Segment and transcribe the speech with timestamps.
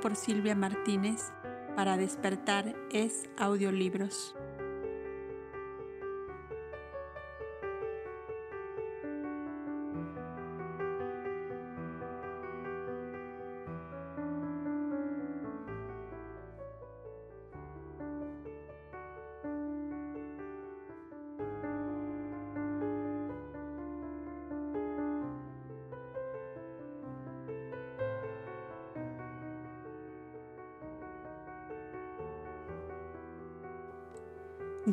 [0.00, 1.32] por Silvia Martínez
[1.76, 4.34] para despertar es audiolibros.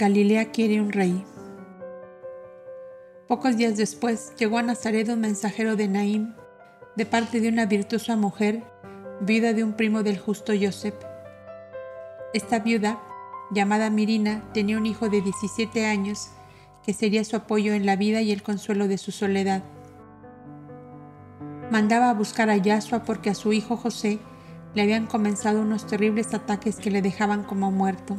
[0.08, 1.22] Galilea quiere un rey.
[3.28, 6.34] Pocos días después llegó a Nazaret un mensajero de Naim,
[6.96, 8.64] de parte de una virtuosa mujer,
[9.20, 10.96] viuda de un primo del justo Joseph.
[12.34, 13.02] Esta viuda,
[13.52, 16.30] llamada Mirina, tenía un hijo de 17 años
[16.86, 19.62] que sería su apoyo en la vida y el consuelo de su soledad.
[21.70, 24.20] Mandaba a buscar a Yasua porque a su hijo José
[24.74, 28.18] le habían comenzado unos terribles ataques que le dejaban como muerto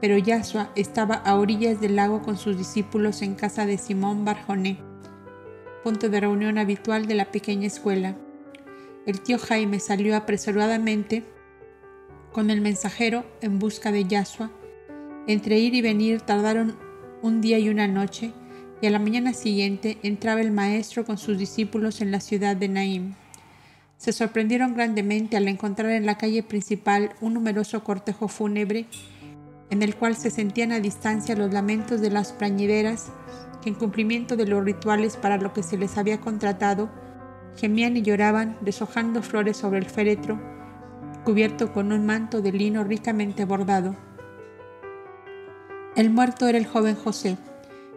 [0.00, 4.78] pero Yahshua estaba a orillas del lago con sus discípulos en casa de Simón Barjoné,
[5.84, 8.16] punto de reunión habitual de la pequeña escuela.
[9.06, 11.24] El tío Jaime salió apresuradamente
[12.32, 14.50] con el mensajero en busca de Yahshua.
[15.26, 16.76] Entre ir y venir tardaron
[17.22, 18.32] un día y una noche,
[18.80, 22.68] y a la mañana siguiente entraba el maestro con sus discípulos en la ciudad de
[22.68, 23.14] Naim.
[23.98, 28.86] Se sorprendieron grandemente al encontrar en la calle principal un numeroso cortejo fúnebre
[29.70, 33.06] en el cual se sentían a distancia los lamentos de las plañideras
[33.62, 36.90] que en cumplimiento de los rituales para lo que se les había contratado,
[37.56, 40.40] gemían y lloraban deshojando flores sobre el féretro,
[41.24, 43.96] cubierto con un manto de lino ricamente bordado.
[45.96, 47.36] El muerto era el joven José,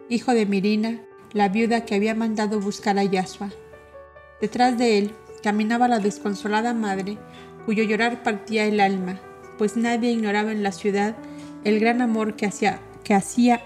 [0.08, 1.00] hijo de Mirina,
[1.32, 3.50] la viuda que había mandado buscar a Yasua.
[4.40, 5.12] Detrás de él
[5.42, 7.18] caminaba la desconsolada madre,
[7.64, 9.18] cuyo llorar partía el alma,
[9.58, 11.16] pues nadie ignoraba en la ciudad
[11.64, 13.62] el gran amor que hacía, que hacía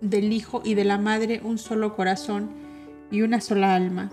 [0.00, 2.50] del hijo y de la madre un solo corazón
[3.10, 4.10] y una sola alma.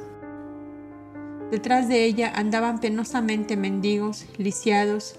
[1.52, 5.16] Detrás de ella andaban penosamente mendigos, lisiados,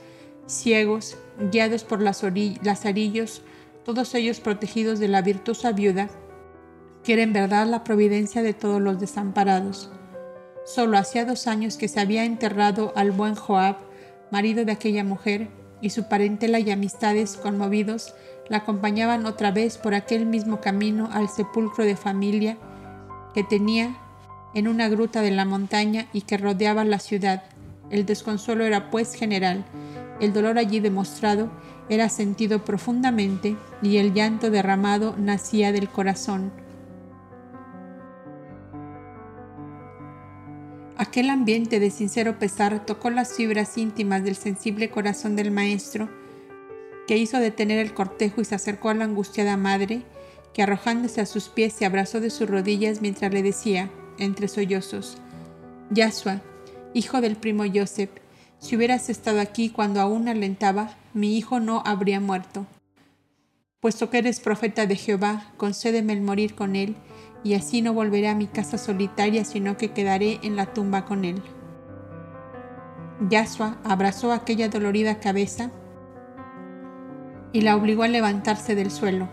[0.46, 1.16] ciegos,
[1.50, 2.22] guiados por las
[2.62, 3.42] lazarillos,
[3.84, 6.08] todos ellos protegidos de la virtuosa viuda,
[7.02, 9.90] que era en verdad la providencia de todos los desamparados.
[10.64, 13.76] Solo hacía dos años que se había enterrado al buen Joab,
[14.30, 15.48] marido de aquella mujer,
[15.84, 18.14] y su parentela y amistades conmovidos
[18.48, 22.56] la acompañaban otra vez por aquel mismo camino al sepulcro de familia
[23.34, 23.94] que tenía
[24.54, 27.42] en una gruta de la montaña y que rodeaba la ciudad.
[27.90, 29.62] El desconsuelo era pues general,
[30.20, 31.50] el dolor allí demostrado
[31.90, 36.50] era sentido profundamente y el llanto derramado nacía del corazón.
[41.06, 46.08] Aquel ambiente de sincero pesar tocó las fibras íntimas del sensible corazón del maestro,
[47.06, 50.00] que hizo detener el cortejo y se acercó a la angustiada madre,
[50.54, 55.18] que arrojándose a sus pies se abrazó de sus rodillas mientras le decía, entre sollozos,
[55.90, 56.40] Yasua,
[56.94, 58.08] hijo del primo Joseph,
[58.58, 62.66] si hubieras estado aquí cuando aún alentaba, mi hijo no habría muerto.
[63.80, 66.96] Puesto que eres profeta de Jehová, concédeme el morir con él
[67.44, 71.26] y así no volveré a mi casa solitaria, sino que quedaré en la tumba con
[71.26, 71.42] él.
[73.28, 75.70] Yasua abrazó aquella dolorida cabeza
[77.52, 79.28] y la obligó a levantarse del suelo.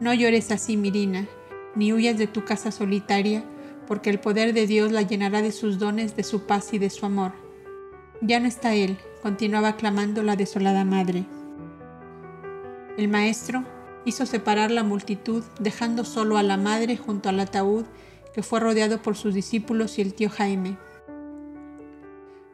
[0.00, 1.28] No llores así, Mirina,
[1.76, 3.44] ni huyas de tu casa solitaria,
[3.86, 6.90] porque el poder de Dios la llenará de sus dones, de su paz y de
[6.90, 7.32] su amor.
[8.22, 11.24] Ya no está él, continuaba clamando la desolada madre.
[12.96, 13.64] El maestro
[14.04, 17.84] hizo separar la multitud, dejando solo a la madre junto al ataúd
[18.32, 20.78] que fue rodeado por sus discípulos y el tío Jaime.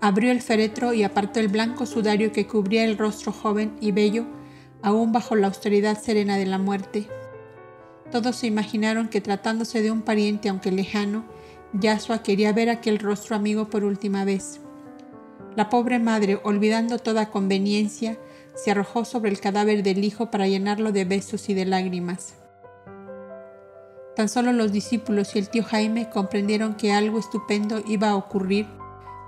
[0.01, 4.27] Abrió el féretro y apartó el blanco sudario que cubría el rostro joven y bello,
[4.83, 7.09] aún bajo la austeridad serena de la muerte.
[8.13, 11.25] Todos se imaginaron que tratándose de un pariente aunque lejano,
[11.73, 14.61] Yasua quería ver aquel rostro amigo por última vez.
[15.57, 18.19] La pobre madre, olvidando toda conveniencia,
[18.59, 22.35] se arrojó sobre el cadáver del hijo para llenarlo de besos y de lágrimas.
[24.17, 28.67] Tan solo los discípulos y el tío Jaime comprendieron que algo estupendo iba a ocurrir,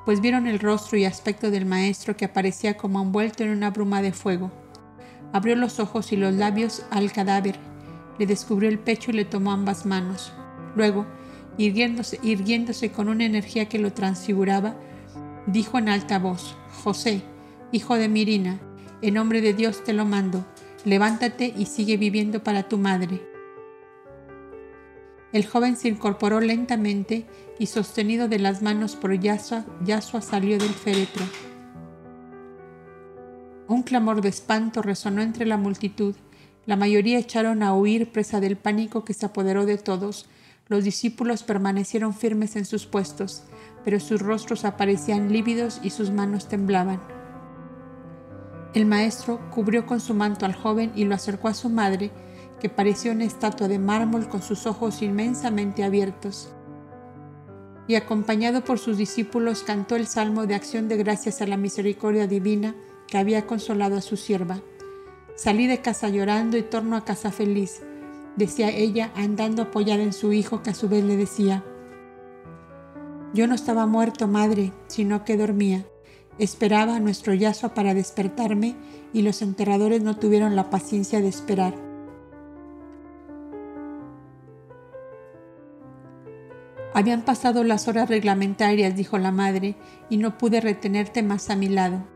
[0.04, 4.02] pues vieron el rostro y aspecto del maestro que aparecía como envuelto en una bruma
[4.02, 4.50] de fuego.
[5.32, 7.54] Abrió los ojos y los labios al cadáver,
[8.18, 10.32] le descubrió el pecho y le tomó ambas manos.
[10.74, 11.06] Luego,
[11.56, 14.74] irguiéndose, irguiéndose con una energía que lo transfiguraba,
[15.46, 17.22] dijo en alta voz, José,
[17.70, 18.58] hijo de Mirina,
[19.02, 20.44] en nombre de Dios te lo mando,
[20.84, 23.20] levántate y sigue viviendo para tu madre.
[25.32, 27.26] El joven se incorporó lentamente
[27.58, 31.24] y sostenido de las manos por Yasua, Yasua salió del féretro.
[33.68, 36.16] Un clamor de espanto resonó entre la multitud.
[36.66, 40.26] La mayoría echaron a huir presa del pánico que se apoderó de todos.
[40.66, 43.44] Los discípulos permanecieron firmes en sus puestos,
[43.84, 47.19] pero sus rostros aparecían lívidos y sus manos temblaban.
[48.72, 52.12] El maestro cubrió con su manto al joven y lo acercó a su madre,
[52.60, 56.52] que parecía una estatua de mármol con sus ojos inmensamente abiertos.
[57.88, 62.28] Y acompañado por sus discípulos cantó el salmo de acción de gracias a la misericordia
[62.28, 62.76] divina
[63.08, 64.60] que había consolado a su sierva.
[65.34, 67.82] Salí de casa llorando y torno a casa feliz,
[68.36, 71.64] decía ella andando apoyada en su hijo que a su vez le decía,
[73.34, 75.84] Yo no estaba muerto, madre, sino que dormía.
[76.40, 78.74] Esperaba nuestro Yasua para despertarme
[79.12, 81.74] y los enterradores no tuvieron la paciencia de esperar.
[86.94, 89.76] Habían pasado las horas reglamentarias, dijo la madre,
[90.08, 92.06] y no pude retenerte más a mi lado.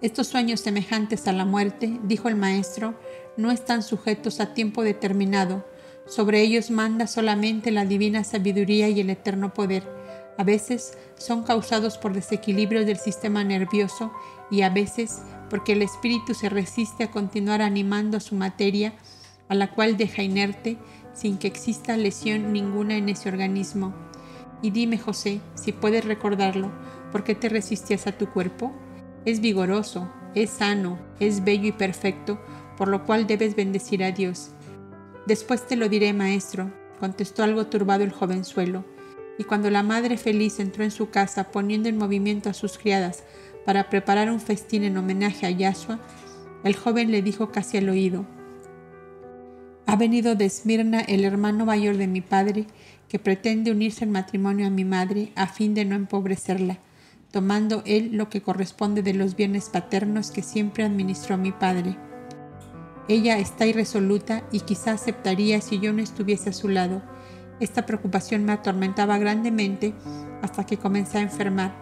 [0.00, 2.94] Estos sueños semejantes a la muerte, dijo el maestro,
[3.36, 5.66] no están sujetos a tiempo determinado.
[6.06, 9.99] Sobre ellos manda solamente la divina sabiduría y el eterno poder
[10.40, 14.10] a veces son causados por desequilibrios del sistema nervioso
[14.50, 15.20] y a veces
[15.50, 18.94] porque el espíritu se resiste a continuar animando a su materia,
[19.50, 20.78] a la cual deja inerte
[21.12, 23.92] sin que exista lesión ninguna en ese organismo.
[24.62, 26.70] Y dime, José, si puedes recordarlo,
[27.12, 28.72] ¿por qué te resistías a tu cuerpo?
[29.26, 32.40] Es vigoroso, es sano, es bello y perfecto,
[32.78, 34.52] por lo cual debes bendecir a Dios.
[35.26, 38.86] Después te lo diré, maestro, contestó algo turbado el jovenzuelo
[39.40, 43.24] y cuando la madre feliz entró en su casa poniendo en movimiento a sus criadas
[43.64, 45.98] para preparar un festín en homenaje a Yahshua,
[46.62, 48.26] el joven le dijo casi al oído,
[49.86, 52.66] Ha venido de Esmirna el hermano mayor de mi padre,
[53.08, 56.76] que pretende unirse en matrimonio a mi madre a fin de no empobrecerla,
[57.30, 61.96] tomando él lo que corresponde de los bienes paternos que siempre administró mi padre.
[63.08, 67.00] Ella está irresoluta y quizá aceptaría si yo no estuviese a su lado,
[67.60, 69.94] esta preocupación me atormentaba grandemente
[70.42, 71.74] hasta que comencé a enfermar.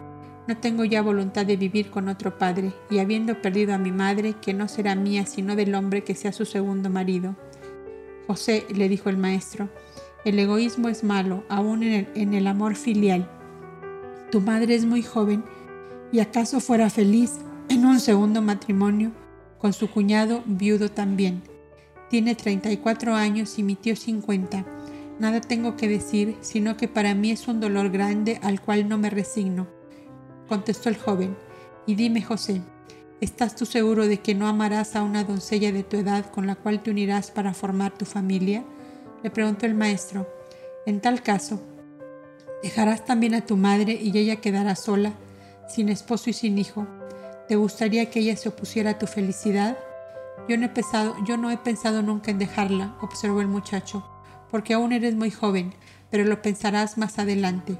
[0.47, 4.33] No tengo ya voluntad de vivir con otro padre, y habiendo perdido a mi madre,
[4.41, 7.35] que no será mía sino del hombre que sea su segundo marido.
[8.27, 9.69] José, le dijo el maestro,
[10.25, 13.29] el egoísmo es malo, aún en el, amor filial.
[14.31, 15.43] Tu madre es muy joven,
[16.11, 17.37] y acaso fuera feliz
[17.69, 19.11] en un segundo matrimonio
[19.59, 21.41] con su cuñado viudo también.
[22.09, 24.65] Tiene 34 años y mi tío 50
[25.19, 28.97] Nada tengo que decir, sino que para mí es un dolor grande al cual no
[28.97, 29.67] me resigno.
[30.47, 31.35] Contestó el joven,
[31.85, 32.61] y dime, José,
[33.19, 36.55] ¿estás tú seguro de que no amarás a una doncella de tu edad con la
[36.55, 38.63] cual te unirás para formar tu familia?
[39.21, 40.25] Le preguntó el maestro.
[40.85, 41.61] En tal caso,
[42.63, 45.15] ¿dejarás también a tu madre y ella quedará sola,
[45.67, 46.87] sin esposo y sin hijo?
[47.49, 49.77] ¿Te gustaría que ella se opusiera a tu felicidad?
[50.47, 54.05] Yo no he pensado, yo no he pensado nunca en dejarla, observó el muchacho
[54.51, 55.73] porque aún eres muy joven,
[56.09, 57.77] pero lo pensarás más adelante.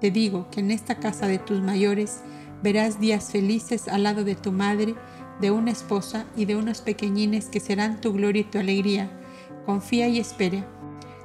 [0.00, 2.20] Te digo que en esta casa de tus mayores
[2.62, 4.94] verás días felices al lado de tu madre,
[5.40, 9.10] de una esposa y de unos pequeñines que serán tu gloria y tu alegría.
[9.66, 10.66] Confía y espera.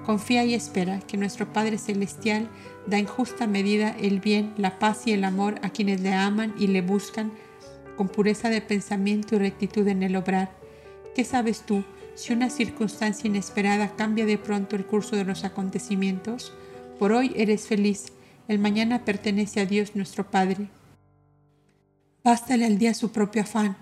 [0.06, 2.48] Confía y espera que nuestro Padre Celestial
[2.86, 6.54] da en justa medida el bien, la paz y el amor a quienes le aman
[6.60, 7.32] y le buscan
[7.98, 10.52] con pureza de pensamiento y rectitud en el obrar.
[11.16, 11.84] ¿Qué sabes tú
[12.16, 16.54] si una circunstancia inesperada cambia de pronto el curso de los acontecimientos,
[16.98, 18.14] por hoy eres feliz,
[18.48, 20.70] el mañana pertenece a Dios nuestro Padre.
[22.24, 23.76] Bástale al día su propio afán.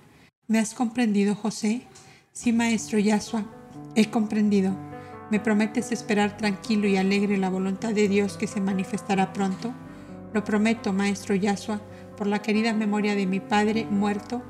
[0.47, 1.83] ¿Me has comprendido, José?
[2.31, 3.45] Sí, maestro Yasua,
[3.95, 4.75] he comprendido.
[5.29, 9.73] ¿Me prometes esperar tranquilo y alegre la voluntad de Dios que se manifestará pronto?
[10.33, 11.81] Lo prometo, maestro Yasua,
[12.17, 14.41] por la querida memoria de mi padre muerto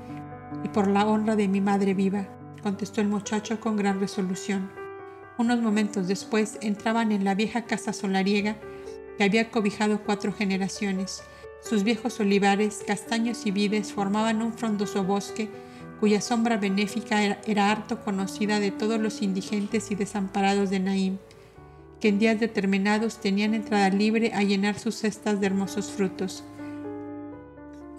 [0.63, 2.27] y por la honra de mi madre viva
[2.63, 4.71] contestó el muchacho con gran resolución.
[5.37, 8.55] Unos momentos después entraban en la vieja casa solariega
[9.17, 11.21] que había cobijado cuatro generaciones.
[11.61, 15.49] Sus viejos olivares, castaños y vides formaban un frondoso bosque
[15.99, 21.17] cuya sombra benéfica era, harto conocida de todos los indigentes y desamparados de Naim,
[22.01, 26.43] que en días determinados tenían entrada libre a llenar sus cestas de hermosos frutos.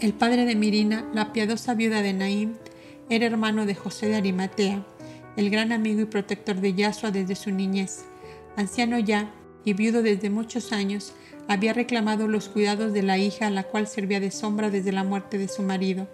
[0.01, 2.55] El padre de Mirina, la piadosa viuda de Naim,
[3.11, 4.85] era hermano de José de Arimatea,
[5.37, 8.05] el gran amigo y protector de Yasua desde su niñez.
[8.57, 9.31] Anciano ya
[9.65, 11.13] y viudo desde muchos años,
[11.49, 15.05] había reclamado los cuidados de la hija a la cual servía de sombra desde la
[15.05, 16.09] muerte de su marido.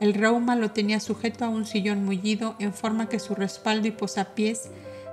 [0.00, 3.92] El reuma lo tenía sujeto a un sillón mullido en forma que su respaldo y
[3.92, 4.70] posapiés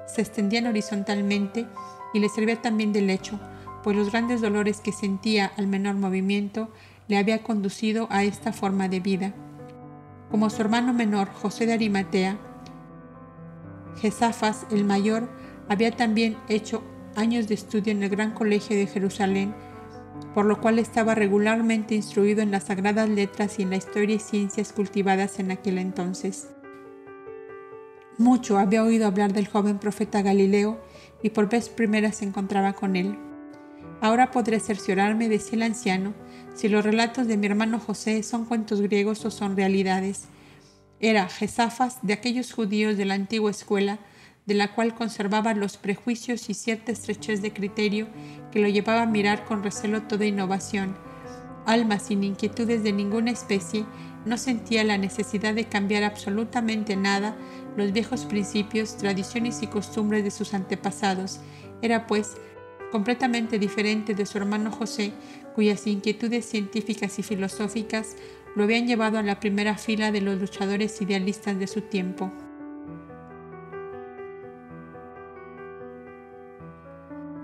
[0.08, 1.66] se extendían horizontalmente
[2.14, 3.40] y le servía también de lecho,
[3.84, 6.70] pues los grandes dolores que sentía al menor movimiento
[7.08, 9.34] le había conducido a esta forma de vida.
[10.32, 12.38] Como su hermano menor, José de Arimatea,
[14.02, 15.30] Jesafas, el mayor,
[15.70, 16.84] había también hecho
[17.16, 19.54] años de estudio en el Gran Colegio de Jerusalén,
[20.34, 24.20] por lo cual estaba regularmente instruido en las sagradas letras y en la historia y
[24.20, 26.48] ciencias cultivadas en aquel entonces.
[28.18, 30.80] Mucho había oído hablar del joven profeta Galileo
[31.22, 33.18] y por vez primera se encontraba con él.
[34.02, 36.14] Ahora podré cerciorarme, decía el anciano,
[36.58, 40.24] si los relatos de mi hermano José son cuentos griegos o son realidades.
[41.00, 44.00] Era Jesafas de aquellos judíos de la antigua escuela,
[44.48, 48.08] de la cual conservaba los prejuicios y cierta estrechez de criterio
[48.52, 50.98] que lo llevaba a mirar con recelo toda innovación.
[51.68, 53.86] Alma sin inquietudes de ninguna especie,
[54.26, 57.36] no sentía la necesidad de cambiar absolutamente nada
[57.76, 61.40] los viejos principios, tradiciones y costumbres de sus antepasados.
[61.84, 62.36] Era, pues,
[62.92, 65.14] completamente diferente de su hermano José,
[65.58, 68.16] cuyas inquietudes científicas y filosóficas
[68.56, 72.32] lo habían llevado a la primera fila de los luchadores idealistas de su tiempo.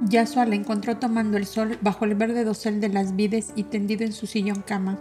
[0.07, 4.05] Yasua la encontró tomando el sol bajo el verde dosel de las vides y tendido
[4.05, 4.99] en su sillón cama.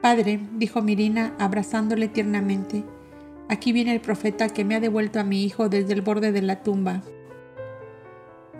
[0.00, 2.84] Padre, dijo Mirina, abrazándole tiernamente,
[3.48, 6.42] aquí viene el profeta que me ha devuelto a mi hijo desde el borde de
[6.42, 7.02] la tumba.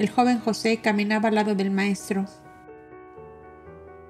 [0.00, 2.26] El joven José caminaba al lado del maestro.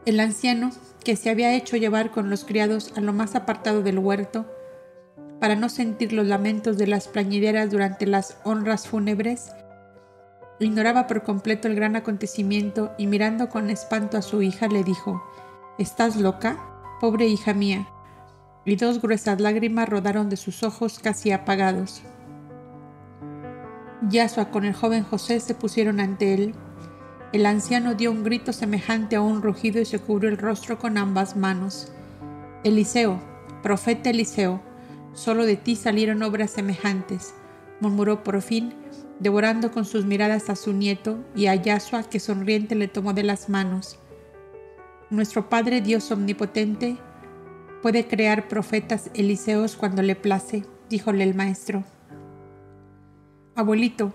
[0.04, 0.70] El anciano,
[1.04, 4.46] que se había hecho llevar con los criados a lo más apartado del huerto,
[5.40, 9.52] para no sentir los lamentos de las plañideras durante las honras fúnebres,
[10.58, 15.22] ignoraba por completo el gran acontecimiento y mirando con espanto a su hija le dijo,
[15.78, 16.58] ¿Estás loca?
[17.00, 17.88] Pobre hija mía.
[18.64, 22.02] Y dos gruesas lágrimas rodaron de sus ojos casi apagados.
[24.08, 26.54] Yasua con el joven José se pusieron ante él.
[27.32, 30.98] El anciano dio un grito semejante a un rugido y se cubrió el rostro con
[30.98, 31.90] ambas manos.
[32.62, 33.18] Eliseo,
[33.62, 34.60] profeta Eliseo,
[35.14, 37.34] solo de ti salieron obras semejantes,
[37.80, 38.74] murmuró por fin,
[39.18, 43.22] devorando con sus miradas a su nieto y a Yasua que sonriente le tomó de
[43.22, 43.98] las manos.
[45.08, 46.98] Nuestro Padre Dios Omnipotente
[47.80, 51.82] puede crear profetas Eliseos cuando le place, díjole el maestro.
[53.54, 54.12] Abuelito,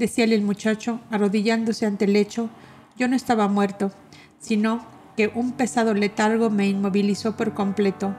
[0.00, 2.48] decíale el muchacho, arrodillándose ante el lecho,
[2.96, 3.92] yo no estaba muerto,
[4.40, 8.16] sino que un pesado letargo me inmovilizó por completo.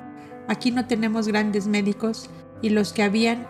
[0.48, 2.30] Aquí no tenemos grandes médicos
[2.62, 3.48] y los que habían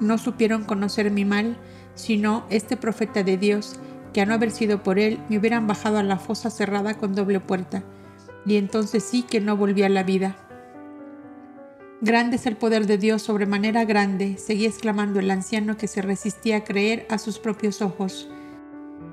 [0.00, 1.58] no supieron conocer mi mal,
[1.94, 3.78] sino este profeta de Dios,
[4.14, 7.14] que a no haber sido por él me hubieran bajado a la fosa cerrada con
[7.14, 7.82] doble puerta,
[8.46, 10.36] y entonces sí que no volví a la vida.
[12.04, 16.58] Grande es el poder de Dios, sobremanera grande, seguía exclamando el anciano que se resistía
[16.58, 18.28] a creer a sus propios ojos.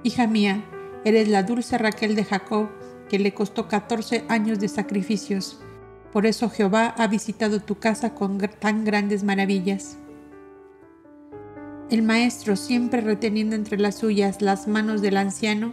[0.03, 0.61] Hija mía,
[1.05, 2.67] eres la dulce Raquel de Jacob,
[3.07, 5.61] que le costó catorce años de sacrificios.
[6.11, 9.95] Por eso Jehová ha visitado tu casa con tan grandes maravillas.
[11.89, 15.71] El maestro, siempre reteniendo entre las suyas las manos del anciano,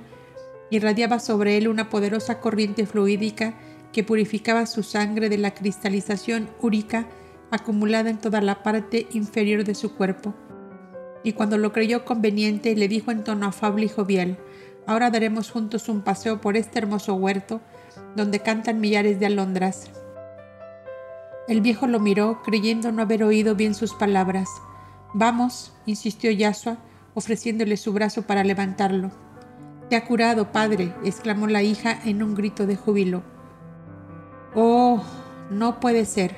[0.70, 3.54] irradiaba sobre él una poderosa corriente fluídica
[3.92, 7.06] que purificaba su sangre de la cristalización úrica
[7.50, 10.34] acumulada en toda la parte inferior de su cuerpo.
[11.24, 14.38] Y cuando lo creyó conveniente, le dijo en tono afable y jovial,
[14.88, 17.60] Ahora daremos juntos un paseo por este hermoso huerto,
[18.16, 19.90] donde cantan millares de alondras.
[21.46, 24.48] El viejo lo miró, creyendo no haber oído bien sus palabras.
[25.12, 26.78] Vamos, insistió Yasua,
[27.12, 29.10] ofreciéndole su brazo para levantarlo.
[29.90, 33.22] Te ha curado, padre, exclamó la hija en un grito de júbilo.
[34.54, 35.02] Oh,
[35.50, 36.36] no puede ser.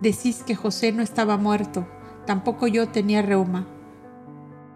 [0.00, 1.86] Decís que José no estaba muerto,
[2.26, 3.66] tampoco yo tenía reuma.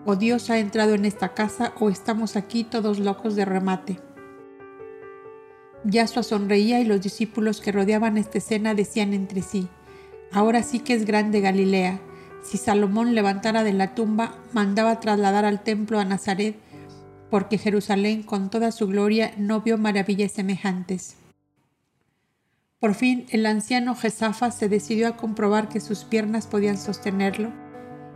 [0.05, 4.01] O Dios ha entrado en esta casa o estamos aquí todos locos de remate.
[5.85, 9.69] Yasua sonreía y los discípulos que rodeaban esta escena decían entre sí,
[10.33, 12.01] ahora sí que es grande Galilea.
[12.43, 16.57] Si Salomón levantara de la tumba, mandaba trasladar al templo a Nazaret,
[17.31, 21.17] porque Jerusalén con toda su gloria no vio maravillas semejantes.
[22.81, 27.53] Por fin el anciano Jesafa se decidió a comprobar que sus piernas podían sostenerlo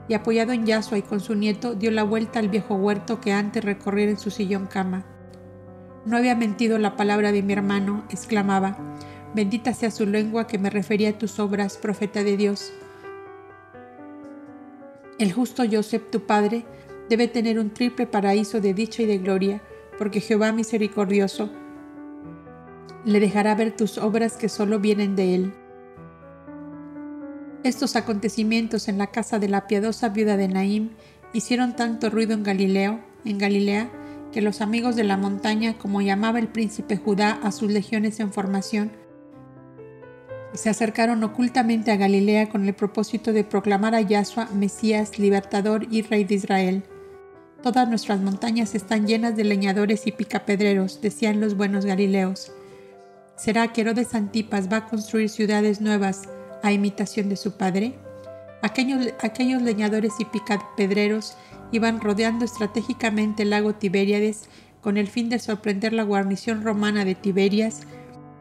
[0.09, 3.33] y apoyado en Yasua y con su nieto dio la vuelta al viejo huerto que
[3.33, 5.05] antes recorriera en su sillón cama.
[6.07, 8.77] No había mentido la palabra de mi hermano, exclamaba.
[9.35, 12.72] Bendita sea su lengua que me refería a tus obras, profeta de Dios.
[15.18, 16.64] El justo Joseph, tu padre,
[17.09, 19.61] debe tener un triple paraíso de dicha y de gloria,
[19.98, 21.51] porque Jehová misericordioso
[23.05, 25.55] le dejará ver tus obras que solo vienen de él.
[27.65, 30.91] Estos acontecimientos en la casa de la piadosa viuda de Naim
[31.33, 33.91] hicieron tanto ruido en Galileo en Galilea,
[34.33, 38.33] que los amigos de la montaña, como llamaba el príncipe Judá a sus legiones en
[38.33, 38.91] formación,
[40.55, 46.03] se acercaron ocultamente a Galilea con el propósito de proclamar a Yahshua Mesías, Libertador y
[46.03, 46.83] Rey de Israel.
[47.62, 52.53] Todas nuestras montañas están llenas de leñadores y picapedreros, decían los buenos galileos.
[53.37, 56.29] ¿Será que Herodes Antipas va a construir ciudades nuevas
[56.62, 57.99] a imitación de su padre?
[58.62, 61.37] Aquellos, leñadores y picapedreros
[61.73, 64.49] iban rodeando estratégicamente el lago Tiberíades
[64.81, 67.83] con el fin de sorprender la guarnición romana de Tiberias,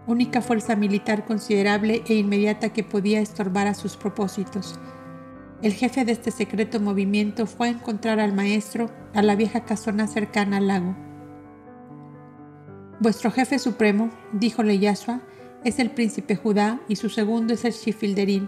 [0.07, 4.79] única fuerza militar considerable e inmediata que podía estorbar a sus propósitos.
[5.61, 10.07] El jefe de este secreto movimiento fue a encontrar al maestro a la vieja casona
[10.07, 11.10] cercana al lago.
[13.01, 15.21] Vuestro jefe supremo, díjole Yahshua,
[15.63, 18.47] es el príncipe Judá y su segundo es el Shifilderín.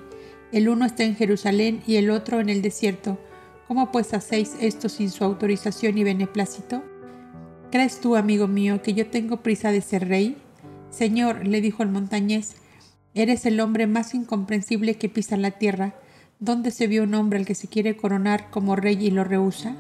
[0.52, 3.18] El uno está en Jerusalén y el otro en el desierto.
[3.68, 6.84] ¿Cómo pues hacéis esto sin su autorización y beneplácito?
[7.72, 10.38] ¿Crees tú, amigo mío, que yo tengo prisa de ser rey?
[10.92, 12.54] Señor, le dijo el montañés,
[13.16, 15.96] eres el hombre más incomprensible que pisa la tierra.
[16.40, 19.76] ¿Dónde se vio un hombre al que se quiere coronar como rey y lo rehúsa?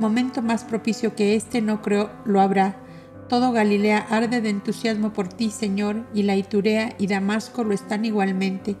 [0.00, 2.87] Momento más propicio que este no creo lo habrá.
[3.28, 8.06] Todo Galilea arde de entusiasmo por ti, Señor, y la Iturea y Damasco lo están
[8.06, 8.76] igualmente.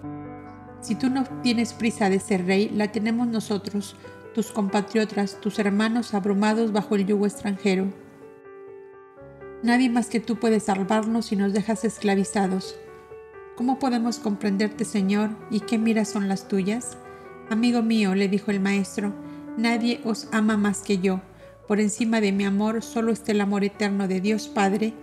[0.80, 3.94] Si tú no tienes prisa de ser rey, la tenemos nosotros,
[4.34, 7.92] tus compatriotas, tus hermanos abrumados bajo el yugo extranjero.
[9.62, 12.74] Nadie más que tú puede salvarnos si nos dejas esclavizados.
[13.56, 16.96] ¿Cómo podemos comprenderte, Señor, y qué miras son las tuyas?
[17.50, 19.12] Amigo mío, le dijo el maestro,
[19.58, 21.20] nadie os ama más que yo.
[21.68, 24.94] Por encima de mi amor solo está el amor eterno de Dios Padre,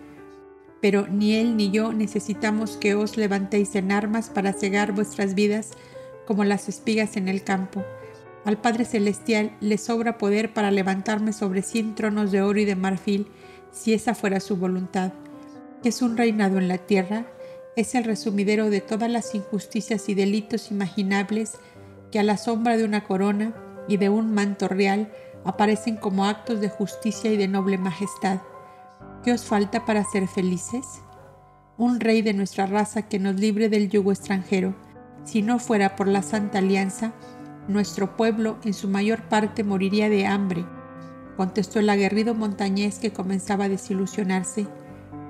[0.81, 5.69] pero ni Él ni yo necesitamos que os levantéis en armas para cegar vuestras vidas
[6.25, 7.85] como las espigas en el campo.
[8.45, 12.75] Al Padre Celestial le sobra poder para levantarme sobre cien tronos de oro y de
[12.75, 13.27] marfil,
[13.71, 15.13] si esa fuera su voluntad.
[15.83, 17.27] Es un reinado en la tierra,
[17.75, 21.59] es el resumidero de todas las injusticias y delitos imaginables
[22.11, 23.53] que a la sombra de una corona
[23.87, 25.11] y de un manto real
[25.45, 28.39] aparecen como actos de justicia y de noble majestad.
[29.23, 31.01] ¿Qué os falta para ser felices?
[31.77, 34.75] Un rey de nuestra raza que nos libre del yugo extranjero.
[35.23, 37.13] Si no fuera por la Santa Alianza,
[37.67, 40.65] nuestro pueblo en su mayor parte moriría de hambre
[41.35, 44.67] contestó el aguerrido montañés que comenzaba a desilusionarse.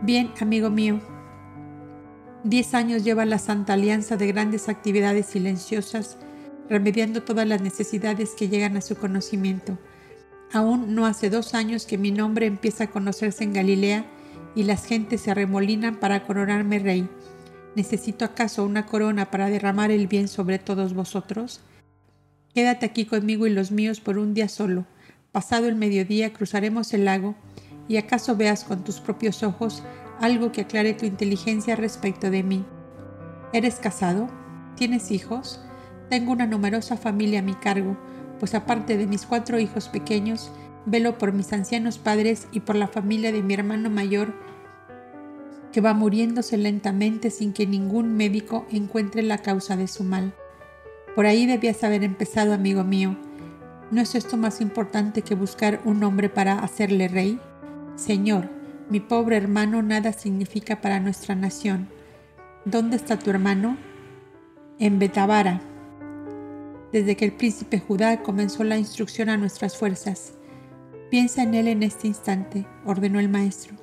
[0.01, 0.99] Bien, amigo mío.
[2.43, 6.17] Diez años lleva la Santa Alianza de grandes actividades silenciosas,
[6.69, 9.78] remediando todas las necesidades que llegan a su conocimiento.
[10.54, 14.06] Aún no hace dos años que mi nombre empieza a conocerse en Galilea
[14.56, 17.10] y las gentes se arremolinan para coronarme rey.
[17.76, 21.62] ¿Necesito acaso una corona para derramar el bien sobre todos vosotros?
[22.54, 24.86] Quédate aquí conmigo y los míos por un día solo
[25.36, 27.36] Pasado el mediodía cruzaremos el lago
[27.90, 29.84] y acaso veas con tus propios ojos
[30.22, 32.64] algo que aclare tu inteligencia respecto de mí.
[33.52, 34.30] ¿Eres casado?
[34.78, 35.60] ¿Tienes hijos?
[36.10, 37.98] Tengo una numerosa familia a mi cargo,
[38.39, 40.52] pues aparte de mis cuatro hijos pequeños,
[40.86, 44.34] velo por mis ancianos padres y por la familia de mi hermano mayor,
[45.71, 50.34] que va muriéndose lentamente sin que ningún médico encuentre la causa de su mal.
[51.15, 53.17] Por ahí debías haber empezado, amigo mío,
[53.91, 57.39] ¿No es esto más importante que buscar un hombre para hacerle rey?
[57.95, 58.50] Señor,
[58.89, 61.88] mi pobre hermano nada significa para nuestra nación.
[62.65, 63.78] ¿Dónde está tu hermano?
[64.80, 65.62] En Betabara.
[66.96, 70.32] Desde que el príncipe Judá comenzó la instrucción a nuestras fuerzas.
[71.12, 73.76] Piensa en él en este instante, ordenó el maestro.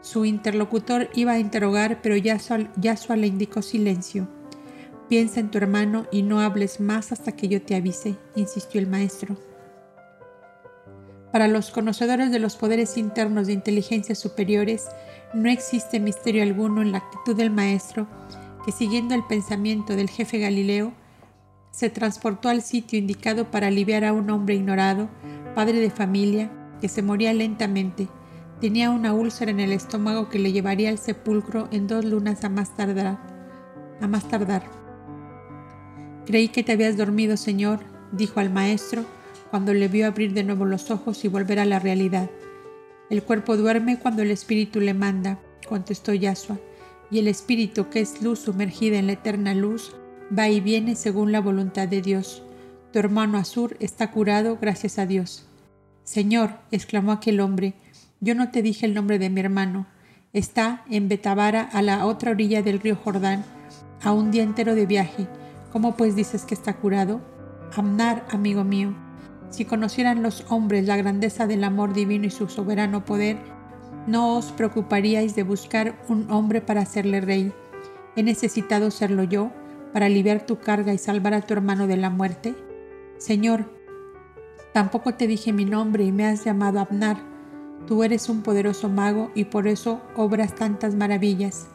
[0.00, 4.26] Su interlocutor iba a interrogar, pero Yasua le indicó silencio.
[5.10, 8.86] Piensa en tu hermano y no hables más hasta que yo te avise, insistió el
[8.86, 9.36] maestro.
[11.32, 14.86] Para los conocedores de los poderes internos de inteligencia superiores,
[15.34, 18.06] no existe misterio alguno en la actitud del maestro
[18.64, 20.94] que, siguiendo el pensamiento del jefe Galileo,
[21.70, 25.08] se transportó al sitio indicado para aliviar a un hombre ignorado,
[25.54, 28.08] padre de familia, que se moría lentamente.
[28.60, 32.48] Tenía una úlcera en el estómago que le llevaría al sepulcro en dos lunas a
[32.48, 33.18] más tardar.
[34.00, 34.62] A más tardar.
[36.26, 37.80] Creí que te habías dormido, Señor,
[38.12, 39.04] dijo al maestro
[39.50, 42.30] cuando le vio abrir de nuevo los ojos y volver a la realidad.
[43.10, 46.58] El cuerpo duerme cuando el espíritu le manda, contestó Yasua,
[47.10, 49.96] y el espíritu, que es luz sumergida en la eterna luz,
[50.36, 52.42] va y viene según la voluntad de Dios.
[52.92, 55.46] Tu hermano Azur está curado gracias a Dios.
[56.04, 57.74] Señor, exclamó aquel hombre,
[58.20, 59.86] yo no te dije el nombre de mi hermano.
[60.32, 63.44] Está en Betabara, a la otra orilla del río Jordán,
[64.02, 65.26] a un día entero de viaje
[65.72, 67.20] ¿Cómo pues dices que está curado?
[67.76, 68.94] Amnar, amigo mío,
[69.50, 73.36] Si conocieran los hombres la grandeza del amor divino y su soberano poder,
[74.06, 77.52] no os preocuparíais de buscar un hombre para hacerle rey.
[78.16, 79.52] ¿He necesitado serlo yo
[79.92, 82.54] para aliviar tu carga y salvar a tu hermano de la muerte?
[83.18, 83.70] Señor,
[84.72, 87.18] tampoco te dije mi nombre y me has llamado Abnar.
[87.86, 91.68] Tú eres un poderoso mago y por eso obras tantas maravillas.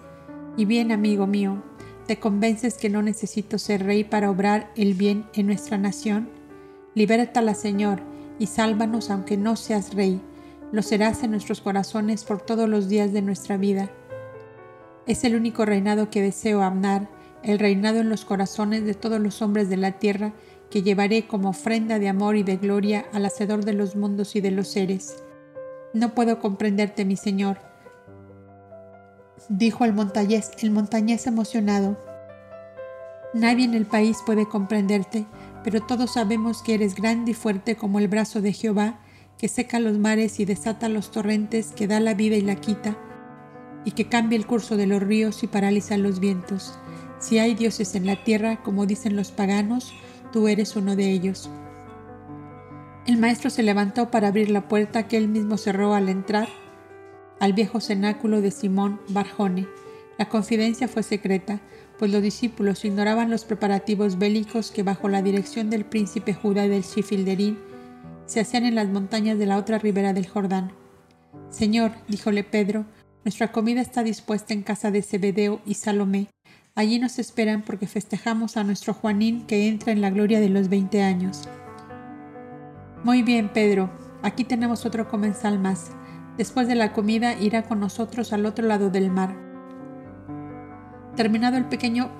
[0.57, 1.61] Y bien, amigo mío,
[2.07, 6.29] ¿te convences que no necesito ser rey para obrar el bien en nuestra nación?
[6.93, 7.99] Libértala, Señor,
[8.39, 10.21] y sálvanos aunque no seas rey.
[10.71, 13.89] Lo serás en nuestros corazones por todos los días de nuestra vida.
[15.05, 17.09] Es el único reinado que deseo, Abnar,
[17.45, 20.33] el reinado en los corazones de todos los hombres de la tierra,
[20.69, 24.41] que llevaré como ofrenda de amor y de gloria al Hacedor de los mundos y
[24.41, 25.23] de los seres.
[25.93, 27.59] No puedo comprenderte, mi Señor,
[29.47, 31.97] dijo el montañés, el montañés emocionado.
[33.33, 35.25] Nadie en el país puede comprenderte,
[35.63, 38.99] pero todos sabemos que eres grande y fuerte como el brazo de Jehová,
[39.37, 42.97] que seca los mares y desata los torrentes, que da la vida y la quita,
[43.83, 46.79] y que cambia el curso de los ríos y paraliza los vientos.
[47.25, 49.91] Si hay dioses en la tierra, como dicen los paganos,
[50.31, 51.49] tú eres uno de ellos.
[53.07, 56.47] El maestro se levantó para abrir la puerta que él mismo cerró al entrar
[57.39, 59.65] al viejo cenáculo de Simón Barjone.
[60.19, 61.61] La confidencia fue secreta,
[61.97, 66.83] pues los discípulos ignoraban los preparativos bélicos que bajo la dirección del príncipe Judá del
[66.83, 67.57] Shifilderín
[68.27, 70.73] se hacían en las montañas de la otra ribera del Jordán.
[71.49, 72.85] Señor, díjole Pedro,
[73.23, 76.27] nuestra comida está dispuesta en casa de Zebedeo y Salomé.
[76.77, 80.67] Allí nos esperan porque festejamos a nuestro Juanín que entra en la gloria de los
[80.67, 81.47] veinte años.
[83.01, 83.89] Muy bien, Pedro,
[84.21, 85.91] aquí tenemos otro comensal más.
[86.37, 89.37] Después de la comida irá con nosotros al otro lado del mar.
[91.15, 92.11] Terminado el pequeño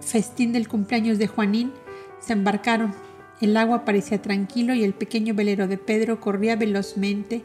[0.00, 1.70] festín del cumpleaños de Juanín,
[2.20, 2.94] se embarcaron.
[3.42, 7.44] El agua parecía tranquilo y el pequeño velero de Pedro corría velozmente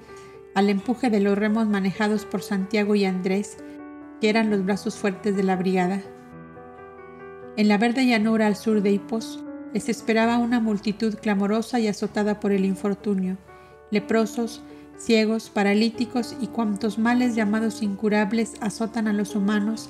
[0.56, 3.58] al empuje de los remos manejados por Santiago y Andrés,
[4.22, 6.02] que eran los brazos fuertes de la brigada.
[7.56, 9.44] En la verde llanura al sur de Hipos.
[9.74, 13.38] Les esperaba una multitud clamorosa y azotada por el infortunio,
[13.92, 14.62] leprosos,
[14.98, 19.90] ciegos, paralíticos y cuantos males llamados incurables azotan a los humanos,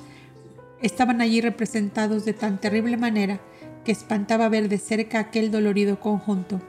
[0.80, 3.40] estaban allí representados de tan terrible manera
[3.84, 6.60] que espantaba ver de cerca aquel dolorido conjunto.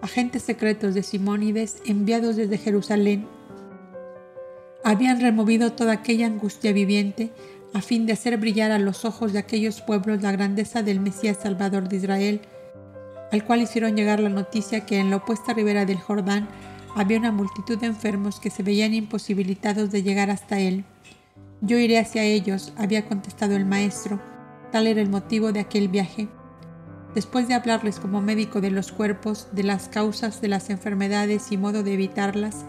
[0.00, 3.26] Agentes secretos de Simónides enviados desde Jerusalén,
[4.84, 7.30] habían removido toda aquella angustia viviente
[7.74, 11.38] a fin de hacer brillar a los ojos de aquellos pueblos la grandeza del Mesías
[11.42, 12.40] Salvador de Israel,
[13.30, 16.48] al cual hicieron llegar la noticia que en la opuesta ribera del Jordán
[16.94, 20.84] había una multitud de enfermos que se veían imposibilitados de llegar hasta él.
[21.60, 24.20] Yo iré hacia ellos, había contestado el maestro,
[24.72, 26.28] tal era el motivo de aquel viaje.
[27.14, 31.56] Después de hablarles como médico de los cuerpos, de las causas de las enfermedades y
[31.56, 32.64] modo de evitarlas,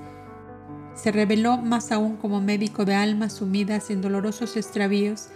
[0.99, 5.29] se reveló más aún como médico de almas sumidas en dolorosos extravíos,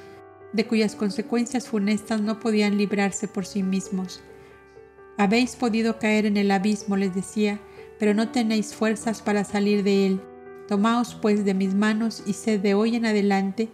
[0.52, 4.22] de cuyas consecuencias funestas no podían librarse por sí mismos.
[5.18, 7.60] Habéis podido caer en el abismo, les decía,
[7.98, 10.22] pero no tenéis fuerzas para salir de él.
[10.68, 13.70] Tomaos pues de mis manos y sed de hoy en adelante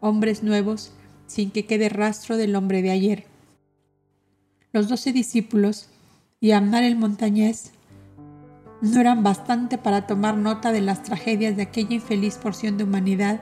[0.00, 0.92] hombres nuevos,
[1.26, 3.24] sin que quede rastro del hombre de ayer.
[4.72, 5.88] Los doce discípulos
[6.40, 7.72] y Amnar el montañés
[8.84, 13.40] no eran bastante para tomar nota de las tragedias de aquella infeliz porción de humanidad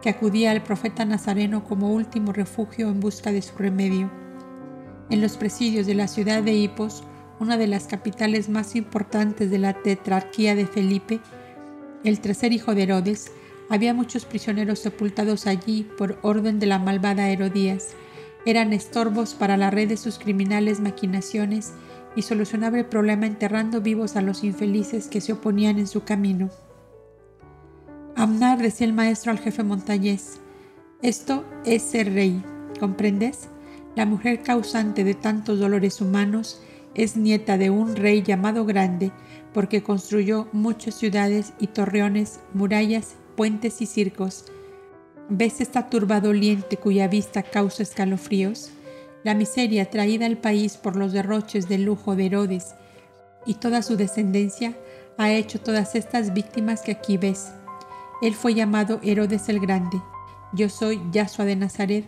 [0.00, 4.10] que acudía al profeta Nazareno como último refugio en busca de su remedio.
[5.10, 7.04] En los presidios de la ciudad de Hipos,
[7.40, 11.20] una de las capitales más importantes de la tetrarquía de Felipe,
[12.02, 13.30] el tercer hijo de Herodes,
[13.68, 17.94] había muchos prisioneros sepultados allí por orden de la malvada Herodías
[18.46, 21.72] eran estorbos para la red de sus criminales maquinaciones
[22.16, 26.50] y solucionaba el problema enterrando vivos a los infelices que se oponían en su camino.
[28.16, 30.40] Amnar decía el maestro al jefe montañés,
[31.02, 32.42] esto es ser rey,
[32.78, 33.48] ¿comprendes?
[33.96, 36.62] La mujer causante de tantos dolores humanos
[36.94, 39.12] es nieta de un rey llamado Grande,
[39.54, 44.44] porque construyó muchas ciudades y torreones, murallas, puentes y circos,
[45.32, 48.72] ¿Ves esta turba doliente cuya vista causa escalofríos?
[49.22, 52.74] La miseria traída al país por los derroches de lujo de Herodes
[53.44, 54.74] y toda su descendencia
[55.18, 57.52] ha hecho todas estas víctimas que aquí ves.
[58.22, 60.00] Él fue llamado Herodes el Grande.
[60.54, 62.06] Yo soy Yahshua de Nazaret,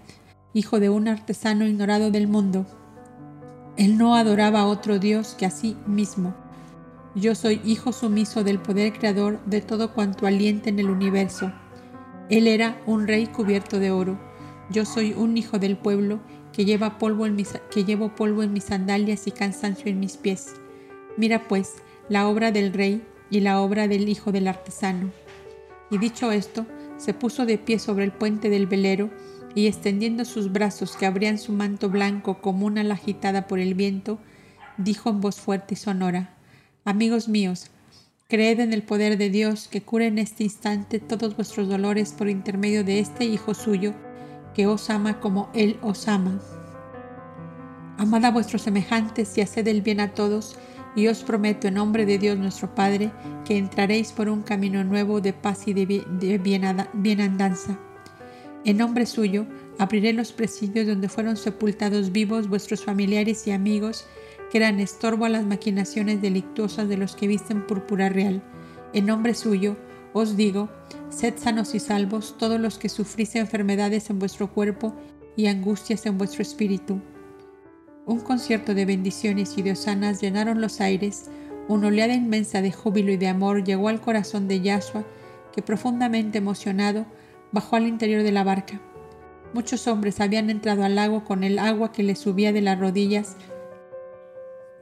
[0.55, 2.65] hijo de un artesano ignorado del mundo.
[3.77, 6.35] Él no adoraba a otro Dios que a sí mismo.
[7.15, 11.53] Yo soy hijo sumiso del poder creador de todo cuanto alienta en el universo.
[12.31, 14.19] Él era un rey cubierto de oro.
[14.71, 16.21] Yo soy un hijo del pueblo
[16.53, 20.17] que, lleva polvo en mis, que llevo polvo en mis sandalias y cansancio en mis
[20.17, 20.55] pies.
[21.17, 21.77] Mira pues
[22.09, 25.11] la obra del rey y la obra del hijo del artesano.
[25.91, 29.11] Y dicho esto, se puso de pie sobre el puente del velero
[29.55, 33.75] y extendiendo sus brazos que abrían su manto blanco como una ala agitada por el
[33.75, 34.19] viento,
[34.79, 36.35] dijo en voz fuerte y sonora,
[36.85, 37.71] Amigos míos,
[38.29, 42.29] creed en el poder de Dios que cure en este instante todos vuestros dolores por
[42.29, 43.95] intermedio de este Hijo suyo,
[44.55, 46.39] que os ama como Él os ama.
[47.99, 50.57] Amad a vuestros semejantes y haced el bien a todos,
[50.95, 53.11] y os prometo en nombre de Dios nuestro Padre
[53.45, 56.39] que entraréis por un camino nuevo de paz y de,
[56.95, 57.79] bienandanza.
[58.65, 59.47] En nombre suyo
[59.79, 64.07] abriré los presidios donde fueron sepultados vivos vuestros familiares y amigos,
[64.51, 68.43] que eran estorbo a las maquinaciones delictuosas de los que visten púrpura real.
[68.93, 69.77] En nombre suyo
[70.13, 70.69] os digo,
[71.11, 74.95] sed sanos y salvos todos los que sufrís enfermedades en vuestro cuerpo
[75.37, 77.01] y angustias en vuestro espíritu
[78.05, 81.31] un concierto de bendiciones y de osanas llenaron los aires,
[81.69, 85.05] una oleada inmensa de júbilo y de amor llegó al corazón de Yahshua,
[85.53, 87.07] que profundamente emocionado
[87.53, 88.81] bajó al interior de la barca.
[89.55, 93.37] Muchos hombres habían entrado al lago con el agua que les subía de las rodillas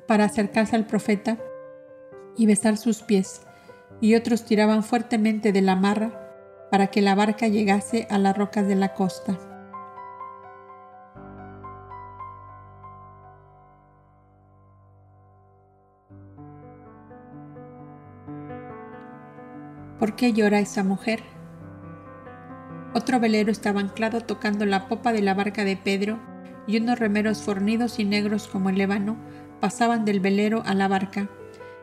[0.06, 1.36] para acercarse al profeta
[2.36, 3.42] y besar sus pies,
[4.00, 8.66] y otros tiraban fuertemente de la marra para que la barca llegase a las rocas
[8.66, 9.38] de la costa.
[19.98, 21.20] ¿Por qué llora esa mujer?
[22.94, 26.18] Otro velero estaba anclado tocando la popa de la barca de Pedro
[26.66, 29.16] y unos remeros fornidos y negros como el ébano
[29.60, 31.28] pasaban del velero a la barca.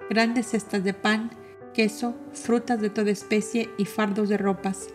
[0.10, 1.30] Grandes cestas de pan,
[1.78, 4.88] queso, frutas de toda especie y fardos de ropas.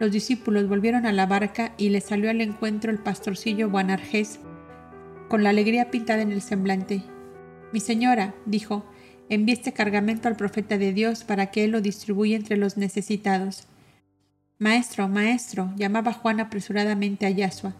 [0.00, 4.40] Los discípulos volvieron a la barca y le salió al encuentro el pastorcillo Buanarjés
[5.28, 7.02] con la alegría pintada en el semblante.
[7.74, 8.86] Mi señora, dijo,
[9.28, 13.66] envíe este cargamento al profeta de Dios para que él lo distribuya entre los necesitados.
[14.58, 17.74] Maestro, maestro, llamaba Juan apresuradamente a Yasua,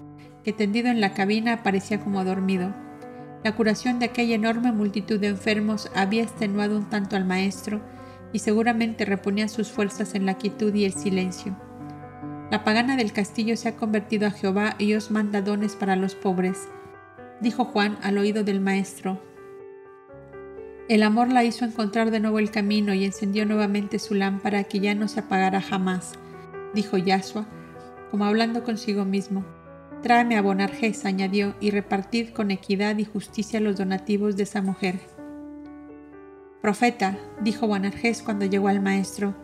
[0.45, 2.75] que tendido en la cabina parecía como dormido.
[3.43, 7.81] La curación de aquella enorme multitud de enfermos había extenuado un tanto al maestro
[8.35, 11.57] y seguramente reponía sus fuerzas en la quietud y el silencio.
[12.51, 16.15] La pagana del castillo se ha convertido a Jehová y os manda dones para los
[16.15, 16.69] pobres,
[17.41, 19.19] dijo Juan al oído del maestro,
[20.87, 24.81] el amor la hizo encontrar de nuevo el camino y encendió nuevamente su lámpara que
[24.81, 26.13] ya no se apagará jamás,
[26.75, 27.47] dijo Yasua,
[28.11, 29.47] como hablando consigo mismo.
[30.03, 35.14] Tráeme a Bonarjes, añadió, y repartid con equidad y justicia los donativos de esa mujer.
[36.65, 39.35] Profeta, dijo Bonarjes cuando llegó al maestro,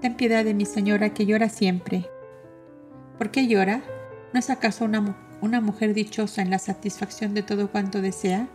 [0.00, 2.08] ten piedad de mi señora que llora siempre.
[3.18, 3.82] ¿Por qué llora?
[4.32, 8.46] ¿No es acaso una, una mujer dichosa en la satisfacción de todo cuanto desea?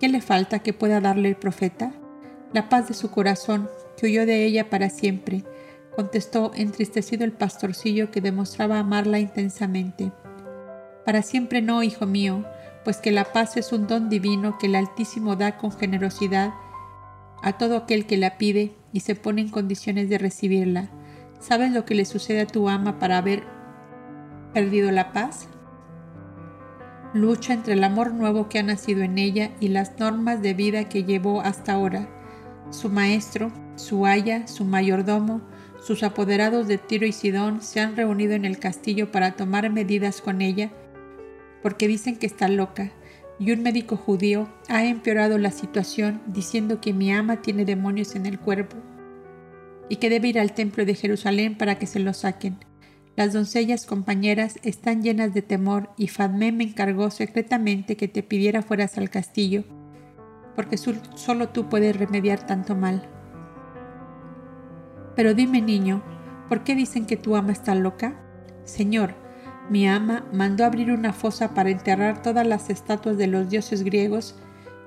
[0.00, 1.92] ¿Qué le falta que pueda darle el profeta?
[2.52, 5.44] La paz de su corazón, que huyó de ella para siempre,
[5.94, 10.10] contestó entristecido el pastorcillo que demostraba amarla intensamente.
[11.04, 12.44] Para siempre no, hijo mío,
[12.82, 16.52] pues que la paz es un don divino que el Altísimo da con generosidad
[17.42, 20.88] a todo aquel que la pide y se pone en condiciones de recibirla.
[21.40, 23.44] ¿Sabes lo que le sucede a tu ama para haber
[24.52, 25.48] perdido la paz?
[27.14, 30.88] lucha entre el amor nuevo que ha nacido en ella y las normas de vida
[30.88, 32.08] que llevó hasta ahora.
[32.70, 35.40] Su maestro, su aya, su mayordomo,
[35.80, 40.20] sus apoderados de Tiro y Sidón se han reunido en el castillo para tomar medidas
[40.20, 40.70] con ella,
[41.62, 42.92] porque dicen que está loca,
[43.38, 48.26] y un médico judío ha empeorado la situación diciendo que mi ama tiene demonios en
[48.26, 48.76] el cuerpo
[49.88, 52.58] y que debe ir al templo de Jerusalén para que se lo saquen.
[53.16, 58.62] Las doncellas compañeras están llenas de temor y Fadmé me encargó secretamente que te pidiera
[58.62, 59.64] fueras al castillo,
[60.54, 63.08] porque solo tú puedes remediar tanto mal.
[65.16, 66.02] Pero dime, niño,
[66.48, 68.20] ¿por qué dicen que tu ama está loca?
[68.64, 69.14] Señor,
[69.68, 74.34] mi ama mandó abrir una fosa para enterrar todas las estatuas de los dioses griegos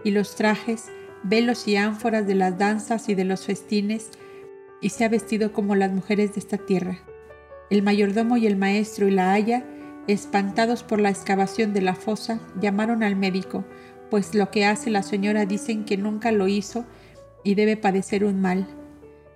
[0.03, 0.89] y los trajes,
[1.23, 4.09] velos y ánforas de las danzas y de los festines,
[4.81, 6.99] y se ha vestido como las mujeres de esta tierra.
[7.69, 9.63] El mayordomo y el maestro y la haya,
[10.07, 13.63] espantados por la excavación de la fosa, llamaron al médico,
[14.09, 16.85] pues lo que hace la señora dicen que nunca lo hizo
[17.43, 18.67] y debe padecer un mal.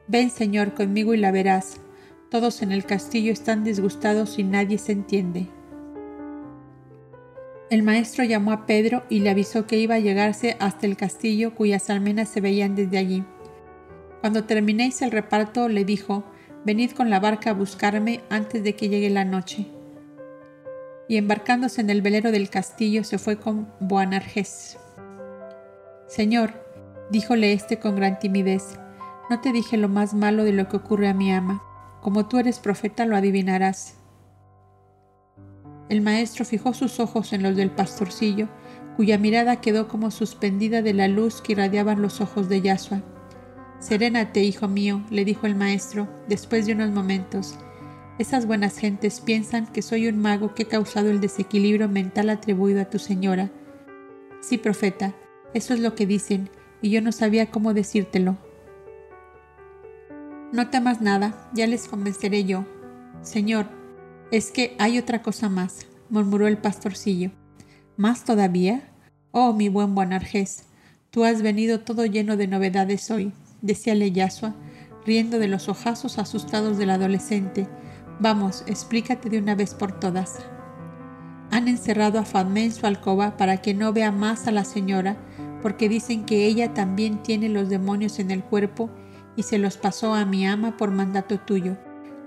[0.07, 1.79] Ven, Señor, conmigo y la verás.
[2.35, 5.47] Todos en el castillo están disgustados y nadie se entiende.
[7.69, 11.55] El maestro llamó a Pedro y le avisó que iba a llegarse hasta el castillo
[11.55, 13.23] cuyas almenas se veían desde allí.
[14.19, 16.25] Cuando terminéis el reparto, le dijo,
[16.65, 19.67] venid con la barca a buscarme antes de que llegue la noche.
[21.07, 24.77] Y embarcándose en el velero del castillo se fue con Boanarjes.
[26.05, 26.51] Señor,
[27.09, 28.77] díjole éste con gran timidez.
[29.29, 31.63] No te dije lo más malo de lo que ocurre a mi ama.
[32.05, 33.95] Como tú eres profeta, lo adivinarás.
[35.89, 38.47] El maestro fijó sus ojos en los del pastorcillo,
[38.95, 43.01] cuya mirada quedó como suspendida de la luz que irradiaban los ojos de Yasua.
[43.79, 47.57] Serénate, hijo mío, le dijo el maestro, después de unos momentos.
[48.19, 52.83] Esas buenas gentes piensan que soy un mago que ha causado el desequilibrio mental atribuido
[52.83, 53.49] a tu señora.
[54.41, 55.15] Sí, profeta,
[55.55, 56.51] eso es lo que dicen,
[56.83, 58.37] y yo no sabía cómo decírtelo.
[60.55, 62.63] No temas nada, ya les convenceré yo.
[63.21, 63.67] Señor,
[64.31, 67.31] es que hay otra cosa más, murmuró el pastorcillo.
[67.97, 68.89] ¿Más todavía?
[69.31, 70.63] Oh, mi buen Buenarjés,
[71.09, 74.55] tú has venido todo lleno de novedades hoy, decía Yasua,
[75.05, 77.67] riendo de los ojazos asustados del adolescente.
[78.21, 80.37] Vamos, explícate de una vez por todas.
[81.51, 85.17] Han encerrado a Fadme en su alcoba para que no vea más a la señora,
[85.61, 88.89] porque dicen que ella también tiene los demonios en el cuerpo
[89.35, 91.77] y se los pasó a mi ama por mandato tuyo.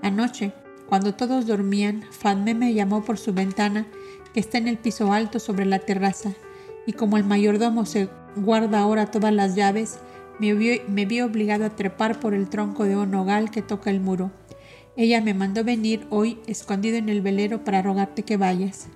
[0.01, 0.53] Anoche,
[0.87, 3.85] cuando todos dormían, Fadme me llamó por su ventana,
[4.33, 6.31] que está en el piso alto sobre la terraza,
[6.85, 9.99] y como el mayordomo se guarda ahora todas las llaves,
[10.39, 14.31] me vi, obligado a trepar por el tronco de un nogal que toca el muro.
[14.95, 18.87] Ella me mandó venir hoy escondido en el velero para rogarte que vayas.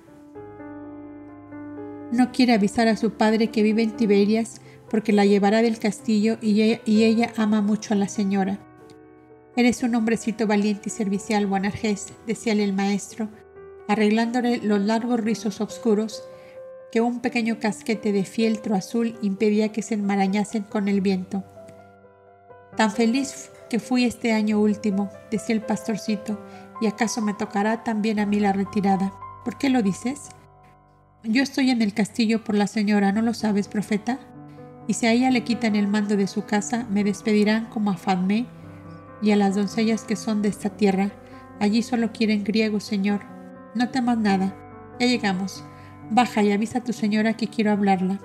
[2.12, 4.60] No quiere avisar a su padre que vive en Tiberias
[4.90, 8.58] porque la llevará del castillo y ella, ama mucho a la señora.
[9.56, 13.28] Eres un hombrecito valiente y servicial, Buenarjés, decíale el maestro,
[13.88, 16.24] arreglándole los largos rizos oscuros
[16.90, 21.44] que un pequeño casquete de fieltro azul impedía que se enmarañasen con el viento.
[22.76, 26.40] Tan feliz que fui este año último, decía el pastorcito,
[26.80, 29.12] y acaso me tocará también a mí la retirada.
[29.44, 30.28] ¿Por qué lo dices?
[31.22, 34.18] Yo estoy en el castillo por la señora, ¿no lo sabes, profeta?
[34.86, 37.96] Y si a ella le quitan el mando de su casa, me despedirán como a
[37.96, 38.46] Fadmé
[39.22, 41.10] y a las doncellas que son de esta tierra.
[41.60, 43.20] Allí solo quieren griego, Señor.
[43.74, 44.54] No temas nada.
[45.00, 45.64] Ya llegamos.
[46.10, 48.20] Baja y avisa a tu señora que quiero hablarla.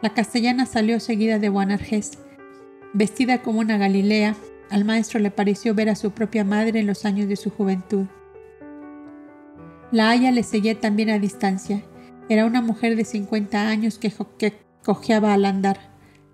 [0.00, 2.18] La castellana salió seguida de Buanarjés.
[2.94, 4.34] Vestida como una Galilea,
[4.70, 8.06] al maestro le pareció ver a su propia madre en los años de su juventud.
[9.92, 11.82] La haya le seguía también a distancia.
[12.28, 14.10] Era una mujer de 50 años que
[14.84, 15.78] cojeaba al andar.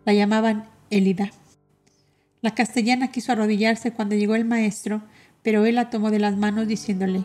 [0.05, 1.31] La llamaban Elida.
[2.43, 5.03] La castellana quiso arrodillarse cuando llegó el maestro,
[5.43, 7.25] pero él la tomó de las manos diciéndole,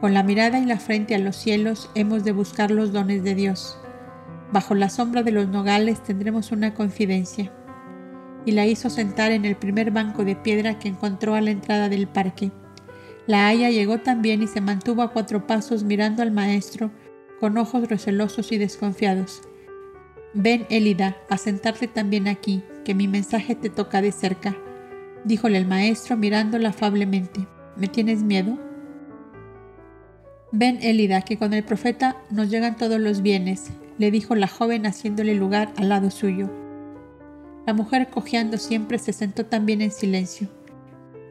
[0.00, 3.34] Con la mirada y la frente a los cielos hemos de buscar los dones de
[3.34, 3.78] Dios.
[4.52, 7.52] Bajo la sombra de los nogales tendremos una confidencia.
[8.46, 11.88] Y la hizo sentar en el primer banco de piedra que encontró a la entrada
[11.88, 12.50] del parque.
[13.26, 16.90] La haya llegó también y se mantuvo a cuatro pasos mirando al maestro
[17.40, 19.47] con ojos recelosos y desconfiados.
[20.34, 24.54] Ven, Elida, a sentarte también aquí, que mi mensaje te toca de cerca,
[25.24, 27.46] díjole el maestro mirándola afablemente.
[27.76, 28.58] ¿Me tienes miedo?
[30.52, 34.84] Ven, Elida, que con el profeta nos llegan todos los bienes, le dijo la joven
[34.84, 36.50] haciéndole lugar al lado suyo.
[37.66, 40.48] La mujer cojeando siempre se sentó también en silencio.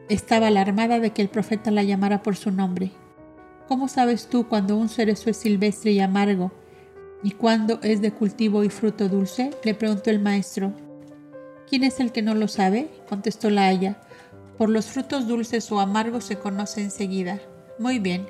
[0.08, 2.90] Estaba alarmada de que el profeta la llamara por su nombre.
[3.68, 6.52] ¿Cómo sabes tú cuando un cerezo es silvestre y amargo
[7.22, 9.50] ¿Y cuándo es de cultivo y fruto dulce?
[9.64, 10.72] le preguntó el maestro.
[11.68, 12.88] ¿Quién es el que no lo sabe?
[13.08, 14.00] contestó la haya.
[14.56, 17.40] Por los frutos dulces o amargos se conoce enseguida.
[17.78, 18.26] Muy bien.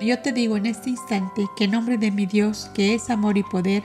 [0.00, 3.36] Yo te digo en este instante que en nombre de mi Dios, que es amor
[3.36, 3.82] y poder,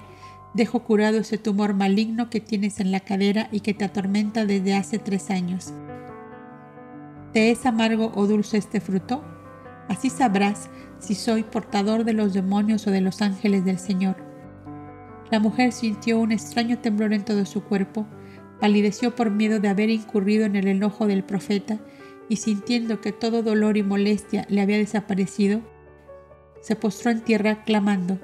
[0.53, 4.75] dejo curado ese tumor maligno que tienes en la cadera y que te atormenta desde
[4.75, 5.73] hace tres años.
[7.33, 9.21] ¿Te es amargo o dulce este fruto?
[9.89, 14.15] Así sabrás si soy portador de los demonios o de los ángeles del Señor.
[15.31, 18.05] La mujer sintió un extraño temblor en todo su cuerpo,
[18.59, 21.79] palideció por miedo de haber incurrido en el enojo del profeta
[22.29, 25.61] y sintiendo que todo dolor y molestia le había desaparecido,
[26.61, 28.19] se postró en tierra clamando,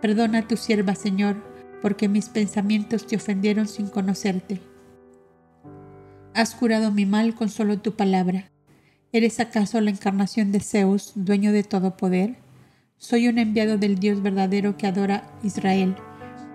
[0.00, 1.36] Perdona a tu sierva, Señor,
[1.80, 4.60] porque mis pensamientos te ofendieron sin conocerte.
[6.34, 8.50] Has curado mi mal con solo tu palabra.
[9.14, 12.34] ¿Eres acaso la encarnación de Zeus, dueño de todo poder?
[12.98, 15.94] Soy un enviado del Dios verdadero que adora Israel,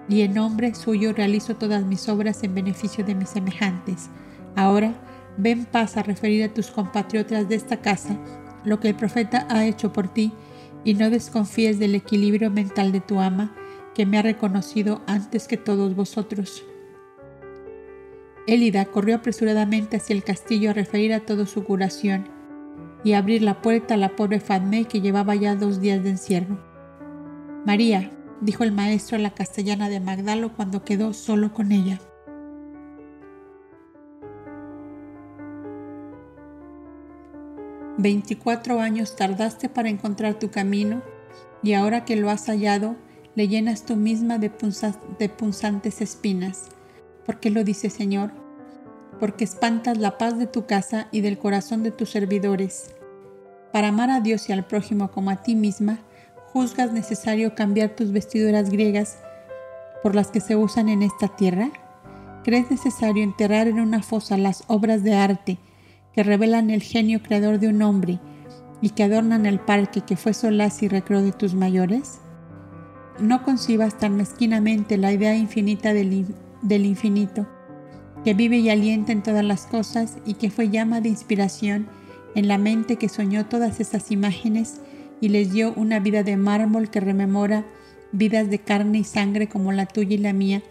[0.10, 4.10] y en nombre suyo realizo todas mis obras en beneficio de mis semejantes.
[4.58, 4.94] Ahora,
[5.38, 8.18] ven paz a referir a tus compatriotas de esta casa
[8.66, 10.34] lo que el profeta ha hecho por ti,
[10.84, 13.56] y no desconfíes del equilibrio mental de tu ama,
[13.96, 16.66] que me ha reconocido antes que todos vosotros.
[18.48, 22.38] Élida corrió apresuradamente hacia el castillo a referir a todo su curación,
[23.04, 26.60] y abrir la puerta a la pobre Fatme que llevaba ya dos días de encierro.
[27.66, 32.00] María, dijo el maestro a la castellana de Magdalo cuando quedó solo con ella.
[37.98, 41.02] Veinticuatro años tardaste para encontrar tu camino
[41.62, 42.96] y ahora que lo has hallado,
[43.36, 46.70] le llenas tú misma de, punzantes espinas.
[47.26, 48.32] ¿Por qué lo dice Señor?
[49.20, 52.96] Porque espantas la paz de tu casa y del corazón de tus servidores.
[53.74, 56.00] Para amar a Dios y al prójimo como a ti misma,
[56.54, 59.20] juzgas necesario cambiar tus vestiduras griegas
[60.02, 61.70] por las que se usan en esta tierra?
[62.44, 65.58] ¿Crees necesario enterrar en una fosa las obras de arte
[66.14, 68.20] que revelan el genio creador de un hombre
[68.82, 72.20] y que adornan el parque que fue solaz y recreo de tus mayores?
[73.20, 76.26] No concibas tan mezquinamente la idea infinita del,
[76.62, 77.46] del infinito,
[78.24, 81.88] que vive y alienta en todas las cosas y que fue llama de inspiración
[82.36, 84.82] en la mente que soñó todas esas imágenes
[85.22, 87.66] y les dio una vida de mármol que rememora
[88.12, 90.64] vidas de carne y sangre como la tuya y la mía,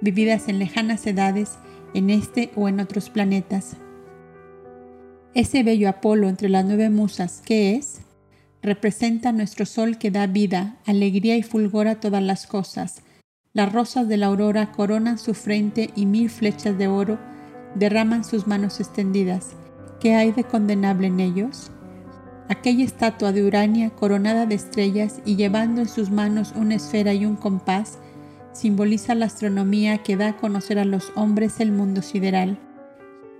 [0.00, 1.58] vividas en lejanas edades,
[1.94, 3.76] en este o en otros planetas.
[5.34, 8.00] Ese bello Apolo entre las nueve musas, ¿qué es?
[8.62, 13.02] Representa nuestro sol que da vida, alegría y fulgor a todas las cosas.
[13.56, 17.18] Las rosas de la aurora coronan su frente y mil flechas de oro
[17.74, 19.52] derraman sus manos extendidas.
[19.98, 21.70] ¿Qué hay de condenable en ellos?
[22.50, 27.24] Aquella estatua de Urania coronada de estrellas y llevando en sus manos una esfera y
[27.24, 27.98] un compás
[28.52, 32.58] simboliza la astronomía que da a conocer a los hombres el mundo sideral.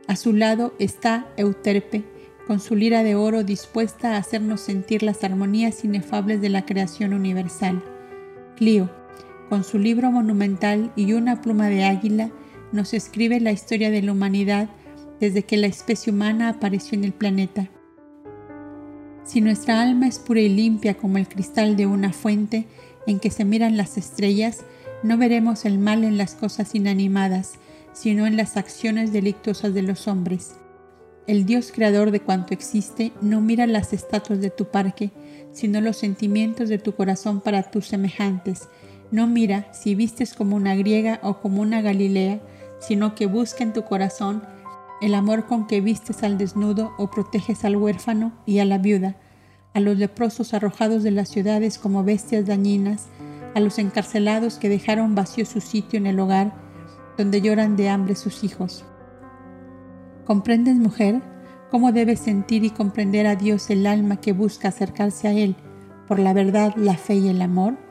[0.09, 2.05] A su lado está Euterpe,
[2.47, 7.13] con su lira de oro dispuesta a hacernos sentir las armonías inefables de la creación
[7.13, 7.85] universal.
[8.57, 8.89] Clio,
[9.49, 12.31] con su libro monumental y una pluma de águila,
[12.73, 14.69] nos escribe la historia de la humanidad
[15.21, 17.71] desde que la especie humana apareció en el planeta.
[19.25, 22.67] Si nuestra alma es pura y limpia como el cristal de una fuente
[23.07, 24.65] en que se miran las estrellas,
[25.03, 27.55] no veremos el mal en las cosas inanimadas,
[27.93, 30.55] sino en las acciones delictuosas de los hombres.
[31.27, 35.11] El Dios creador de cuanto existe no mira las estatuas de tu parque,
[35.53, 38.69] sino los sentimientos de tu corazón para tus semejantes.
[39.11, 42.41] No mira si vistes como una griega o como una galilea,
[42.81, 44.43] sino que busca en tu corazón
[45.01, 49.17] el amor con que vistes al desnudo o proteges al huérfano y a la viuda,
[49.75, 53.07] a los leprosos arrojados de las ciudades como bestias dañinas,
[53.55, 56.55] a los encarcelados que dejaron vacío su sitio en el hogar,
[57.17, 58.85] donde lloran de hambre sus hijos.
[60.25, 61.23] ¿Comprendes, mujer,
[61.71, 65.57] cómo debe sentir y comprender a Dios el alma que busca acercarse a Él
[66.09, 67.86] por la verdad, la fe y el amor?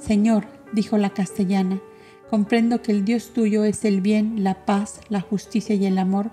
[0.00, 1.80] Señor, dijo la castellana,
[2.30, 6.30] Comprendo que el Dios tuyo es el bien, la paz, la justicia y el amor,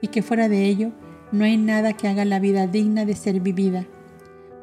[0.00, 0.90] y que fuera de ello
[1.30, 3.86] no hay nada que haga la vida digna de ser vivida.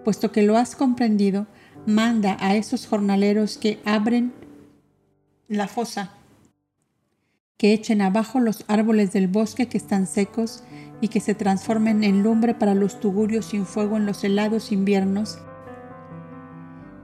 [0.04, 1.48] Puesto que lo has comprendido,
[1.86, 4.34] manda a esos jornaleros que abren
[5.48, 6.12] la fosa,
[7.58, 10.64] que echen abajo los árboles del bosque que están secos
[11.00, 15.38] y que se transformen en lumbre para los tugurios sin fuego en los helados inviernos,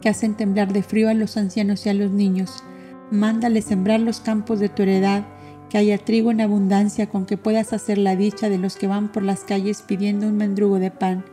[0.02, 2.64] que hacen temblar de frío a los ancianos y a los niños,
[3.12, 5.26] Mándale sembrar los campos de tu heredad,
[5.70, 9.12] que haya trigo en abundancia con que puedas hacer la dicha de los que van
[9.12, 11.26] por las calles pidiendo un mendrugo de pan.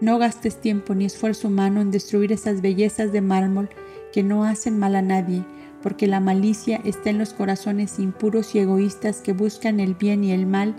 [0.00, 3.70] No gastes tiempo ni esfuerzo humano en destruir esas bellezas de mármol
[4.12, 5.44] que no hacen mal a nadie,
[5.82, 10.30] porque la malicia está en los corazones impuros y egoístas que buscan el bien y
[10.30, 10.76] el mal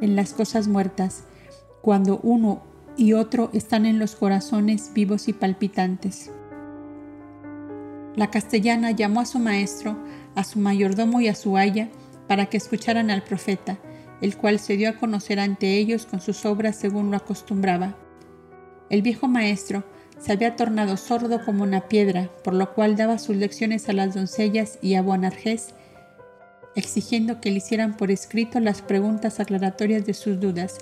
[0.00, 1.24] en las cosas muertas,
[1.82, 2.62] cuando uno
[2.96, 6.30] y otro están en los corazones vivos y palpitantes.
[8.16, 9.96] La castellana llamó a su maestro,
[10.34, 11.88] a su mayordomo y a su aya
[12.28, 13.78] para que escucharan al profeta,
[14.20, 17.96] el cual se dio a conocer ante ellos con sus obras según lo acostumbraba.
[18.90, 19.84] El viejo maestro
[20.20, 24.14] se había tornado sordo como una piedra, por lo cual daba sus lecciones a las
[24.14, 25.74] doncellas y a Boanarjés,
[26.76, 30.78] exigiendo que le hicieran por escrito las preguntas aclaratorias de sus dudas,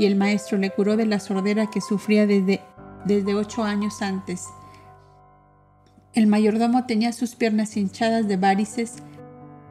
[0.00, 2.62] y el maestro le curó de la sordera que sufría desde,
[3.04, 4.46] desde ocho años antes.
[6.14, 8.94] El mayordomo tenía sus piernas hinchadas de varices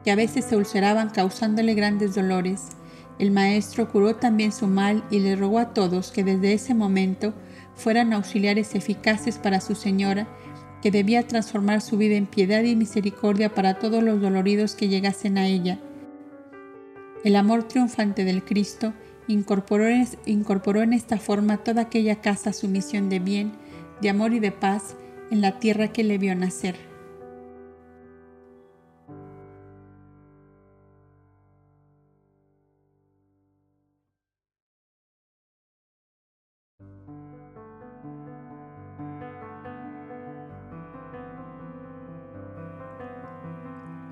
[0.04, 2.68] que a veces se ulceraban causándole grandes dolores.
[3.18, 7.34] El maestro curó también su mal y le rogó a todos que desde ese momento
[7.74, 10.28] fueran auxiliares eficaces para su señora,
[10.80, 15.38] que debía transformar su vida en piedad y misericordia para todos los doloridos que llegasen
[15.38, 15.80] a ella.
[17.24, 18.94] El amor triunfante del Cristo
[19.30, 19.84] Incorporó,
[20.26, 23.52] incorporó en esta forma toda aquella casa su misión de bien,
[24.00, 24.96] de amor y de paz
[25.30, 26.74] en la tierra que le vio nacer.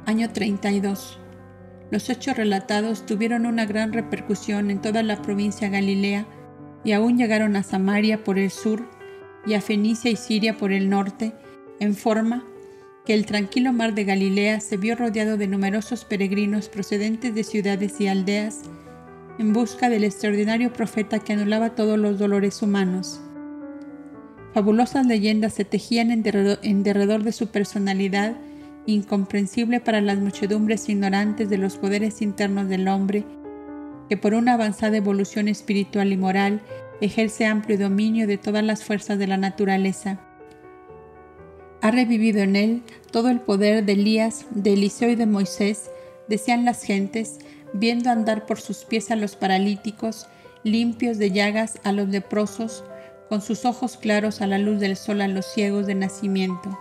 [0.07, 1.19] Año 32.
[1.91, 6.27] Los hechos relatados tuvieron una gran repercusión en toda la provincia Galilea
[6.85, 8.89] y aún llegaron a Samaria por el sur
[9.47, 11.33] y a Fenicia y Siria por el norte,
[11.81, 12.45] en forma
[13.07, 18.01] que el tranquilo mar de Galilea se vio rodeado de numerosos peregrinos procedentes de ciudades
[18.01, 18.63] y aldeas
[19.39, 23.21] en busca del extraordinario profeta que anulaba todos los dolores humanos.
[24.53, 28.37] Fabulosas leyendas se tejían en derredor de su personalidad,
[28.93, 33.25] incomprensible para las muchedumbres ignorantes de los poderes internos del hombre,
[34.09, 36.63] que por una avanzada evolución espiritual y moral
[37.01, 40.21] ejerce amplio dominio de todas las fuerzas de la naturaleza
[41.81, 42.83] ha revivido en él
[43.13, 45.91] todo el poder de Elías, de Eliseo y de Moisés,
[46.27, 47.39] decían las gentes,
[47.73, 50.27] viendo andar por sus pies a los paralíticos,
[50.65, 52.85] limpios de llagas a los leprosos,
[53.29, 56.77] con sus ojos claros a la luz del sol a los ciegos de nacimiento.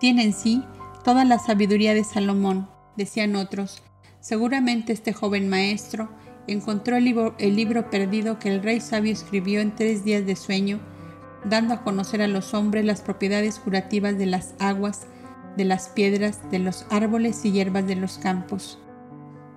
[0.00, 0.64] Tiene en sí
[1.04, 3.82] toda la sabiduría de Salomón, decían otros.
[4.20, 6.08] Seguramente este joven maestro
[6.46, 10.80] encontró el libro, perdido que el rey sabio escribió en tres días de sueño,
[11.44, 15.06] dando a conocer a los hombres las propiedades curativas de las aguas,
[15.56, 18.78] de las piedras, de los árboles y hierbas de los campos.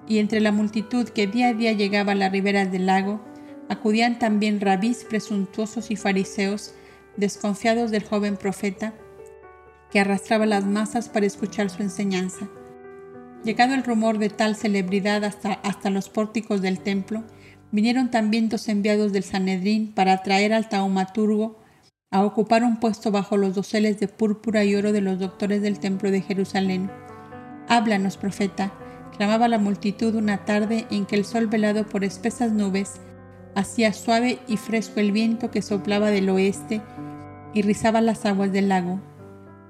[0.07, 3.21] Y entre la multitud que día a día llegaba a las riberas del lago,
[3.69, 6.73] acudían también rabís presuntuosos y fariseos,
[7.17, 8.93] desconfiados del joven profeta,
[9.91, 12.47] que arrastraba las masas para escuchar su enseñanza.
[13.43, 17.23] Llegado el rumor de tal celebridad hasta, hasta los pórticos del templo,
[17.71, 21.59] vinieron también dos enviados del Sanedrín para atraer al taumaturgo
[22.11, 25.79] a ocupar un puesto bajo los doseles de púrpura y oro de los doctores del
[25.79, 26.91] templo de Jerusalén.
[27.67, 28.73] Háblanos, profeta,
[29.15, 32.99] clamaba la multitud una tarde en que el sol velado por espesas nubes
[33.55, 36.81] hacía suave y fresco el viento que soplaba del oeste
[37.53, 38.99] y rizaba las aguas del lago,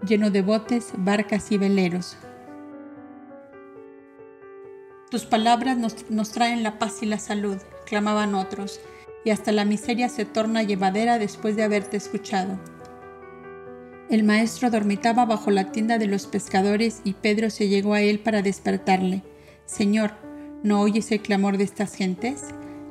[0.05, 2.17] lleno de botes, barcas y veleros.
[5.09, 8.79] Tus palabras nos, traen la paz y la salud, clamaban otros
[9.25, 12.57] y hasta la miseria se torna llevadera después de haberte escuchado.
[14.09, 18.19] El maestro dormitaba bajo la tienda de los pescadores y Pedro se llegó a él
[18.19, 19.21] para despertarle.
[19.65, 20.11] Señor,
[20.63, 22.45] ¿no oyes el clamor de estas gentes?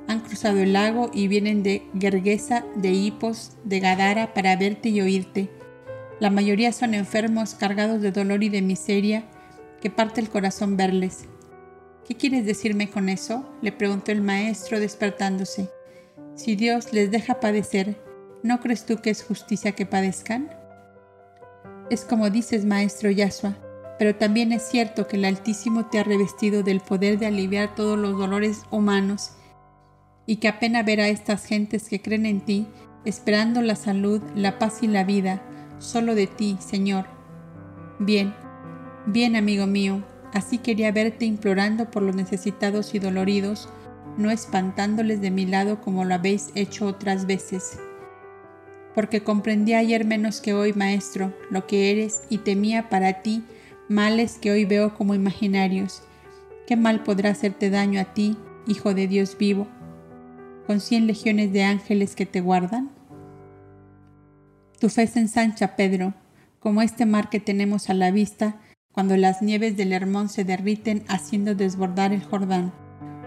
[0.07, 5.01] Han cruzado el lago y vienen de Gergesa, de Hipos, de Gadara para verte y
[5.01, 5.51] oírte.
[6.21, 9.25] La mayoría son enfermos, cargados de dolor y de miseria,
[9.81, 11.25] que parte el corazón verles.
[12.07, 13.49] ¿Qué quieres decirme con eso?
[13.63, 15.71] le preguntó el maestro despertándose.
[16.35, 18.03] Si Dios les deja padecer,
[18.43, 20.51] ¿no crees tú que es justicia que padezcan?
[21.89, 23.57] Es como dices, maestro Yahshua,
[23.99, 27.99] pero también es cierto que el Altísimo te ha revestido del poder de aliviar todos
[27.99, 29.33] los dolores humanos
[30.27, 32.67] y que apenas ver a estas gentes que creen en ti,
[33.05, 35.43] esperando la salud, la paz y la vida,
[35.81, 37.07] solo de ti, Señor.
[37.99, 38.33] Bien,
[39.07, 43.69] bien, amigo mío, así quería verte implorando por los necesitados y doloridos,
[44.17, 47.79] no espantándoles de mi lado como lo habéis hecho otras veces.
[48.95, 53.43] Porque comprendí ayer menos que hoy, Maestro, lo que eres y temía para ti
[53.89, 56.03] males que hoy veo como imaginarios.
[56.67, 59.67] ¿Qué mal podrá hacerte daño a ti, Hijo de Dios vivo,
[60.67, 62.91] con cien legiones de ángeles que te guardan?
[64.81, 66.15] Tu fe se ensancha, Pedro,
[66.59, 68.57] como este mar que tenemos a la vista
[68.93, 72.73] cuando las nieves del Hermón se derriten haciendo desbordar el Jordán.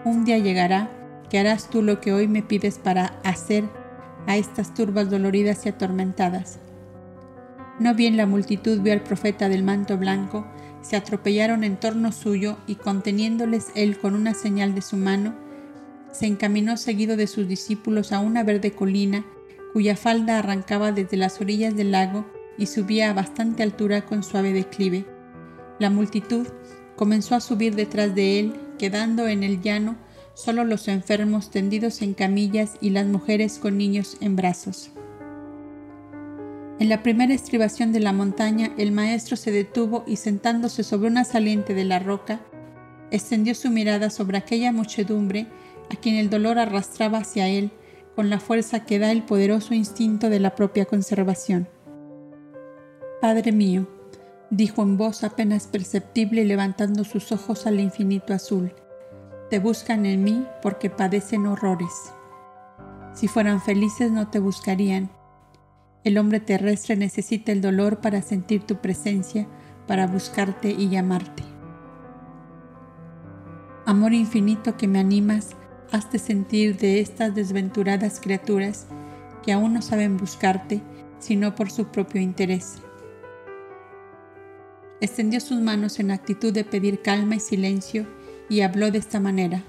[0.04, 0.90] Un día llegará
[1.30, 3.66] que harás tú lo que hoy me pides para hacer
[4.26, 6.60] a estas turbas doloridas y atormentadas.
[7.80, 10.48] No bien la multitud vio al profeta del manto blanco,
[10.82, 15.36] se atropellaron en torno suyo y conteniéndoles él con una señal de su mano,
[16.12, 19.24] se encaminó seguido de sus discípulos a una verde colina
[19.74, 22.26] cuya falda arrancaba desde las orillas del lago
[22.58, 25.06] y subía a bastante altura con suave declive.
[25.80, 26.48] La multitud
[26.96, 29.98] comenzó a subir detrás de él quedando en el llano
[30.36, 34.92] solo los enfermos tendidos en camillas y las mujeres con niños en brazos.
[36.80, 41.24] En la primera estribación de la montaña, el maestro se detuvo y sentándose sobre una
[41.24, 42.42] saliente de la roca,
[43.12, 45.48] extendió su mirada sobre aquella muchedumbre
[45.92, 47.72] a quien el dolor arrastraba hacia él
[48.16, 51.68] con la fuerza que da el poderoso instinto de la propia conservación.
[53.22, 53.88] Padre mío,
[54.50, 58.74] dijo en voz apenas perceptible levantando sus ojos al infinito azul.
[59.50, 62.14] Te buscan en mí porque padecen horrores.
[63.14, 65.10] Si fueran felices no te buscarían.
[66.04, 69.48] El hombre terrestre necesita el dolor para sentir tu presencia,
[69.88, 71.44] para buscarte y llamarte.
[73.86, 75.56] Amor infinito que me animas,
[75.94, 78.88] hazte sentir de estas desventuradas criaturas
[79.46, 80.82] que aún no saben buscarte,
[81.20, 82.82] sino por su propio interés
[85.04, 88.08] extendió sus manos en actitud de pedir calma y silencio
[88.50, 89.62] y habló de esta manera.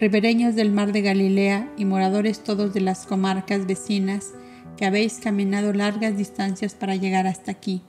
[0.00, 4.32] Ribereños del mar de Galilea y moradores todos de las comarcas vecinas,
[4.76, 7.84] que habéis caminado largas distancias para llegar hasta aquí.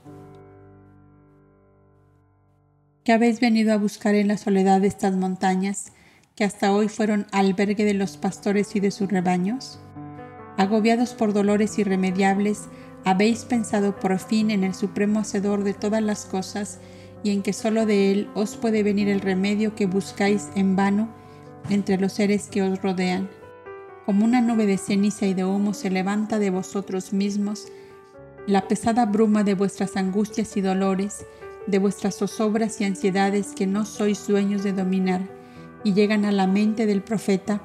[3.04, 5.94] ¿Qué habéis venido a buscar en la soledad de estas montañas,
[6.40, 9.78] que hasta hoy fueron albergue de los pastores y de sus rebaños?
[10.56, 12.70] Agobiados por dolores irremediables,
[13.04, 16.80] habéis pensado por fin en el supremo hacedor de todas las cosas
[17.24, 21.10] y en que sólo de él os puede venir el remedio que buscáis en vano
[21.70, 23.30] entre los seres que os rodean.
[24.06, 27.68] Como una nube de ceniza y de humo se levanta de vosotros mismos
[28.48, 31.26] la pesada bruma de vuestras angustias y dolores,
[31.68, 35.39] de vuestras zozobras y ansiedades que no sois dueños de dominar,
[35.84, 37.62] y llegan a la mente del profeta,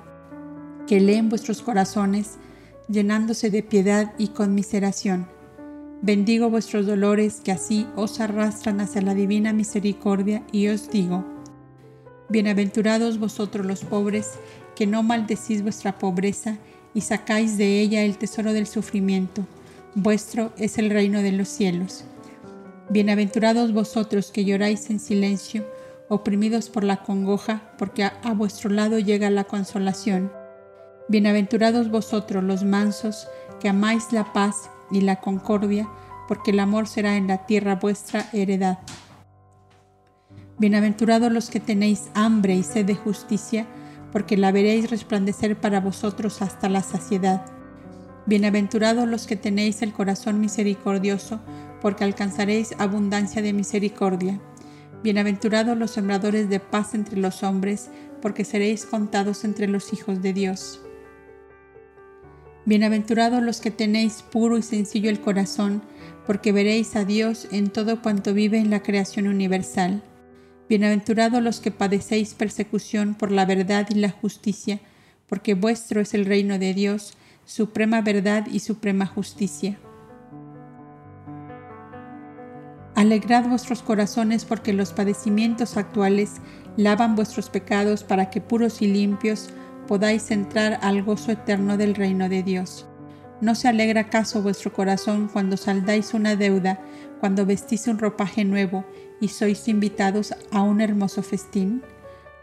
[0.87, 2.39] que lee en vuestros corazones,
[2.89, 5.27] llenándose de piedad y conmiseración.
[6.03, 11.25] Bendigo vuestros dolores que así os arrastran hacia la divina misericordia y os digo,
[12.29, 14.33] Bienaventurados vosotros los pobres,
[14.75, 16.57] que no maldecís vuestra pobreza
[16.95, 19.47] y sacáis de ella el tesoro del sufrimiento.
[19.95, 22.05] Vuestro es el reino de los cielos.
[22.89, 25.65] Bienaventurados vosotros que lloráis en silencio,
[26.09, 30.33] oprimidos por la congoja, porque a, vuestro lado llega la consolación.
[31.09, 33.29] Bienaventurados vosotros los mansos,
[33.61, 35.89] que amáis la paz y la concordia,
[36.29, 38.79] porque el amor será en la tierra vuestra heredad.
[40.59, 43.67] Bienaventurados los que tenéis hambre y sed de justicia,
[44.13, 47.47] porque la veréis resplandecer para vosotros hasta la saciedad.
[48.27, 51.41] Bienaventurados los que tenéis el corazón misericordioso,
[51.83, 54.41] porque alcanzaréis abundancia de misericordia.
[55.05, 57.91] Bienaventurados los sembradores de paz entre los hombres,
[58.23, 60.81] porque seréis contados entre los hijos de Dios.
[62.65, 65.83] Bienaventurados los que tenéis puro y sencillo el corazón,
[66.27, 70.03] porque veréis a Dios en todo cuanto vive en la creación universal.
[70.71, 74.81] Bienaventurados los que padecéis persecución por la verdad y la justicia,
[75.29, 77.13] porque vuestro es el reino de Dios,
[77.45, 79.79] suprema verdad y suprema justicia.
[82.95, 86.35] Alegrad vuestros corazones porque los padecimientos actuales
[86.77, 89.51] lavan vuestros pecados para que puros y limpios
[89.89, 92.87] podáis entrar al gozo eterno del reino de Dios.
[93.41, 96.81] ¿No se alegra acaso vuestro corazón cuando saldáis una deuda,
[97.21, 98.85] cuando vestís un ropaje nuevo
[99.21, 101.83] y sois invitados a un hermoso festín?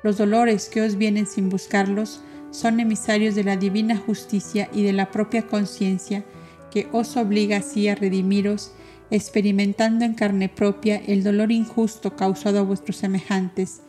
[0.04, 2.22] Los dolores que os vienen sin buscarlos
[2.52, 6.26] son emisarios de la divina justicia y de la propia conciencia
[6.70, 8.74] que os obliga así a redimiros,
[9.12, 13.82] experimentando en carne propia el dolor injusto causado a vuestros semejantes.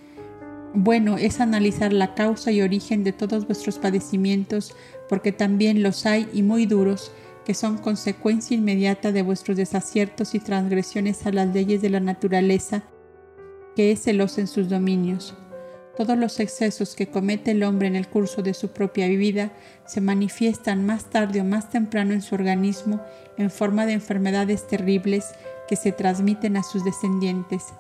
[0.75, 4.75] Bueno es analizar la causa y origen de todos vuestros padecimientos,
[5.09, 7.13] porque también los hay y muy duros,
[7.45, 12.85] que son consecuencia inmediata de vuestros desaciertos y transgresiones a las leyes de la naturaleza,
[13.77, 15.35] que es celosa en sus dominios.
[15.97, 19.53] Todos los excesos que comete el hombre en el curso de su propia vida
[19.85, 23.03] se manifiestan más tarde o más temprano en su organismo
[23.39, 25.35] en forma de enfermedades terribles
[25.69, 27.75] que se transmiten a sus descendientes.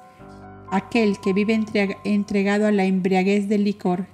[0.70, 1.60] Aquel que vive
[2.04, 4.06] entregado a la embriaguez del licor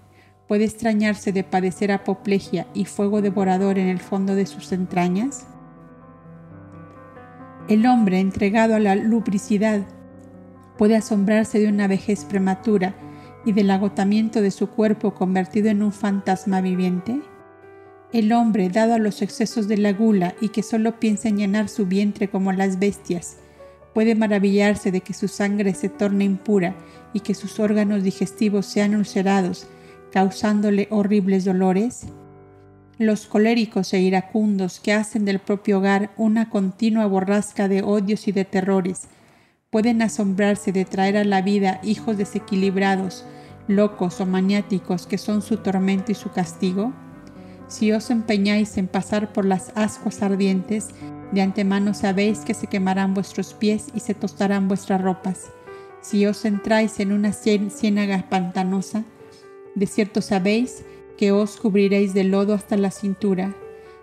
[0.49, 5.47] ¿Puede extrañarse de padecer apoplejia y fuego devorador en el fondo de sus entrañas?
[7.69, 9.83] El hombre entregado a la lubricidad
[10.79, 12.95] puede asombrarse de una vejez prematura
[13.45, 17.21] y del agotamiento de su cuerpo convertido en un fantasma viviente?
[18.13, 21.69] El hombre dado a los excesos de la gula y que solo piensa en llenar
[21.69, 23.37] su vientre como las bestias,
[23.93, 26.75] puede maravillarse de que su sangre se torne impura
[27.13, 29.67] y que sus órganos digestivos sean ulcerados
[30.11, 32.07] causándole horribles dolores?
[32.99, 38.33] Los coléricos e iracundos que hacen del propio hogar una continua borrasca de odios y
[38.33, 39.03] de terrores,
[39.71, 43.25] pueden asombrarse de traer a la vida hijos desequilibrados,
[43.67, 46.93] locos o maniáticos que son su tormento y su castigo?
[47.69, 50.89] Si os empeñáis en pasar por las ascuas ardientes,
[51.33, 55.51] de antemano sabéis que se quemarán vuestros pies y se tostarán vuestras ropas.
[56.01, 59.05] Si os entráis en una ciénaga pantanosa,
[59.75, 60.85] de cierto sabéis
[61.19, 63.55] que os cubriréis de lodo hasta la cintura.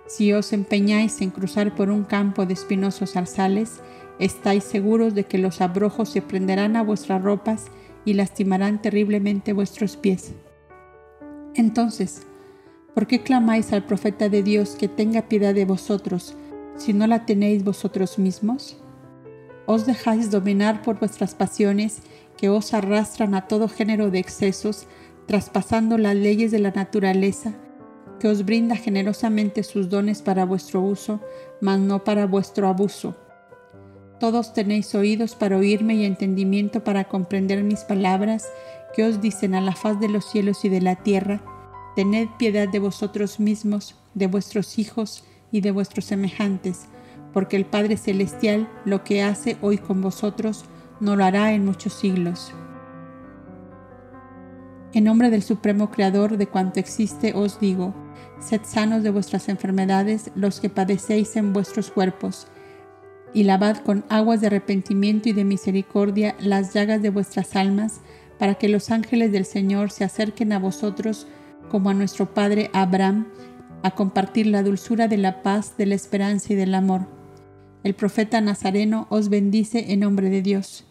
[0.05, 3.81] Si os empeñáis en cruzar por un campo de espinosos zarzales,
[4.19, 7.65] estáis seguros de que los abrojos se prenderán a vuestras ropas
[8.05, 10.33] y lastimarán terriblemente vuestros pies.
[11.55, 12.27] Entonces,
[12.95, 16.35] ¿por qué clamáis al profeta de Dios que tenga piedad de vosotros
[16.77, 18.77] si no la tenéis vosotros mismos?
[19.67, 21.99] ¿Os dejáis dominar por vuestras pasiones
[22.37, 24.87] que os arrastran a todo género de excesos
[25.27, 27.53] traspasando las leyes de la naturaleza,
[28.19, 31.19] que os brinda generosamente sus dones para vuestro uso,
[31.61, 33.15] mas no para vuestro abuso.
[34.19, 38.47] Todos tenéis oídos para oírme y entendimiento para comprender mis palabras
[38.95, 41.41] que os dicen a la faz de los cielos y de la tierra.
[41.95, 46.87] Tened piedad de vosotros mismos, de vuestros hijos y de vuestros semejantes,
[47.31, 50.65] porque el Padre Celestial lo que hace hoy con vosotros
[50.99, 52.53] no lo hará en muchos siglos.
[54.93, 57.93] En nombre del Supremo Creador de cuanto existe os digo,
[58.39, 62.47] sed sanos de vuestras enfermedades los que padecéis en vuestros cuerpos,
[63.33, 68.01] y lavad con aguas de arrepentimiento y de misericordia las llagas de vuestras almas,
[68.39, 71.27] para que los ángeles del Señor se acerquen a vosotros
[71.69, 73.27] como a nuestro Padre Abraham,
[73.83, 77.07] a compartir la dulzura de la paz, de la esperanza y del amor.
[77.83, 80.85] El profeta Nazareno os bendice en nombre de Dios.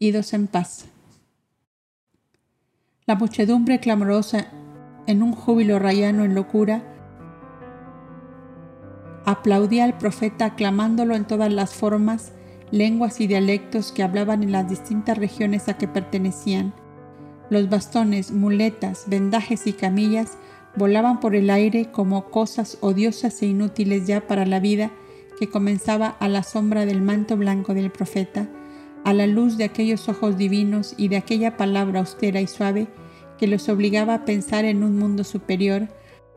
[0.00, 0.86] Idos en paz.
[3.06, 4.48] La muchedumbre clamorosa,
[5.06, 6.82] en un júbilo rayano en locura,
[9.24, 12.32] aplaudía al profeta aclamándolo en todas las formas,
[12.70, 16.74] lenguas y dialectos que hablaban en las distintas regiones a que pertenecían.
[17.52, 20.38] Los bastones, muletas, vendajes y camillas
[20.74, 24.90] volaban por el aire como cosas odiosas e inútiles ya para la vida
[25.38, 28.48] que comenzaba a la sombra del manto blanco del profeta
[29.04, 32.86] a la luz de aquellos ojos divinos y de aquella palabra austera y suave
[33.36, 35.88] que los obligaba a pensar en un mundo superior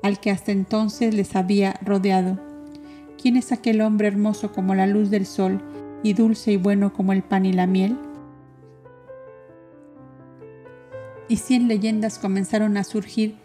[0.04, 2.42] al que hasta entonces les había rodeado.
[3.22, 5.62] ¿Quién es aquel hombre hermoso como la luz del sol
[6.04, 7.96] y dulce y bueno como el pan y la miel?
[11.28, 13.36] Y cien leyendas comenzaron a surgir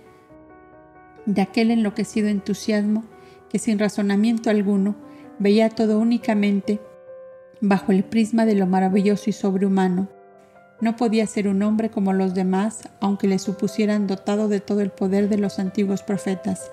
[1.26, 3.05] de aquel enloquecido entusiasmo
[3.49, 4.97] que sin razonamiento alguno
[5.39, 6.81] veía todo únicamente
[7.61, 10.09] bajo el prisma de lo maravilloso y sobrehumano.
[10.81, 14.91] No podía ser un hombre como los demás, aunque le supusieran dotado de todo el
[14.91, 16.70] poder de los antiguos profetas.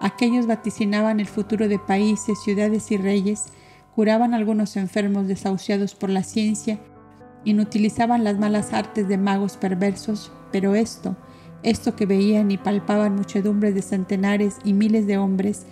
[0.00, 3.44] Aquellos vaticinaban el futuro de países, ciudades y reyes,
[3.94, 6.78] curaban algunos enfermos desahuciados por la ciencia,
[7.46, 11.16] inutilizaban las malas artes de magos perversos, pero esto,
[11.62, 15.64] esto que veían y palpaban muchedumbres de centenares y miles de hombres,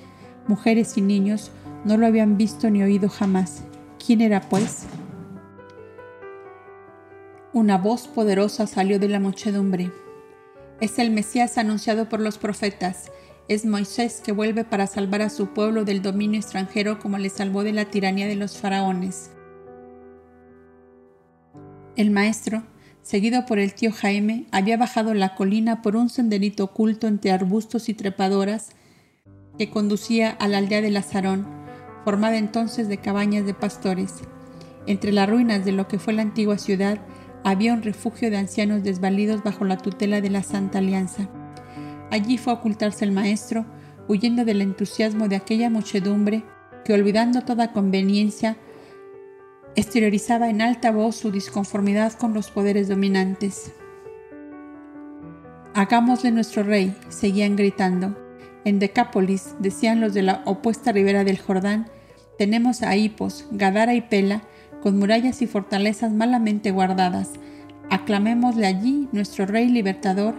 [0.49, 1.51] mujeres y niños,
[1.85, 3.65] no lo habían visto ni oído jamás,
[4.05, 4.83] ¿Quién era pues?
[7.55, 9.91] Una voz poderosa salió de la muchedumbre.
[10.79, 13.11] Es el Mesías anunciado por los profetas.
[13.49, 17.65] Es Moisés que vuelve para salvar a su pueblo del dominio extranjero como le salvó
[17.65, 19.31] de la tiranía de los faraones.
[21.97, 22.65] El maestro,
[23.03, 27.89] seguido por el tío Jaime, había bajado la colina por un senderito oculto entre arbustos
[27.89, 28.71] y trepadoras
[29.59, 31.47] que conducía a la aldea de Lazarón,
[32.05, 34.15] formada entonces de cabañas de pastores.
[34.89, 36.99] Entre las ruinas de lo que fue la antigua ciudad
[37.45, 41.29] había un refugio de ancianos desvalidos bajo la tutela de la Santa Alianza.
[42.11, 43.67] Allí fue a ocultarse el maestro,
[44.09, 46.43] huyendo del entusiasmo de aquella muchedumbre
[46.85, 48.57] que, olvidando toda conveniencia,
[49.77, 53.73] exteriorizaba en alta voz su disconformidad con los poderes dominantes.
[55.75, 58.17] Hagámosle nuestro rey, seguían gritando.
[58.65, 61.89] En Decápolis, decían los de la opuesta ribera del Jordán,
[62.39, 64.43] tenemos a Hipos, Gadara y Pela,
[64.83, 67.31] con murallas y fortalezas malamente guardadas.
[67.91, 70.35] Aclamémosle allí, nuestro rey libertador,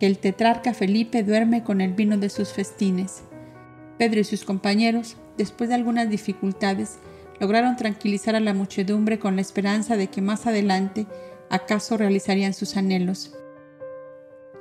[0.00, 3.22] que el tetrarca Felipe duerme con el vino de sus festines.
[3.98, 6.98] Pedro y sus compañeros, después de algunas dificultades,
[7.42, 11.08] lograron tranquilizar a la muchedumbre con la esperanza de que más adelante
[11.50, 13.34] acaso realizarían sus anhelos.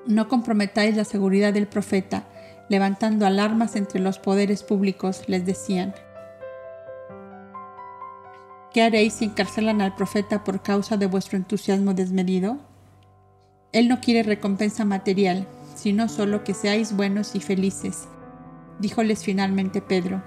[0.07, 2.23] No comprometáis la seguridad del profeta,
[2.69, 5.93] levantando alarmas entre los poderes públicos, les decían.
[8.73, 12.57] ¿Qué haréis si encarcelan al profeta por causa de vuestro entusiasmo desmedido?
[13.73, 18.07] Él no quiere recompensa material, sino solo que seáis buenos y felices.
[18.79, 20.23] Díjoles finalmente Pedro,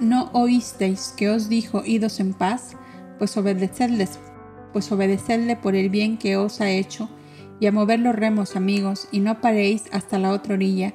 [0.00, 2.76] ¿no oísteis que os dijo idos en paz?
[3.18, 4.18] Pues obedecedles,
[4.72, 7.08] pues obedecedle por el bien que os ha hecho,
[7.60, 10.92] y a mover los remos, amigos, y no paréis hasta la otra orilla,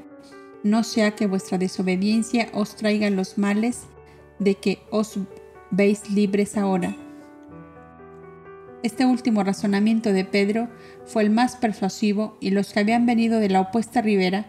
[0.64, 3.84] no sea que vuestra desobediencia os traiga los males
[4.38, 5.18] de que os
[5.72, 6.96] veis libres ahora.
[8.84, 10.68] Este último razonamiento de Pedro
[11.06, 14.48] fue el más persuasivo y los que habían venido de la opuesta ribera,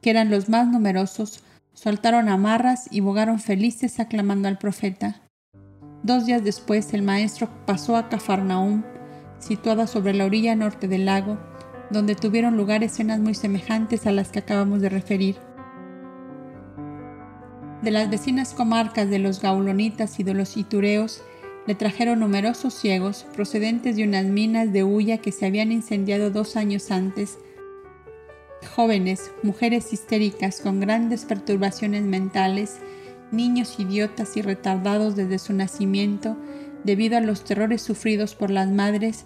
[0.00, 1.42] que eran los más numerosos,
[1.76, 5.22] soltaron amarras y bogaron felices aclamando al profeta.
[6.02, 8.82] Dos días después el maestro pasó a Cafarnaum,
[9.38, 11.38] situada sobre la orilla norte del lago,
[11.90, 15.36] donde tuvieron lugar escenas muy semejantes a las que acabamos de referir
[17.86, 21.22] de las vecinas comarcas de los gaulonitas y de los itureos,
[21.68, 26.56] le trajeron numerosos ciegos procedentes de unas minas de hulla que se habían incendiado dos
[26.56, 27.38] años antes,
[28.66, 32.78] jóvenes, mujeres histéricas con grandes perturbaciones mentales,
[33.32, 36.36] niños idiotas y retardados desde su nacimiento,
[36.84, 39.24] debido a los terrores sufridos por las madres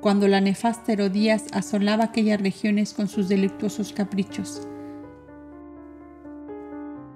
[0.00, 4.68] cuando la nefasta Herodías asolaba aquellas regiones con sus delictuosos caprichos.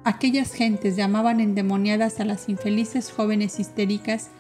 [0.04, 4.30] Aquellas gentes llamaban endemoniadas a las infelices jóvenes histéricas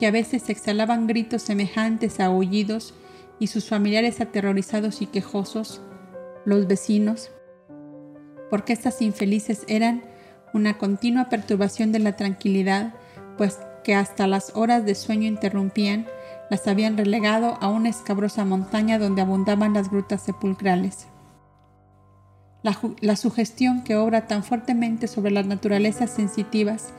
[0.00, 2.94] que a veces exhalaban gritos semejantes a aullidos
[3.38, 5.80] y sus familiares aterrorizados y quejosos,
[6.44, 7.30] los vecinos,
[8.50, 10.02] porque estas infelices eran
[10.52, 12.94] una continua perturbación de la tranquilidad,
[13.36, 16.06] pues que hasta las horas de sueño interrumpían,
[16.50, 21.06] las habían relegado a una escabrosa montaña donde abundaban las grutas sepulcrales.
[22.62, 26.92] La, sugestión que obra tan fuertemente sobre las naturalezas sensitivas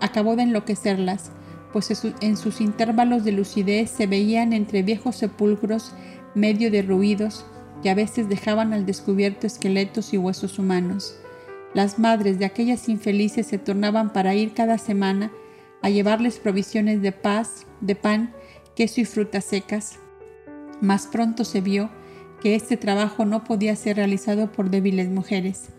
[0.00, 1.32] acabó de enloquecerlas,
[1.72, 1.90] pues
[2.20, 5.92] en sus intervalos de lucidez se veían entre viejos sepulcros
[6.34, 7.44] medio derruidos
[7.82, 11.16] que a veces dejaban al descubierto esqueletos y huesos humanos.
[11.74, 15.30] Las madres de aquellas infelices se tornaban para ir cada semana
[15.82, 18.32] a llevarles provisiones de paz, de pan,
[18.74, 19.98] queso y frutas secas.
[20.80, 21.90] Más pronto se vio
[22.40, 25.70] que este trabajo no podía ser realizado por débiles mujeres.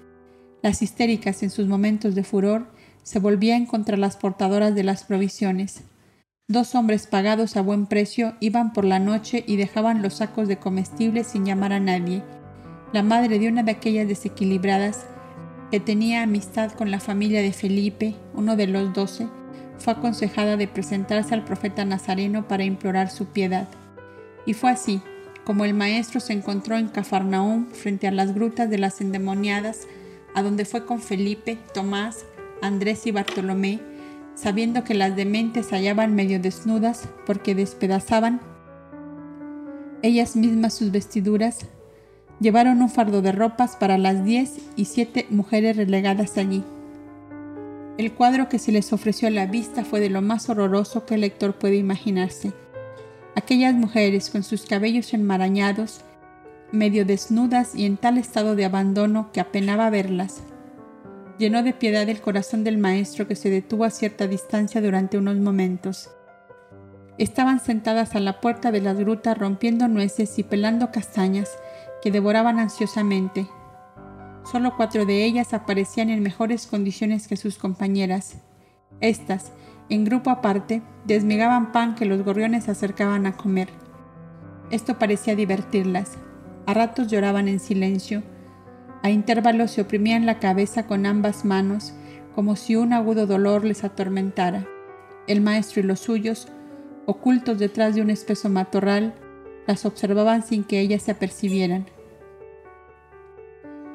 [0.61, 2.67] Las histéricas en sus momentos de furor
[3.03, 5.83] se volvían contra las portadoras de las provisiones.
[6.49, 10.57] Dos hombres pagados a buen precio iban por la noche y dejaban los sacos de
[10.57, 12.23] comestibles sin llamar a nadie.
[12.91, 15.05] La madre de una de aquellas desequilibradas,
[15.69, 19.27] que tenía amistad con la familia de Felipe, uno de los doce,
[19.77, 23.67] fue aconsejada de presentarse al profeta Nazareno para implorar su piedad.
[24.47, 25.03] Y fue así
[25.43, 29.87] como el maestro se encontró en Cafarnaúm frente a las grutas de las endemoniadas,
[30.33, 32.25] a donde fue con Felipe, Tomás,
[32.63, 33.81] Andrés y Bartolomé,
[34.39, 38.39] sabiendo que las dementes se hallaban medio desnudas porque despedazaban
[40.01, 41.59] ellas mismas sus vestiduras,
[42.39, 46.63] llevaron un fardo de ropas para las diez y siete mujeres relegadas allí.
[47.97, 51.15] El cuadro que se les ofreció a la vista fue de lo más horroroso que
[51.15, 52.53] el lector puede imaginarse.
[53.35, 55.99] Aquellas mujeres con sus cabellos enmarañados,
[56.71, 60.43] medio desnudas y en tal estado de abandono que apenaba verlas,
[61.39, 65.37] llenó de piedad el corazón del maestro que se detuvo a cierta distancia durante unos
[65.37, 66.11] momentos.
[67.17, 71.49] Estaban sentadas a la puerta de las grutas rompiendo nueces y pelando castañas
[72.03, 73.47] que devoraban ansiosamente,
[74.51, 78.37] Solo cuatro de ellas aparecían en mejores condiciones que sus compañeras.
[78.99, 79.51] Estas,
[79.89, 83.69] en grupo aparte, desmigaban pan que los gorriones acercaban a comer.
[84.71, 86.17] Esto parecía divertirlas.
[86.65, 88.23] A ratos lloraban en silencio.
[89.01, 91.93] A intervalos se oprimían la cabeza con ambas manos,
[92.35, 94.65] como si un agudo dolor les atormentara.
[95.27, 96.47] El maestro y los suyos,
[97.05, 99.13] ocultos detrás de un espeso matorral,
[99.67, 101.85] las observaban sin que ellas se apercibieran.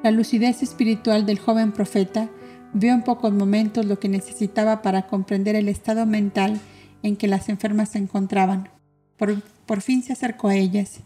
[0.03, 2.29] La lucidez espiritual del joven profeta
[2.75, 6.61] vio en pocos momentos lo que necesitaba para comprender el estado mental
[7.03, 8.69] en que las enfermas se encontraban.
[9.17, 11.01] Por, fin se acercó a ellas.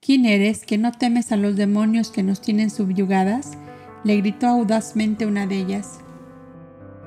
[0.00, 3.52] ¿Quién eres que no temes a los demonios que nos tienen subyugadas?
[4.04, 5.98] le gritó audazmente una de ellas.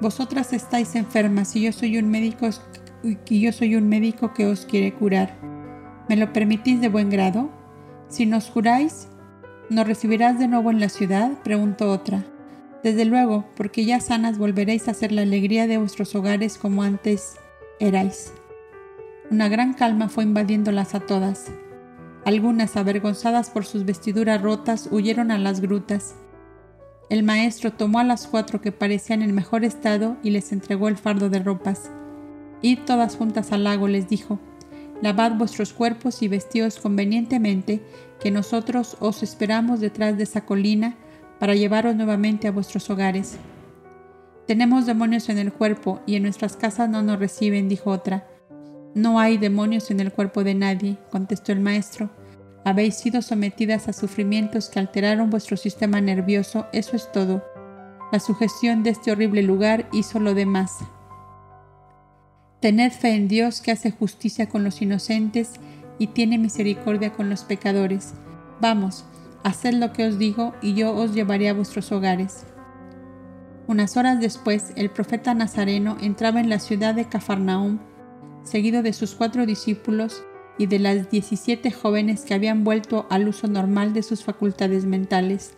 [0.01, 2.49] Vosotras estáis enfermas y yo soy un médico
[3.03, 5.37] y yo soy un médico que os quiere curar.
[6.09, 7.49] ¿Me lo permitís de buen grado?
[8.09, 9.07] Si nos juráis,
[9.69, 11.31] ¿Nos recibirás de nuevo en la ciudad?
[11.43, 12.25] preguntó otra.
[12.83, 17.35] Desde luego, porque ya sanas volveréis a hacer la alegría de vuestros hogares como antes
[17.79, 18.33] erais.
[19.29, 21.51] Una gran calma fue invadiéndolas a todas.
[22.30, 26.13] Algunas, avergonzadas por sus vestiduras rotas, huyeron a las grutas.
[27.09, 30.97] El maestro tomó a las cuatro que parecían en mejor estado y les entregó el
[30.97, 31.89] fardo de ropas.
[32.61, 34.39] Id todas juntas al lago, les dijo.
[35.01, 37.82] Lavad vuestros cuerpos y vestíos convenientemente
[38.19, 40.97] que nosotros os esperamos detrás de esa colina
[41.39, 43.39] para llevaros nuevamente a vuestros hogares.
[44.45, 48.27] Tenemos demonios en el cuerpo y en nuestras casas no nos reciben, dijo otra.
[48.93, 52.11] No hay demonios en el cuerpo de nadie, contestó el maestro.
[52.70, 57.43] Habéis sido sometidas a sufrimientos que alteraron vuestro sistema nervioso, eso es todo.
[58.11, 60.78] La sugestión de este horrible lugar hizo lo demás.
[62.59, 65.53] Tened fe en Dios que hace justicia con los inocentes
[65.97, 68.13] y tiene misericordia con los pecadores.
[68.61, 69.03] Vamos,
[69.43, 72.45] haced lo que os digo y yo os llevaré a vuestros hogares.
[73.65, 77.80] Unas horas después, el profeta Nazareno entraba en la ciudad de Cafarnaum,
[78.43, 80.22] seguido de sus cuatro discípulos
[80.60, 85.53] y de las diecisiete jóvenes que habían vuelto al uso normal de sus facultades mentales.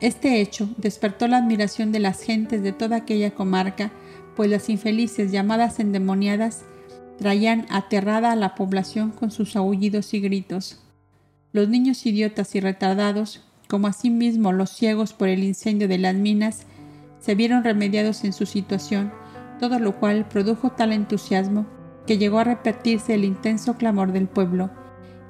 [0.00, 3.92] Este hecho despertó la admiración de las gentes de toda aquella comarca,
[4.34, 6.64] pues las infelices llamadas endemoniadas
[7.18, 10.82] traían aterrada a la población con sus aullidos y gritos.
[11.52, 16.66] Los niños idiotas y retardados, como asimismo los ciegos por el incendio de las minas,
[17.20, 19.12] se vieron remediados en su situación,
[19.60, 21.64] todo lo cual produjo tal entusiasmo
[22.06, 24.70] que llegó a repetirse el intenso clamor del pueblo.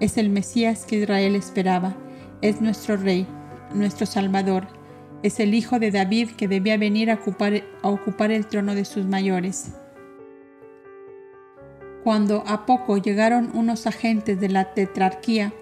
[0.01, 1.95] Es el Mesías que Israel esperaba,
[2.43, 3.27] es nuestro Rey,
[3.72, 4.66] nuestro Salvador,
[5.22, 9.72] es el Hijo de David que debía venir a ocupar, el trono de sus mayores.
[12.03, 15.55] Cuando a poco llegaron unos agentes de la tetrarquía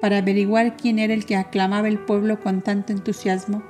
[0.00, 3.64] para averiguar quién era el que aclamaba el pueblo con tanto entusiasmo,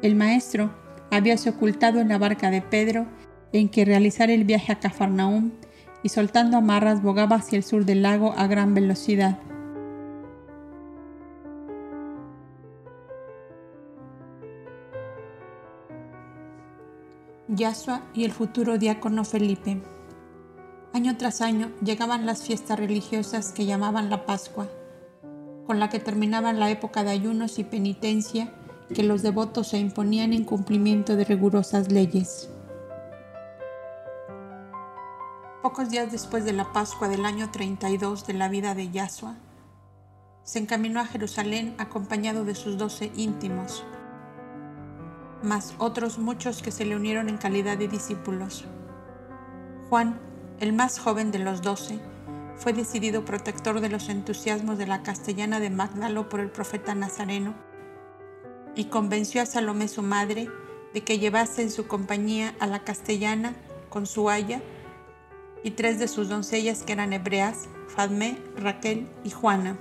[0.00, 0.70] el maestro
[1.10, 3.06] habíase ocultado en la barca de Pedro
[3.52, 5.50] en que realizara el viaje a Cafarnaúm
[6.06, 9.40] y soltando amarras bogaba hacia el sur del lago a gran velocidad.
[17.48, 19.82] Yasua y el futuro diácono Felipe.
[20.92, 24.68] Año tras año llegaban las fiestas religiosas que llamaban la Pascua,
[25.66, 28.52] con la que terminaban la época de ayunos y penitencia
[28.94, 32.48] que los devotos se imponían en cumplimiento de rigurosas leyes.
[35.66, 39.34] Pocos días después de la Pascua del año 32 de la vida de Yasua,
[40.44, 43.84] se encaminó a Jerusalén acompañado de sus doce íntimos,
[45.42, 48.64] más otros muchos que se le unieron en calidad de discípulos.
[49.88, 50.20] Juan,
[50.60, 51.98] el más joven de los doce,
[52.54, 57.54] fue decidido protector de los entusiasmos de la castellana de Magdalo por el profeta Nazareno
[58.76, 60.48] y convenció a Salomé su madre
[60.94, 63.56] de que llevase en su compañía a la castellana
[63.90, 64.62] con su haya
[65.62, 69.78] y tres de sus doncellas que eran hebreas, Fadmé, Raquel y Juana.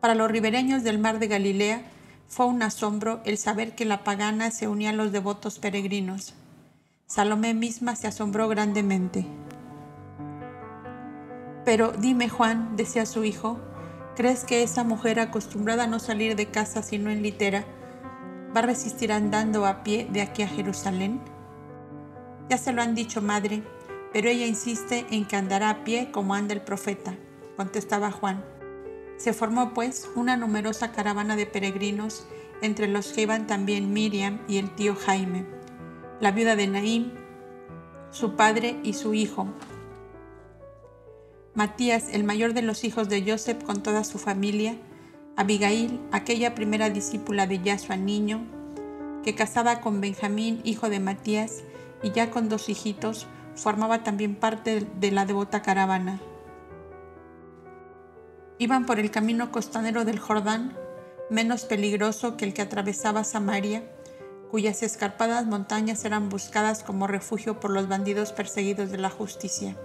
[0.00, 1.82] Para los ribereños del mar de Galilea,
[2.28, 6.34] fue un asombro el saber que la pagana se unía a los devotos peregrinos.
[7.06, 9.26] Salomé misma se asombró grandemente.
[11.64, 13.58] Pero dime, Juan, decía su hijo,
[14.14, 17.64] ¿crees que esa mujer acostumbrada a no salir de casa sino en litera
[18.54, 21.20] va a resistir andando a pie de aquí a Jerusalén?
[22.48, 23.62] Ya se lo han dicho, madre,
[24.12, 27.14] pero ella insiste en que andará a pie como anda el profeta,
[27.56, 28.44] contestaba Juan.
[29.16, 32.26] Se formó pues una numerosa caravana de peregrinos,
[32.62, 35.46] entre los que iban también Miriam y el tío Jaime,
[36.20, 37.12] la viuda de Naím,
[38.10, 39.48] su padre y su hijo.
[41.54, 44.76] Matías, el mayor de los hijos de Joseph con toda su familia,
[45.36, 48.44] Abigail, aquella primera discípula de Yahshua niño,
[49.22, 51.62] que casada con Benjamín, hijo de Matías,
[52.02, 56.20] y ya con dos hijitos, formaba también parte de la devota caravana.
[58.58, 60.76] Iban por el camino costanero del Jordán,
[61.30, 63.82] menos peligroso que el que atravesaba Samaria,
[64.50, 69.76] cuyas escarpadas montañas eran buscadas como refugio por los bandidos perseguidos de la justicia.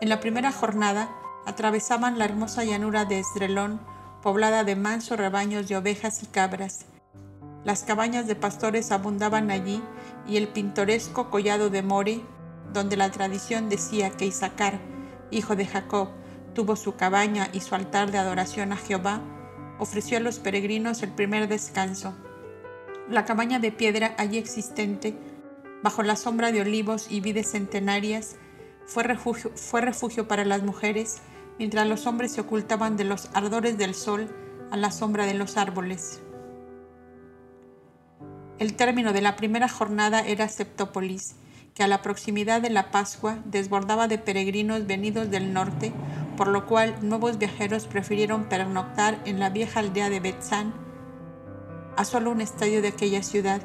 [0.00, 1.10] En la primera jornada
[1.46, 3.80] atravesaban la hermosa llanura de Esdrelón,
[4.22, 6.86] poblada de mansos rebaños de ovejas y cabras.
[7.64, 9.82] Las cabañas de pastores abundaban allí
[10.28, 12.20] y el pintoresco collado de More,
[12.72, 14.80] donde la tradición decía que Isaacar,
[15.30, 16.08] hijo de Jacob,
[16.54, 19.22] tuvo su cabaña y su altar de adoración a Jehová,
[19.78, 22.14] ofreció a los peregrinos el primer descanso.
[23.08, 25.16] La cabaña de piedra allí existente,
[25.82, 28.36] bajo la sombra de olivos y vides centenarias,
[28.86, 31.22] fue refugio, fue refugio para las mujeres,
[31.58, 34.28] mientras los hombres se ocultaban de los ardores del sol
[34.70, 36.20] a la sombra de los árboles.
[38.58, 41.34] El término de la primera jornada era Septópolis,
[41.74, 45.92] que a la proximidad de la Pascua desbordaba de peregrinos venidos del norte
[46.36, 50.74] por lo cual nuevos viajeros prefirieron pernoctar en la vieja aldea de Betzán,
[51.96, 53.62] a solo un estadio de aquella ciudad.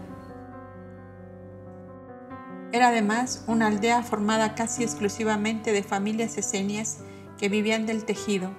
[2.71, 6.99] Era además una aldea formada casi exclusivamente de familias esenias
[7.39, 8.51] que vivían del tejido.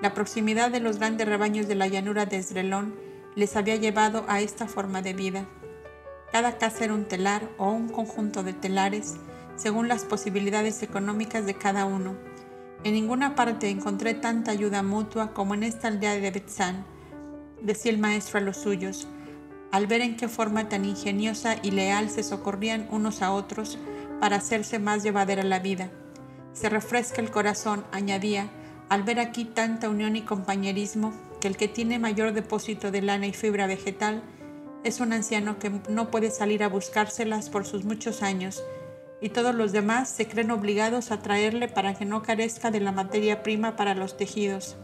[0.00, 2.94] La proximidad de los grandes rebaños de la llanura de Esdrelón
[3.34, 5.46] les había llevado a esta forma de vida.
[6.32, 9.14] Cada casa era un telar o un conjunto de telares,
[9.54, 12.16] según las posibilidades económicas de cada uno
[12.84, 16.84] en ninguna parte encontré tanta ayuda mutua como en esta aldea de Betzán,
[17.60, 19.06] decía el maestro a los suyos,
[19.70, 23.78] al ver en qué forma tan ingeniosa y leal se socorrían unos a otros
[24.20, 25.90] para hacerse más llevadera la vida.
[26.54, 28.50] Se refresca el corazón, añadía,
[28.88, 33.28] al ver aquí tanta unión y compañerismo, que el que tiene mayor depósito de lana
[33.28, 34.22] y fibra vegetal
[34.84, 38.62] es un anciano que no puede salir a buscárselas por sus muchos años
[39.20, 42.90] y todos los demás se creen obligados a traerle para que no carezca de la
[42.90, 44.76] materia prima para los tejidos.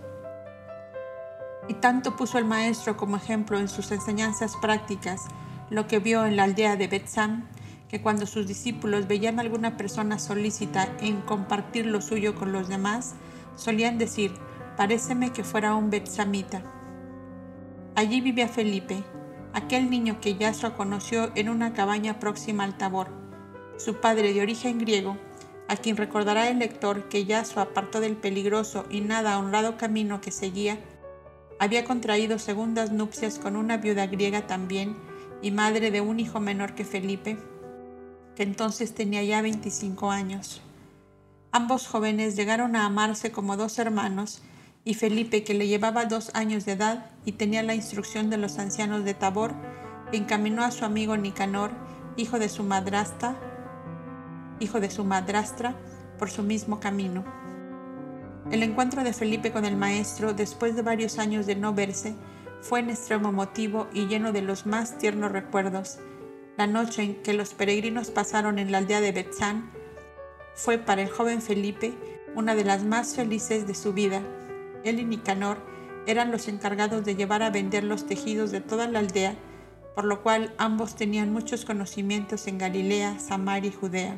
[1.67, 5.23] Y tanto puso el maestro como ejemplo en sus enseñanzas prácticas
[5.71, 7.49] lo que vio en la aldea de Betsam,
[7.89, 12.69] que cuando sus discípulos veían a alguna persona solícita en compartir lo suyo con los
[12.69, 13.15] demás,
[13.57, 14.33] solían decir,
[14.77, 16.63] paréceme que fuera un Betsamita.
[17.97, 19.03] Allí vivía Felipe,
[19.59, 23.09] aquel niño que Yasua conoció en una cabaña próxima al Tabor
[23.77, 25.17] su padre de origen griego,
[25.69, 30.33] a quien recordará el lector que Yasuo apartó del peligroso y nada honrado camino que
[30.33, 30.79] seguía,
[31.61, 34.97] había contraído segundas nupcias con una viuda griega también
[35.43, 37.37] y madre de un hijo menor que Felipe,
[38.35, 40.61] que entonces tenía ya 25 años.
[41.53, 44.43] Ambos jóvenes llegaron a amarse como dos hermanos
[44.89, 48.59] y Felipe, que le llevaba dos años de edad y tenía la instrucción de los
[48.59, 49.53] ancianos de Tabor,
[50.13, 51.73] encaminó a su amigo Nicanor,
[52.17, 53.37] hijo de su madrastra,
[54.61, 55.77] hijo de su madrastra,
[56.19, 57.23] por su mismo camino.
[58.51, 62.15] El encuentro de Felipe con el maestro, después de varios años de no verse,
[62.63, 65.99] fue en extremo motivo y lleno de los más tiernos recuerdos.
[66.57, 69.71] La noche en que los peregrinos pasaron en la aldea de Betzán
[70.55, 71.93] fue para el joven Felipe
[72.35, 74.23] una de las más felices de su vida.
[74.85, 75.59] Él y Nicanor
[76.07, 79.35] eran los encargados de llevar a vender los tejidos de toda la aldea,
[79.95, 84.17] por lo cual ambos tenían muchos conocimientos en Galilea, Samaria y Judea.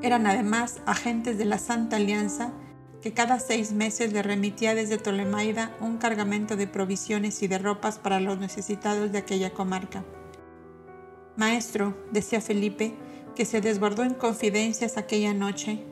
[0.00, 2.52] Eran además agentes de la Santa Alianza
[3.02, 7.98] que cada seis meses le remitía desde Ptolemaida un cargamento de provisiones y de ropas
[7.98, 10.04] para los necesitados de aquella comarca.
[11.36, 12.94] Maestro, decía Felipe,
[13.36, 15.84] que se desbordó en confidencias aquella noche,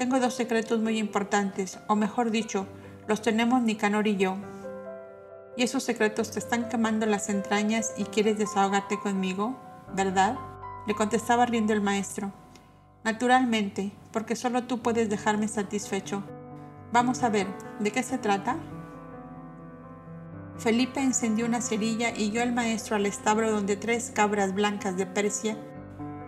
[0.00, 2.66] tengo dos secretos muy importantes, o mejor dicho,
[3.06, 4.38] los tenemos Nicanor y yo.
[5.58, 9.58] ¿Y esos secretos te están quemando las entrañas y quieres desahogarte conmigo?
[9.94, 10.38] ¿Verdad?
[10.86, 12.32] Le contestaba riendo el maestro.
[13.04, 16.22] Naturalmente, porque solo tú puedes dejarme satisfecho.
[16.94, 17.46] Vamos a ver,
[17.78, 18.56] ¿de qué se trata?
[20.56, 25.04] Felipe encendió una cerilla y guió al maestro al establo donde tres cabras blancas de
[25.04, 25.58] Persia,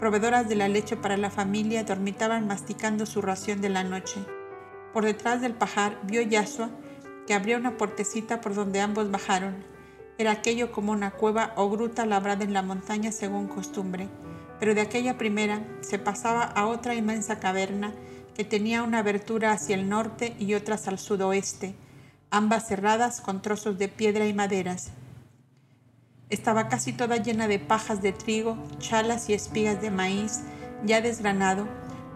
[0.02, 4.18] proveedoras de la leche para la familia, dormitaban masticando su ración de la noche.
[4.92, 6.70] Por detrás del pajar vio Yasua
[7.24, 9.64] que abría una puertecita por donde ambos bajaron.
[10.18, 14.08] Era aquello como una cueva o gruta labrada en la montaña según costumbre
[14.62, 17.92] pero de aquella primera se pasaba a otra inmensa caverna
[18.36, 21.74] que tenía una abertura hacia el norte y otras al sudoeste,
[22.30, 24.92] ambas cerradas con trozos de piedra y maderas.
[26.32, 30.40] Estaba casi toda llena de pajas de trigo, chalas y espigas de maíz
[30.82, 31.68] ya desgranado,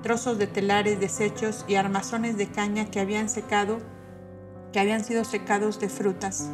[0.03, 3.79] trozos de telares deshechos y armazones de caña que habían secado,
[4.73, 6.49] que habían sido secados de frutas.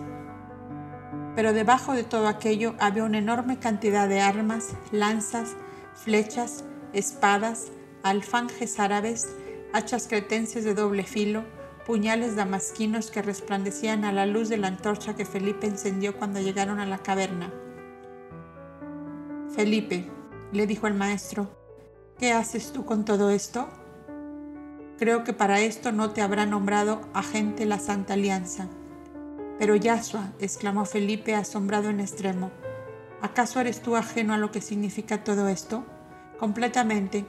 [1.36, 5.54] Pero debajo de todo aquello había una enorme cantidad de armas, lanzas,
[5.94, 7.68] flechas, espadas,
[8.02, 9.28] alfanjes árabes,
[9.72, 11.44] hachas cretenses de doble filo,
[11.86, 16.80] puñales damasquinos que resplandecían a la luz de la antorcha que Felipe encendió cuando llegaron
[16.80, 17.52] a la caverna.
[19.54, 20.08] Felipe,
[20.52, 21.50] le dijo el maestro,
[22.18, 23.68] ¿qué haces tú con todo esto?
[24.98, 28.68] Creo que para esto no te habrá nombrado agente la Santa Alianza.
[29.58, 32.50] Pero Yasua, exclamó Felipe asombrado en extremo,
[33.22, 35.84] ¿Acaso eres tú ajeno a lo que significa todo esto?
[36.40, 37.24] Completamente.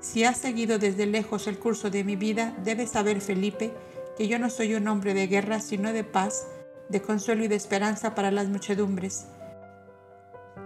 [0.00, 3.72] Si has seguido desde lejos el curso de mi vida, debes saber, Felipe,
[4.18, 6.48] que yo no soy un hombre de guerra, sino de paz,
[6.88, 9.28] de consuelo y de esperanza para las muchedumbres.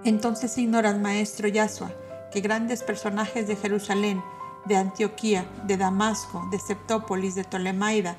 [0.04, 1.92] Entonces ignoras, maestro Yasua,
[2.32, 4.22] que grandes personajes de Jerusalén,
[4.64, 8.16] de Antioquía, de Damasco, de Septópolis, de Ptolemaida,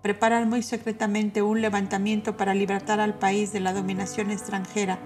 [0.00, 4.98] preparan muy secretamente un levantamiento para libertar al país de la dominación extranjera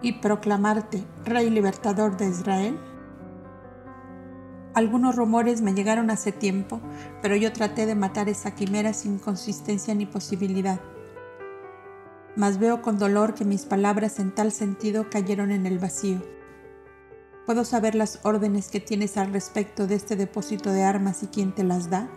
[0.00, 2.78] y proclamarte Rey Libertador de Israel?
[4.78, 6.80] Algunos rumores me llegaron hace tiempo,
[7.20, 10.78] pero yo traté de matar esa quimera sin consistencia ni posibilidad.
[12.36, 16.22] Mas veo con dolor que mis palabras en tal sentido cayeron en el vacío.
[17.44, 21.52] ¿Puedo saber las órdenes que tienes al respecto de este depósito de armas y quién
[21.52, 22.08] te las da?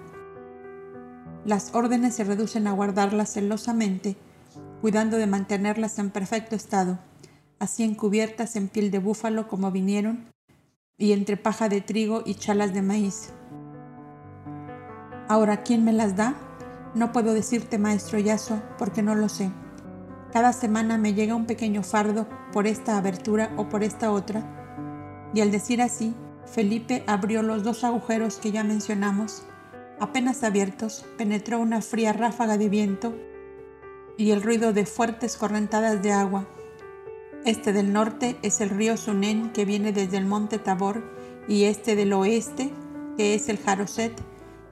[1.46, 4.18] Las órdenes se reducen a guardarlas celosamente,
[4.82, 7.00] cuidando de mantenerlas en perfecto estado
[7.62, 10.26] así encubiertas en piel de búfalo como vinieron,
[11.02, 13.32] y entre paja de trigo y chalas de maíz.
[15.28, 16.36] Ahora, ¿quién me las da?
[16.94, 19.50] No puedo decirte, maestro Yaso, porque no lo sé.
[20.32, 24.44] Cada semana me llega un pequeño fardo por esta abertura o por esta otra,
[25.34, 26.14] y al decir así,
[26.46, 29.42] Felipe abrió los dos agujeros que ya mencionamos.
[30.00, 33.16] Apenas abiertos, penetró una fría ráfaga de viento
[34.18, 36.46] y el ruido de fuertes correntadas de agua
[37.46, 41.04] este del norte es el río Sunen que viene desde el monte Tabor
[41.48, 42.72] y este del oeste
[43.18, 44.14] que es el Jaroset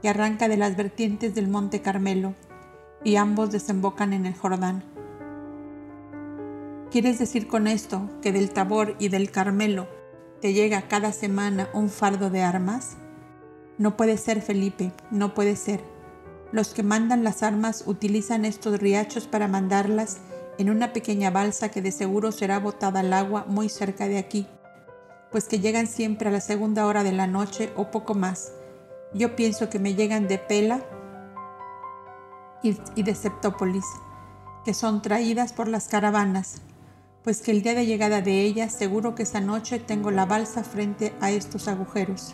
[0.04, 2.36] y arranca de las vertientes del monte Carmelo
[3.04, 4.84] y ambos desembocan en el Jordán.
[6.92, 9.88] ¿Quieres decir con esto que del Tabor y del Carmelo
[10.40, 12.98] te llega cada semana un fardo de armas?
[13.78, 15.82] No puede ser, Felipe, no puede ser.
[16.52, 20.20] Los que mandan las armas utilizan estos riachos para mandarlas
[20.60, 24.48] en una pequeña balsa que de seguro será botada al agua muy cerca de aquí.
[25.32, 28.52] pues que llegan siempre a la segunda hora de la noche o poco más.
[29.14, 30.82] Yo pienso que me llegan de Pela
[32.64, 33.86] y de Septópolis,
[34.66, 36.64] que son traídas por las caravanas,
[37.24, 40.64] pues que el día de llegada de ellas seguro que esa noche tengo la balsa
[40.64, 42.34] frente a estos agujeros.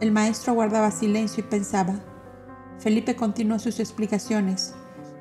[0.00, 1.94] El maestro guardaba silencio y pensaba.
[2.78, 4.74] Felipe continuó sus explicaciones.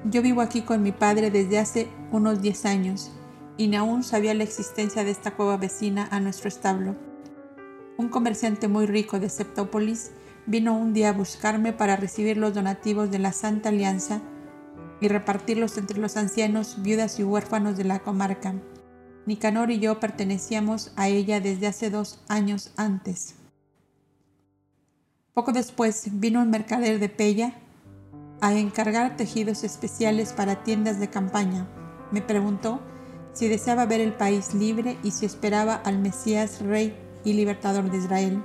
[0.05, 3.11] Yo vivo aquí con mi padre desde hace unos 10 años
[3.55, 6.95] y ni aún sabía la existencia de esta cueva vecina a nuestro establo.
[7.97, 10.11] Un comerciante muy rico de Septópolis
[10.45, 14.21] vino un día a buscarme para recibir los donativos de la Santa Alianza
[14.99, 18.55] y repartirlos entre los ancianos, viudas y huérfanos de la comarca.
[19.25, 23.35] Nicanor y yo pertenecíamos a ella desde hace dos años antes.
[25.33, 27.53] Poco después vino un mercader de Pella
[28.43, 31.65] a encargar tejidos especiales para tiendas de campaña.
[32.11, 32.81] Me preguntó
[33.31, 36.93] si deseaba ver el país libre y si esperaba al Mesías, Rey
[37.23, 38.43] y Libertador de Israel.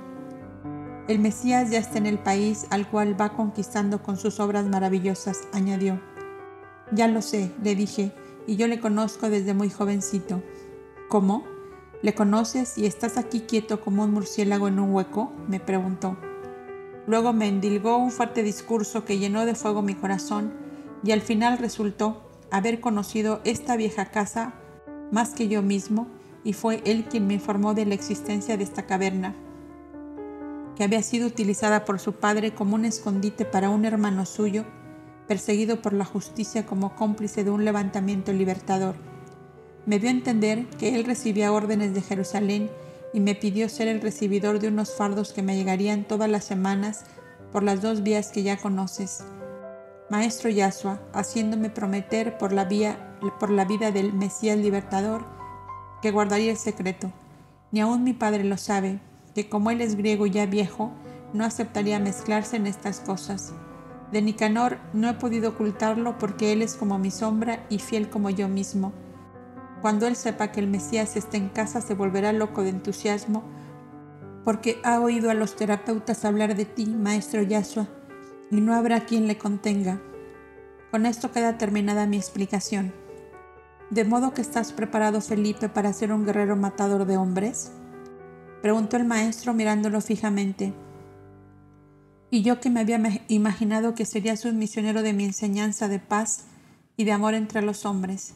[1.09, 5.41] El Mesías ya está en el país al cual va conquistando con sus obras maravillosas,
[5.51, 5.99] añadió.
[6.93, 8.13] Ya lo sé, le dije,
[8.47, 10.41] y yo le conozco desde muy jovencito.
[11.09, 11.43] ¿Cómo?
[12.01, 15.33] ¿Le conoces y estás aquí quieto como un murciélago en un hueco?
[15.49, 16.17] me preguntó.
[17.09, 20.53] Luego me endilgó un fuerte discurso que llenó de fuego mi corazón
[21.03, 22.21] y al final resultó
[22.51, 24.53] haber conocido esta vieja casa
[25.11, 26.05] más que yo mismo
[26.43, 29.33] y fue él quien me informó de la existencia de esta caverna,
[30.75, 34.65] que había sido utilizada por su padre como un escondite para un hermano suyo
[35.27, 38.93] perseguido por la justicia como cómplice de un levantamiento libertador.
[39.87, 42.69] Me dio a entender que él recibía órdenes de Jerusalén
[43.13, 47.05] y me pidió ser el recibidor de unos fardos que me llegarían todas las semanas
[47.51, 49.23] por las dos vías que ya conoces.
[50.09, 55.23] Maestro Yasua, haciéndome prometer por la, vía, por la vida del Mesías libertador
[56.01, 57.11] que guardaría el secreto.
[57.71, 58.99] Ni aun mi padre lo sabe,
[59.35, 60.91] que como él es griego ya viejo,
[61.33, 63.53] no aceptaría mezclarse en estas cosas.
[64.11, 68.31] De Nicanor no he podido ocultarlo porque él es como mi sombra y fiel como
[68.31, 68.91] yo mismo.
[69.81, 73.43] Cuando él sepa que el Mesías está en casa se volverá loco de entusiasmo
[74.43, 77.87] porque ha oído a los terapeutas hablar de ti, maestro Yasua,
[78.49, 80.01] y no habrá quien le contenga.
[80.91, 82.93] Con esto queda terminada mi explicación.
[83.91, 87.71] ¿De modo que estás preparado, Felipe, para ser un guerrero matador de hombres?
[88.61, 90.73] Preguntó el maestro mirándolo fijamente.
[92.31, 96.45] Y yo que me había imaginado que serías un misionero de mi enseñanza de paz
[96.97, 98.33] y de amor entre los hombres.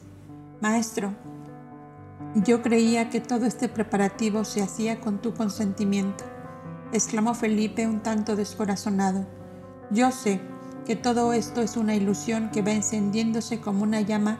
[0.62, 1.14] Maestro,
[2.36, 6.24] yo creía que todo este preparativo se hacía con tu consentimiento,
[6.92, 9.28] exclamó Felipe un tanto descorazonado.
[9.92, 10.42] Yo sé
[10.86, 14.40] que todo esto es una ilusión que va encendiéndose como una llama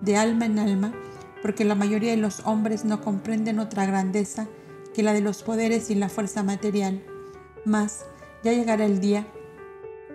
[0.00, 0.92] de alma en alma,
[1.42, 4.46] porque la mayoría de los hombres no comprenden otra grandeza
[4.94, 7.04] que la de los poderes y la fuerza material.
[7.64, 8.06] Mas,
[8.42, 9.26] ya llegará el día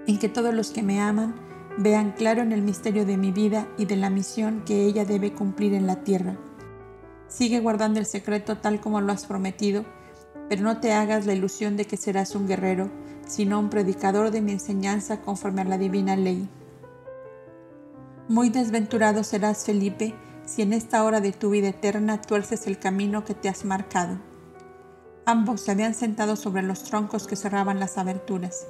[0.07, 1.35] en que todos los que me aman
[1.77, 5.33] vean claro en el misterio de mi vida y de la misión que ella debe
[5.33, 6.37] cumplir en la tierra.
[7.31, 9.85] Sigue guardando el secreto tal como lo has prometido,
[10.49, 12.91] pero no te hagas la ilusión de que serás un guerrero,
[13.25, 16.49] sino un predicador de mi enseñanza conforme a la divina ley.
[18.27, 20.13] Muy desventurado serás, Felipe,
[20.45, 24.17] si en esta hora de tu vida eterna tuerces el camino que te has marcado.
[25.25, 28.67] Ambos se habían sentado sobre los troncos que cerraban las aberturas.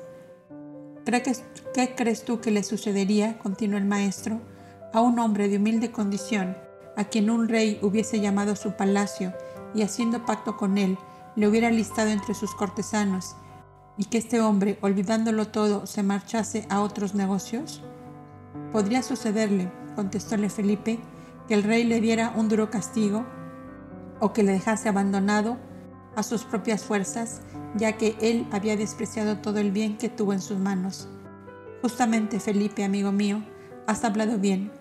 [1.73, 4.39] ¿Qué crees tú que le sucedería, continuó el maestro,
[4.93, 6.55] a un hombre de humilde condición,
[6.97, 9.33] a quien un rey hubiese llamado a su palacio
[9.73, 10.97] y haciendo pacto con él,
[11.35, 13.35] le hubiera listado entre sus cortesanos,
[13.97, 17.81] y que este hombre, olvidándolo todo, se marchase a otros negocios?
[18.71, 20.99] Podría sucederle, contestóle Felipe,
[21.47, 23.25] que el rey le diera un duro castigo
[24.19, 25.57] o que le dejase abandonado
[26.15, 27.41] a sus propias fuerzas,
[27.75, 31.07] ya que él había despreciado todo el bien que tuvo en sus manos.
[31.81, 33.43] Justamente, Felipe, amigo mío,
[33.87, 34.71] has hablado bien.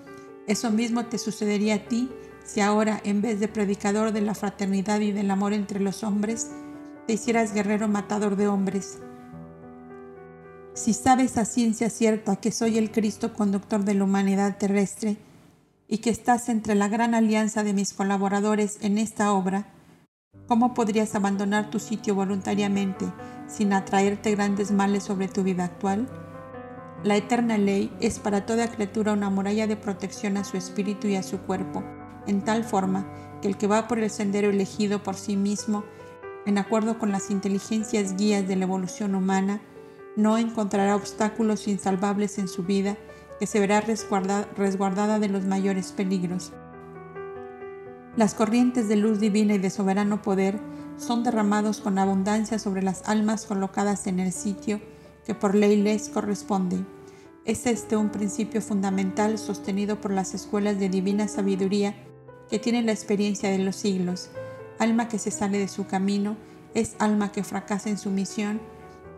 [0.51, 2.11] Eso mismo te sucedería a ti
[2.45, 6.49] si ahora, en vez de predicador de la fraternidad y del amor entre los hombres,
[7.07, 8.99] te hicieras guerrero matador de hombres.
[10.75, 15.19] Si sabes a ciencia cierta que soy el Cristo conductor de la humanidad terrestre
[15.87, 19.69] y que estás entre la gran alianza de mis colaboradores en esta obra,
[20.47, 23.07] ¿Cómo podrías abandonar tu sitio voluntariamente
[23.47, 26.09] sin atraerte grandes males sobre tu vida actual?
[27.03, 31.17] La eterna ley es para toda criatura una muralla de protección a su espíritu y
[31.17, 31.83] a su cuerpo,
[32.27, 33.07] en tal forma
[33.41, 35.83] que el que va por el sendero elegido por sí mismo,
[36.45, 39.63] en acuerdo con las inteligencias guías de la evolución humana,
[40.15, 42.99] no encontrará obstáculos insalvables en su vida,
[43.39, 46.53] que se verá resguardada de los mayores peligros.
[48.15, 50.61] Las corrientes de luz divina y de soberano poder
[50.99, 54.83] son derramados con abundancia sobre las almas colocadas en el sitio
[55.25, 56.85] que por ley les corresponde.
[57.45, 61.95] Es este un principio fundamental sostenido por las escuelas de divina sabiduría
[62.51, 64.31] que tienen la experiencia de los siglos.
[64.79, 66.37] Alma que se sale de su camino
[66.75, 68.61] es alma que fracasa en su misión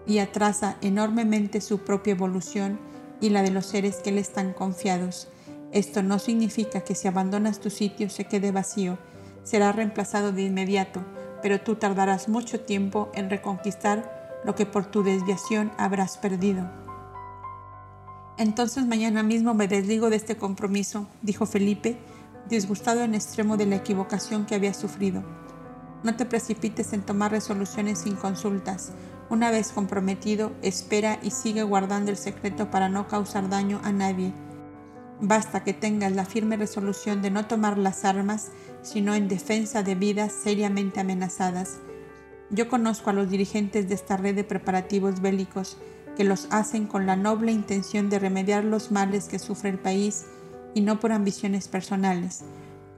[0.06, 2.78] y atrasa enormemente su propia evolución
[3.20, 5.28] y la de los seres que le están confiados.
[5.72, 8.98] Esto no significa que si abandonas tu sitio se quede vacío,
[9.42, 11.02] será reemplazado de inmediato,
[11.40, 16.70] pero tú tardarás mucho tiempo en reconquistar lo que por tu desviación habrás perdido.
[18.38, 21.98] Entonces mañana mismo me desligo de este compromiso, dijo Felipe,
[22.48, 25.22] disgustado en extremo de la equivocación que había sufrido.
[26.02, 28.92] No te precipites en tomar resoluciones sin consultas.
[29.30, 34.32] Una vez comprometido, espera y sigue guardando el secreto para no causar daño a nadie.
[35.20, 38.50] Basta que tengas la firme resolución de no tomar las armas,
[38.82, 41.78] sino en defensa de vidas seriamente amenazadas.
[42.52, 45.78] Yo conozco a los dirigentes de esta red de preparativos bélicos
[46.16, 50.26] que los hacen con la noble intención de remediar los males que sufre el país
[50.74, 52.44] y no por ambiciones personales.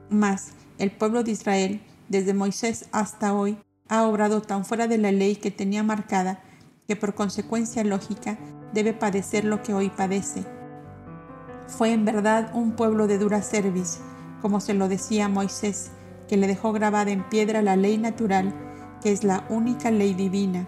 [0.09, 3.57] Mas el pueblo de Israel, desde Moisés hasta hoy,
[3.87, 6.43] ha obrado tan fuera de la ley que tenía marcada
[6.85, 8.37] que por consecuencia lógica
[8.73, 10.43] debe padecer lo que hoy padece.
[11.67, 13.99] Fue en verdad un pueblo de dura cerviz,
[14.41, 15.91] como se lo decía Moisés,
[16.27, 18.53] que le dejó grabada en piedra la ley natural,
[19.05, 20.67] que es la única ley divina,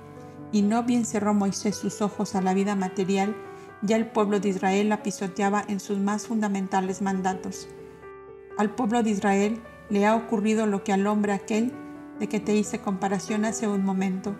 [0.51, 3.35] y no bien cerró Moisés sus ojos a la vida material,
[3.81, 7.67] ya el pueblo de Israel la pisoteaba en sus más fundamentales mandatos.
[8.59, 9.59] Al pueblo de Israel
[9.89, 11.73] le ha ocurrido lo que al hombre aquel
[12.19, 14.35] de que te hice comparación hace un momento.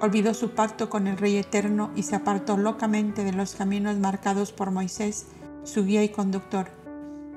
[0.00, 4.50] Olvidó su pacto con el Rey Eterno y se apartó locamente de los caminos marcados
[4.50, 5.28] por Moisés,
[5.62, 6.66] su guía y conductor.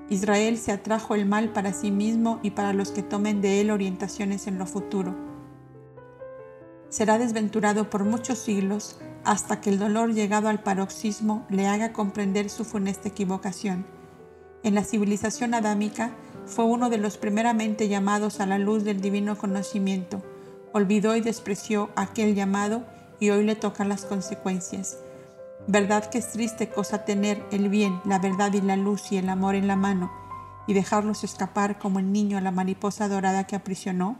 [0.09, 3.69] Israel se atrajo el mal para sí mismo y para los que tomen de él
[3.69, 5.32] orientaciones en lo futuro.
[6.93, 12.51] Será desventurado por muchos siglos hasta que el dolor llegado al paroxismo le haga comprender
[12.51, 13.87] su funesta equivocación.
[14.61, 16.11] En la civilización adámica
[16.45, 20.21] fue uno de los primeramente llamados a la luz del divino conocimiento.
[20.71, 22.83] Olvidó y despreció aquel llamado
[23.19, 24.99] y hoy le tocan las consecuencias.
[25.65, 29.29] ¿Verdad que es triste cosa tener el bien, la verdad y la luz y el
[29.29, 30.11] amor en la mano
[30.67, 34.19] y dejarlos escapar como el niño a la mariposa dorada que aprisionó?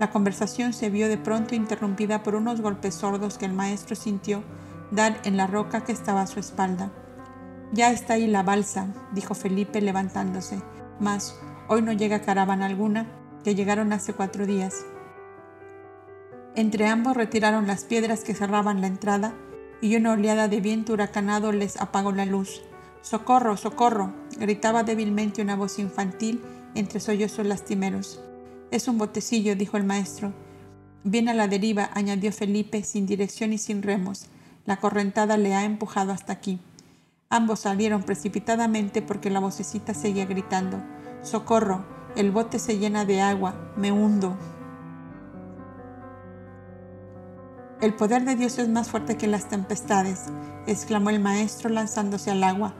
[0.00, 4.42] La conversación se vio de pronto interrumpida por unos golpes sordos que el maestro sintió
[4.90, 6.90] dar en la roca que estaba a su espalda.
[7.72, 10.62] Ya está ahí la balsa, dijo Felipe levantándose,
[11.00, 13.08] mas hoy no llega caravana alguna,
[13.44, 14.86] que llegaron hace cuatro días.
[16.56, 19.34] Entre ambos retiraron las piedras que cerraban la entrada
[19.82, 22.62] y una oleada de viento huracanado les apagó la luz.
[23.02, 24.14] ¡Socorro, socorro!
[24.38, 26.42] gritaba débilmente una voz infantil
[26.74, 28.22] entre sollozos lastimeros.
[28.70, 30.32] Es un botecillo, dijo el maestro.
[31.02, 34.26] Bien a la deriva, añadió Felipe, sin dirección y sin remos.
[34.64, 36.60] La correntada le ha empujado hasta aquí.
[37.30, 40.82] Ambos salieron precipitadamente porque la vocecita seguía gritando.
[41.22, 41.84] Socorro,
[42.16, 44.36] el bote se llena de agua, me hundo.
[47.80, 50.26] El poder de Dios es más fuerte que las tempestades,
[50.66, 52.74] exclamó el maestro lanzándose al agua.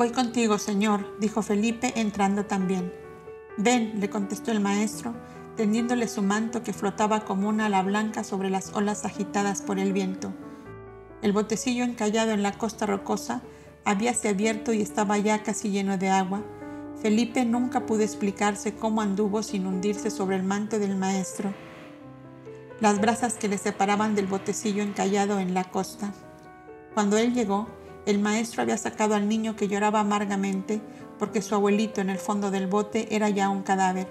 [0.00, 2.90] Voy contigo, señor, dijo Felipe, entrando también.
[3.58, 5.12] Ven, le contestó el maestro,
[5.58, 9.92] tendiéndole su manto que flotaba como una ala blanca sobre las olas agitadas por el
[9.92, 10.32] viento.
[11.20, 13.42] El botecillo encallado en la costa rocosa
[13.84, 16.42] habíase abierto y estaba ya casi lleno de agua.
[17.02, 21.52] Felipe nunca pudo explicarse cómo anduvo sin hundirse sobre el manto del maestro.
[22.80, 26.14] Las brasas que le separaban del botecillo encallado en la costa.
[26.94, 27.68] Cuando él llegó,
[28.06, 30.80] el maestro había sacado al niño que lloraba amargamente
[31.18, 34.08] porque su abuelito en el fondo del bote era ya un cadáver.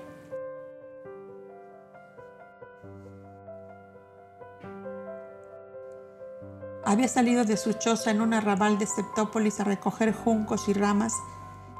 [6.86, 11.14] Había salido de su choza en un arrabal de Septópolis a recoger juncos y ramas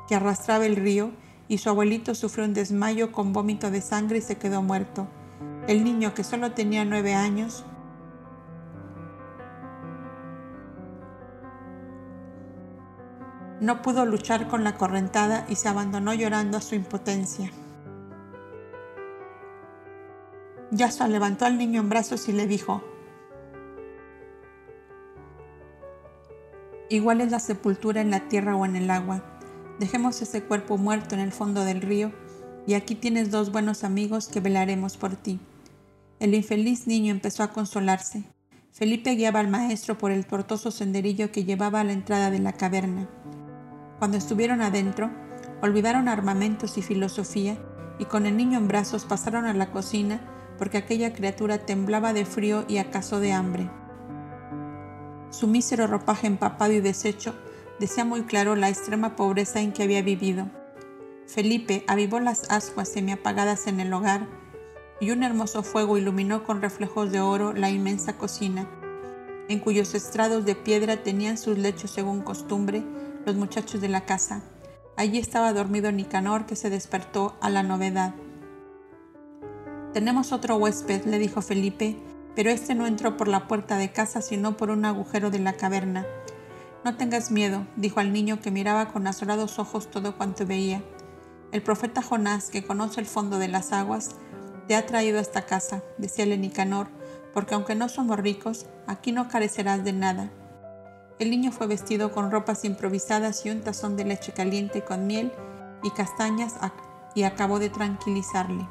[0.08, 1.12] que arrastraba el río
[1.48, 5.08] y su abuelito sufrió un desmayo con vómito de sangre y se quedó muerto.
[5.68, 7.66] El niño, que solo tenía nueve años,
[13.62, 17.52] No pudo luchar con la correntada y se abandonó llorando a su impotencia.
[20.72, 22.84] Yasua levantó al niño en brazos y le dijo,
[26.90, 29.24] Igual es la sepultura en la tierra o en el agua.
[29.80, 32.12] Dejemos ese cuerpo muerto en el fondo del río
[32.66, 35.40] y aquí tienes dos buenos amigos que velaremos por ti.
[36.20, 38.24] El infeliz niño empezó a consolarse.
[38.72, 42.54] Felipe guiaba al maestro por el tortuoso senderillo que llevaba a la entrada de la
[42.54, 43.08] caverna.
[44.00, 45.12] Cuando estuvieron adentro,
[45.62, 47.58] olvidaron armamentos y filosofía
[48.00, 50.22] y con el niño en brazos pasaron a la cocina
[50.58, 53.70] porque aquella criatura temblaba de frío y acaso de hambre.
[55.32, 57.36] Su mísero ropaje empapado y deshecho
[57.80, 60.48] decía muy claro la extrema pobreza en que había vivido.
[61.28, 64.28] Felipe avivó las ascuas semiapagadas en el hogar
[65.02, 68.68] y un hermoso fuego iluminó con reflejos de oro la inmensa cocina,
[69.50, 72.84] en cuyos estrados de piedra tenían sus lechos según costumbre
[73.26, 74.42] los muchachos de la casa.
[74.98, 78.14] Allí estaba dormido Nicanor que se despertó a la novedad.
[79.94, 81.98] Tenemos otro huésped, le dijo Felipe,
[82.36, 85.54] pero este no entró por la puerta de casa sino por un agujero de la
[85.54, 86.06] caverna.
[86.86, 90.82] No tengas miedo, dijo al niño que miraba con azulados ojos todo cuanto veía.
[91.52, 94.12] El profeta Jonás, que conoce el fondo de las aguas,
[94.68, 96.88] te ha traído a esta casa, decíale Nicanor,
[97.34, 100.32] porque aunque no somos ricos, aquí no carecerás de nada.
[101.20, 105.34] El niño fue vestido con ropas improvisadas y un tazón de leche caliente con miel
[105.84, 106.56] y castañas
[107.14, 108.66] y acabó de tranquilizarle.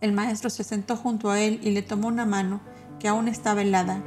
[0.00, 2.60] El maestro se sentó junto a él y le tomó una mano
[2.98, 4.02] que aún estaba helada.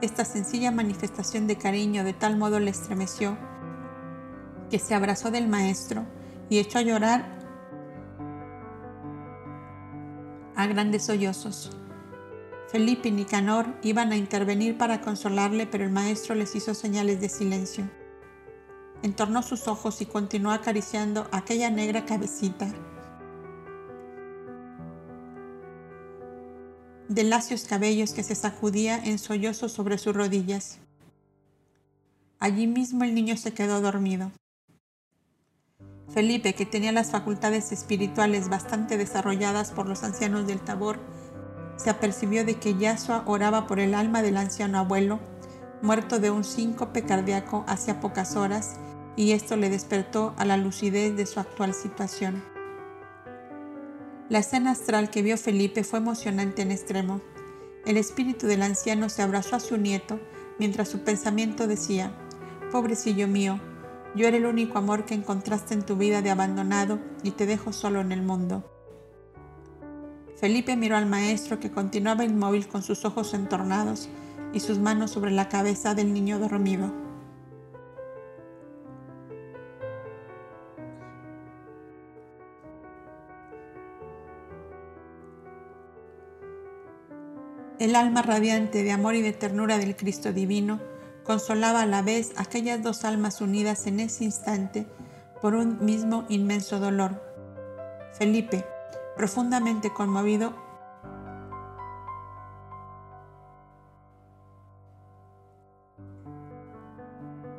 [0.00, 3.38] Esta sencilla manifestación de cariño de tal modo le estremeció
[4.70, 6.04] que se abrazó del maestro
[6.50, 7.38] y echó a llorar
[10.56, 11.70] a grandes sollozos.
[12.72, 17.28] Felipe y Nicanor iban a intervenir para consolarle, pero el maestro les hizo señales de
[17.28, 17.84] silencio.
[19.02, 22.72] Entornó sus ojos y continuó acariciando aquella negra cabecita.
[27.08, 30.78] de lacios cabellos que se sacudía en sollozos sobre sus rodillas.
[32.38, 34.32] Allí mismo el niño se quedó dormido.
[36.08, 40.98] Felipe, que tenía las facultades espirituales bastante desarrolladas por los ancianos del Tabor,
[41.82, 45.18] se apercibió de que Yasua oraba por el alma del anciano abuelo,
[45.82, 48.76] muerto de un síncope cardíaco hacía pocas horas,
[49.16, 52.42] y esto le despertó a la lucidez de su actual situación.
[54.28, 57.20] La escena astral que vio Felipe fue emocionante en extremo.
[57.84, 60.20] El espíritu del anciano se abrazó a su nieto
[60.58, 62.12] mientras su pensamiento decía,
[62.70, 63.60] Pobrecillo mío,
[64.14, 67.72] yo era el único amor que encontraste en tu vida de abandonado y te dejo
[67.72, 68.71] solo en el mundo.
[70.42, 74.08] Felipe miró al maestro que continuaba inmóvil con sus ojos entornados
[74.52, 76.92] y sus manos sobre la cabeza del niño dormido.
[87.78, 90.80] El alma radiante de amor y de ternura del Cristo divino
[91.22, 94.88] consolaba a la vez aquellas dos almas unidas en ese instante
[95.40, 97.22] por un mismo inmenso dolor.
[98.12, 98.64] Felipe,
[99.16, 100.52] profundamente conmovido,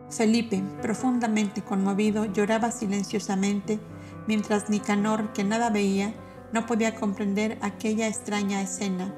[0.09, 3.79] Felipe, profundamente conmovido, lloraba silenciosamente,
[4.27, 6.13] mientras Nicanor, que nada veía,
[6.51, 9.11] no podía comprender aquella extraña escena.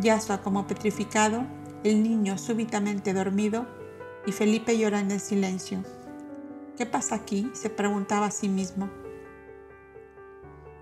[0.00, 1.44] Yasua, como petrificado,
[1.84, 3.66] el niño súbitamente dormido
[4.26, 5.84] y Felipe llorando en silencio.
[6.78, 7.50] ¿Qué pasa aquí?
[7.52, 9.03] se preguntaba a sí mismo.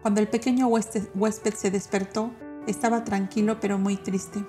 [0.02, 2.30] Cuando el pequeño huésped se despertó,
[2.66, 4.44] estaba tranquilo pero muy triste.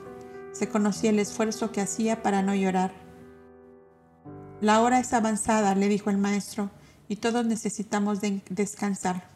[0.52, 2.92] Se conocía el esfuerzo que hacía para no llorar.
[4.62, 6.70] La hora es avanzada, le dijo el maestro,
[7.08, 8.20] y todos necesitamos
[8.50, 9.28] descansar.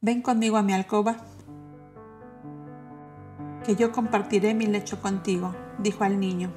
[0.00, 1.16] Ven conmigo a mi alcoba,
[3.64, 6.50] que yo compartiré mi lecho contigo dijo al niño.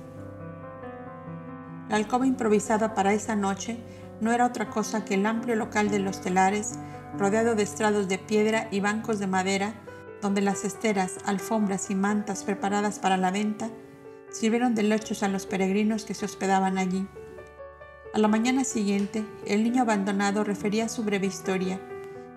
[1.90, 3.78] La alcoba improvisada para esa noche
[4.22, 6.78] no era otra cosa que el amplio local de los telares,
[7.18, 9.74] rodeado de estrados de piedra y bancos de madera,
[10.22, 13.70] donde las esteras, alfombras y mantas preparadas para la venta
[14.32, 17.08] sirvieron de lechos a los peregrinos que se hospedaban allí.
[18.14, 21.80] A la mañana siguiente, el niño abandonado refería su breve historia.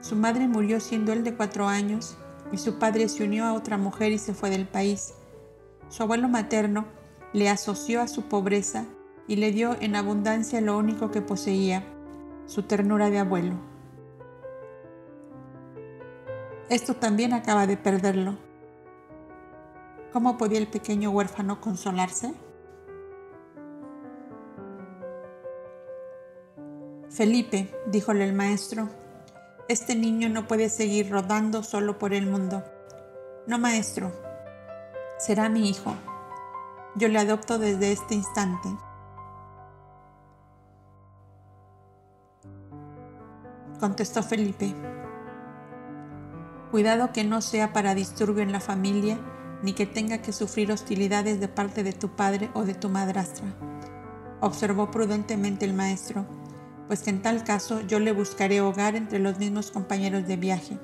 [0.01, 2.17] Su madre murió siendo él de cuatro años
[2.53, 5.15] y su padre se unió a otra mujer y se fue del país.
[5.89, 6.87] Su abuelo materno
[7.33, 8.85] le asoció a su pobreza
[9.27, 11.85] y le dio en abundancia lo único que poseía,
[12.47, 13.72] su ternura de abuelo.
[16.73, 18.39] Esto también acaba de perderlo.
[20.11, 22.33] ¿Cómo podía el pequeño huérfano consolarse?
[27.11, 28.89] Felipe, díjole el maestro,
[29.69, 32.65] este niño no puede seguir rodando solo por el mundo.
[33.47, 34.11] No, maestro,
[35.19, 35.95] será mi hijo.
[36.95, 38.71] Yo le adopto desde este instante.
[43.79, 44.75] Contestó Felipe.
[46.73, 49.19] Cuidado que no sea para disturbio en la familia
[49.63, 53.45] ni que tenga que sufrir hostilidades de parte de tu padre o de tu madrastra.
[54.41, 56.25] Observó prudentemente el maestro,
[56.87, 60.79] pues que en tal caso yo le buscaré hogar entre los mismos compañeros de viaje.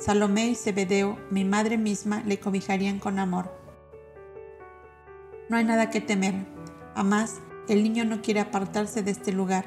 [0.00, 3.56] Salomé y Zebedeo, mi madre misma, le cobijarían con amor.
[5.48, 6.34] No hay nada que temer.
[6.96, 9.66] Además, el niño no quiere apartarse de este lugar.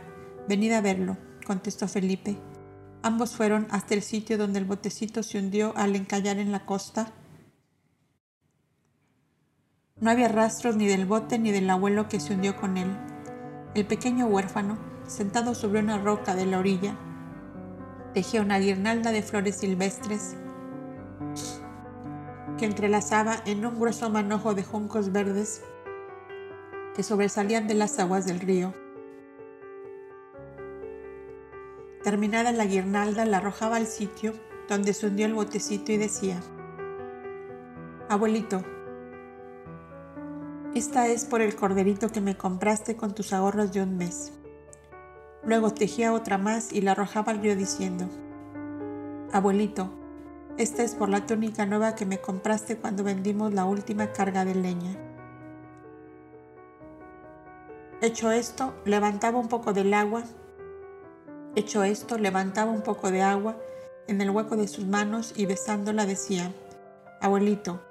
[0.49, 1.15] Venid a verlo,
[1.45, 2.37] contestó Felipe.
[3.03, 7.11] Ambos fueron hasta el sitio donde el botecito se hundió al encallar en la costa.
[9.99, 12.95] No había rastros ni del bote ni del abuelo que se hundió con él.
[13.75, 16.97] El pequeño huérfano, sentado sobre una roca de la orilla,
[18.13, 20.35] tejía una guirnalda de flores silvestres
[22.57, 25.61] que entrelazaba en un grueso manojo de juncos verdes
[26.95, 28.73] que sobresalían de las aguas del río.
[32.03, 34.33] Terminada la guirnalda, la arrojaba al sitio
[34.67, 36.41] donde se hundió el botecito y decía,
[38.09, 38.63] Abuelito,
[40.75, 44.31] esta es por el corderito que me compraste con tus ahorros de un mes.
[45.43, 48.07] Luego tejía otra más y la arrojaba al río diciendo,
[49.31, 49.89] Abuelito,
[50.57, 54.55] esta es por la túnica nueva que me compraste cuando vendimos la última carga de
[54.55, 54.95] leña.
[58.01, 60.23] Hecho esto, levantaba un poco del agua
[61.55, 63.57] Hecho esto, levantaba un poco de agua
[64.07, 66.51] en el hueco de sus manos y besándola decía,
[67.21, 67.81] Abuelito,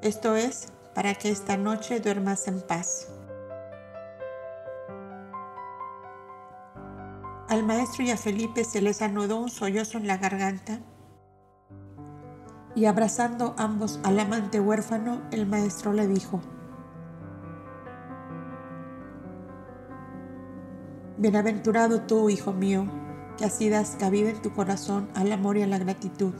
[0.00, 3.08] esto es para que esta noche duermas en paz.
[7.48, 10.80] Al maestro y a Felipe se les anudó un sollozo en la garganta
[12.74, 16.40] y abrazando ambos al amante huérfano, el maestro le dijo,
[21.22, 22.84] Bienaventurado tú, hijo mío,
[23.38, 26.32] que así das cabida en tu corazón al amor y a la gratitud.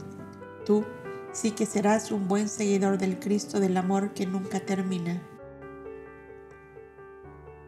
[0.65, 0.83] Tú
[1.31, 5.21] sí que serás un buen seguidor del Cristo del amor que nunca termina.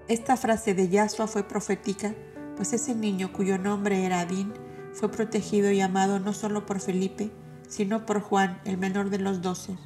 [0.09, 2.13] Esta frase de Yasua fue profética,
[2.57, 4.51] pues ese niño cuyo nombre era Adín
[4.91, 7.31] fue protegido y amado no solo por Felipe,
[7.69, 9.77] sino por Juan, el menor de los doce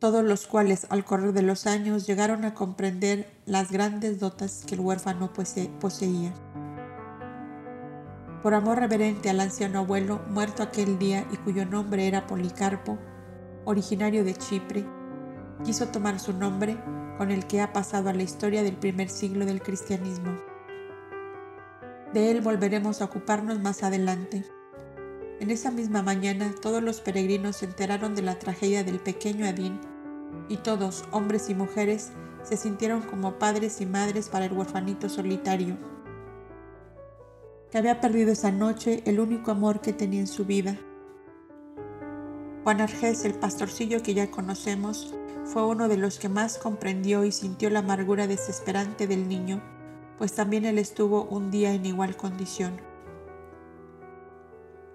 [0.00, 4.74] todos los cuales al correr de los años llegaron a comprender las grandes dotas que
[4.74, 5.30] el huérfano
[5.78, 6.32] poseía.
[8.42, 12.98] Por amor reverente al anciano abuelo, muerto aquel día y cuyo nombre era Policarpo,
[13.66, 14.86] originario de Chipre,
[15.64, 16.78] quiso tomar su nombre
[17.18, 20.34] con el que ha pasado a la historia del primer siglo del cristianismo.
[22.14, 24.46] De él volveremos a ocuparnos más adelante.
[25.40, 29.89] En esa misma mañana todos los peregrinos se enteraron de la tragedia del pequeño Adín
[30.48, 32.12] y todos, hombres y mujeres,
[32.42, 35.76] se sintieron como padres y madres para el huerfanito solitario,
[37.70, 40.76] que había perdido esa noche el único amor que tenía en su vida.
[42.64, 47.32] Juan Argés, el pastorcillo que ya conocemos, fue uno de los que más comprendió y
[47.32, 49.62] sintió la amargura desesperante del niño,
[50.18, 52.80] pues también él estuvo un día en igual condición.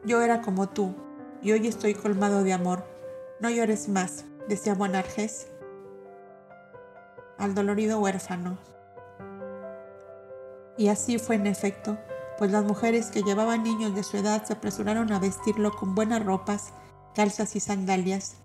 [0.06, 0.94] Yo era como tú,
[1.41, 2.86] y hoy estoy colmado de amor.
[3.40, 5.47] No llores más, decía Buenarjes
[7.38, 8.57] al dolorido huérfano.
[10.77, 11.97] Y así fue en efecto,
[12.38, 16.23] pues las mujeres que llevaban niños de su edad se apresuraron a vestirlo con buenas
[16.26, 16.73] ropas,
[17.13, 18.35] calzas y sandalias.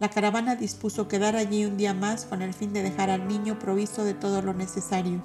[0.00, 3.58] La caravana dispuso quedar allí un día más con el fin de dejar al niño
[3.58, 5.22] provisto de todo lo necesario.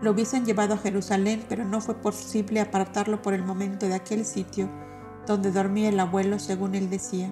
[0.00, 4.24] Lo hubiesen llevado a Jerusalén, pero no fue posible apartarlo por el momento de aquel
[4.24, 4.70] sitio
[5.26, 7.30] donde dormía el abuelo, según él decía.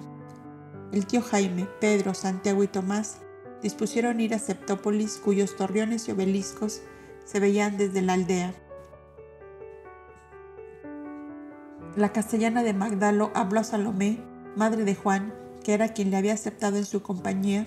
[0.91, 3.17] El tío Jaime, Pedro, Santiago y Tomás
[3.61, 6.81] dispusieron ir a Septópolis, cuyos torreones y obeliscos
[7.25, 8.53] se veían desde la aldea.
[11.95, 14.19] La castellana de Magdalo habló a Salomé,
[14.55, 15.33] madre de Juan,
[15.63, 17.65] que era quien le había aceptado en su compañía,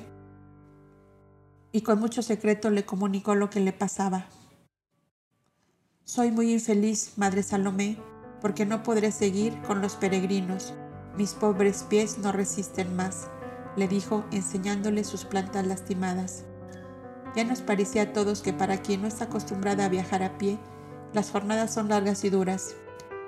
[1.72, 4.26] y con mucho secreto le comunicó lo que le pasaba.
[6.04, 7.98] Soy muy infeliz, madre Salomé,
[8.40, 10.74] porque no podré seguir con los peregrinos.
[11.16, 13.28] Mis pobres pies no resisten más,
[13.76, 16.44] le dijo enseñándole sus plantas lastimadas.
[17.36, 20.58] Ya nos parecía a todos que para quien no está acostumbrada a viajar a pie,
[21.12, 22.74] las jornadas son largas y duras.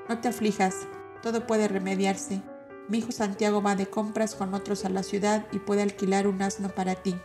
[0.09, 0.87] No te aflijas,
[1.23, 2.43] todo puede remediarse.
[2.89, 6.43] Mi hijo Santiago va de compras con otros a la ciudad y puede alquilar un
[6.43, 7.17] asno para ti.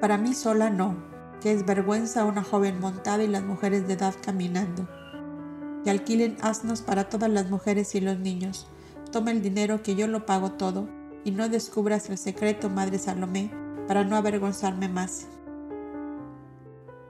[0.00, 0.96] Para mí sola no,
[1.40, 4.88] que es vergüenza una joven montada y las mujeres de edad caminando.
[5.84, 8.68] Y alquilen asnos para todas las mujeres y los niños.
[9.12, 10.88] Toma el dinero que yo lo pago todo,
[11.24, 13.50] y no descubras el secreto, Madre Salomé,
[13.86, 15.26] para no avergonzarme más.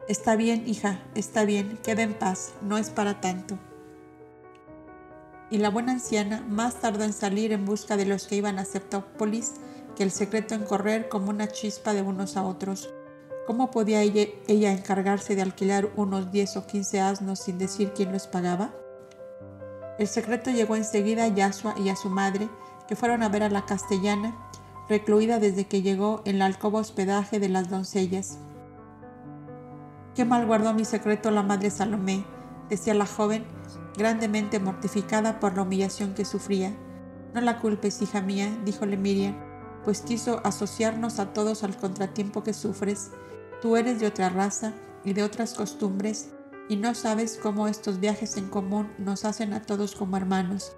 [0.08, 3.58] Está bien, hija, está bien, queda en paz, no es para tanto.
[5.52, 8.64] y la buena anciana más tardó en salir en busca de los que iban a
[8.64, 9.52] Septópolis
[9.94, 12.88] que el secreto en correr como una chispa de unos a otros.
[13.46, 18.12] ¿Cómo podía ella, ella encargarse de alquilar unos 10 o 15 asnos sin decir quién
[18.12, 18.72] los pagaba?
[20.02, 22.48] El secreto llegó enseguida a Yasua y a su madre,
[22.88, 24.34] que fueron a ver a la castellana,
[24.88, 28.38] recluida desde que llegó en la alcoba hospedaje de las doncellas.
[30.16, 32.24] Qué mal guardó mi secreto la madre Salomé,
[32.68, 33.44] decía la joven,
[33.96, 36.74] grandemente mortificada por la humillación que sufría.
[37.32, 39.36] No la culpes, hija mía, díjole Miriam,
[39.84, 43.12] pues quiso asociarnos a todos al contratiempo que sufres.
[43.60, 44.72] Tú eres de otra raza
[45.04, 46.30] y de otras costumbres,
[46.68, 50.76] y no sabes cómo estos viajes en común nos hacen a todos como hermanos.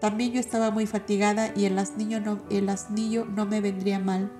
[0.00, 4.30] También yo estaba muy fatigada y el asnillo no, el asnillo no me vendría mal.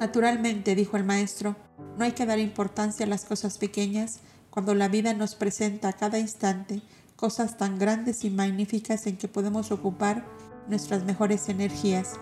[0.00, 1.56] Naturalmente, dijo el maestro,
[1.98, 5.92] no hay que dar importancia a las cosas pequeñas cuando la vida nos presenta a
[5.92, 6.82] cada instante
[7.16, 10.26] cosas tan grandes y magníficas en que podemos ocupar
[10.68, 12.14] nuestras mejores energías.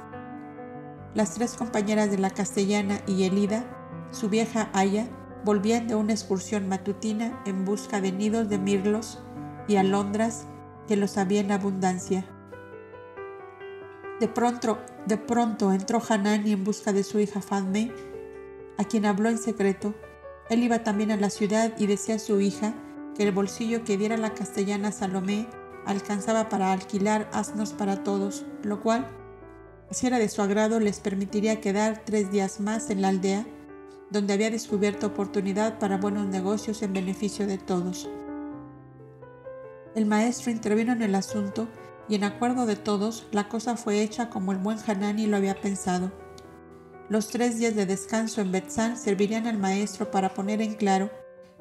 [1.15, 3.65] Las tres compañeras de la castellana y Elida,
[4.11, 5.09] su vieja Aya,
[5.45, 9.19] volvían de una excursión matutina en busca de nidos de mirlos
[9.69, 10.47] y alondras
[10.87, 12.25] que los había en abundancia.
[14.19, 17.91] De pronto, de pronto entró Hanani en busca de su hija Fadme,
[18.77, 19.95] a quien habló en secreto.
[20.51, 22.75] Él iba también a la ciudad y decía a su hija
[23.17, 25.47] que el bolsillo que diera la castellana Salomé
[25.87, 29.07] alcanzaba para alquilar asnos para todos, lo cual,
[29.91, 33.47] si era de su agrado, les permitiría quedar tres días más en la aldea
[34.11, 38.09] donde había descubierto oportunidad para buenos negocios en beneficio de todos.
[39.95, 41.69] El maestro intervino en el asunto
[42.09, 45.61] y en acuerdo de todos la cosa fue hecha como el buen Hanani lo había
[45.61, 46.11] pensado.
[47.09, 51.11] Los tres días de descanso en Betzán servirían al maestro para poner en claro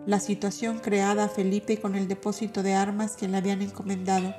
[0.06, 4.34] la situación creada a Felipe con el depósito de armas que le habían encomendado.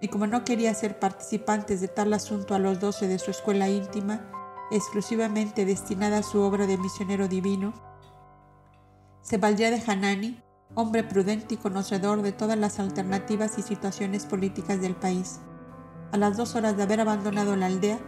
[0.00, 3.68] Y como no quería ser participantes de tal asunto a los doce de su escuela
[3.68, 4.28] íntima,
[4.70, 7.72] exclusivamente destinada a su obra de misionero divino,
[9.22, 10.42] se valdría de Hanani,
[10.74, 15.40] hombre prudente y conocedor de todas las alternativas y situaciones políticas del país.
[16.12, 17.98] A las dos horas de haber abandonado la aldea,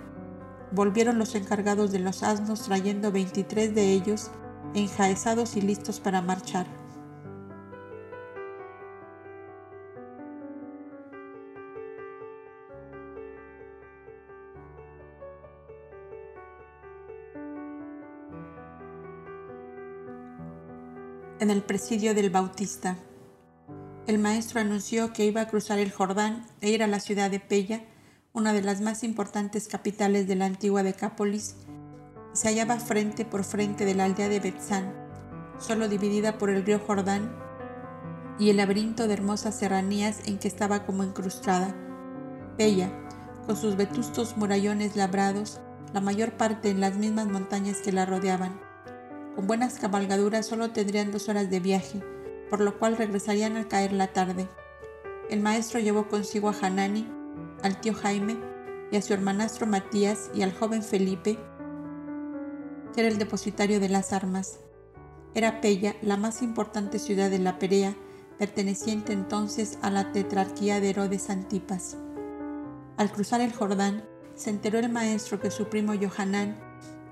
[0.72, 4.30] volvieron los encargados de los asnos trayendo 23 de ellos
[4.74, 6.66] enjaezados y listos para marchar.
[21.38, 22.96] En el presidio del Bautista.
[24.06, 27.40] El maestro anunció que iba a cruzar el Jordán e ir a la ciudad de
[27.40, 27.82] Pella,
[28.32, 31.56] una de las más importantes capitales de la antigua Decápolis.
[32.32, 34.94] Se hallaba frente por frente de la aldea de Betzán,
[35.58, 37.34] solo dividida por el río Jordán
[38.38, 41.74] y el laberinto de hermosas serranías en que estaba como incrustada.
[42.56, 42.90] Pella,
[43.46, 45.60] con sus vetustos murallones labrados,
[45.92, 48.65] la mayor parte en las mismas montañas que la rodeaban
[49.36, 52.02] con buenas cabalgaduras solo tendrían dos horas de viaje,
[52.48, 54.48] por lo cual regresarían al caer la tarde.
[55.28, 57.06] El maestro llevó consigo a Hanani,
[57.62, 58.38] al tío Jaime
[58.90, 61.38] y a su hermanastro Matías y al joven Felipe,
[62.94, 64.58] que era el depositario de las armas.
[65.34, 67.94] Era Pella la más importante ciudad de la Perea,
[68.38, 71.98] perteneciente entonces a la tetrarquía de Herodes Antipas.
[72.96, 74.02] Al cruzar el Jordán,
[74.34, 76.56] se enteró el maestro que su primo Johanán,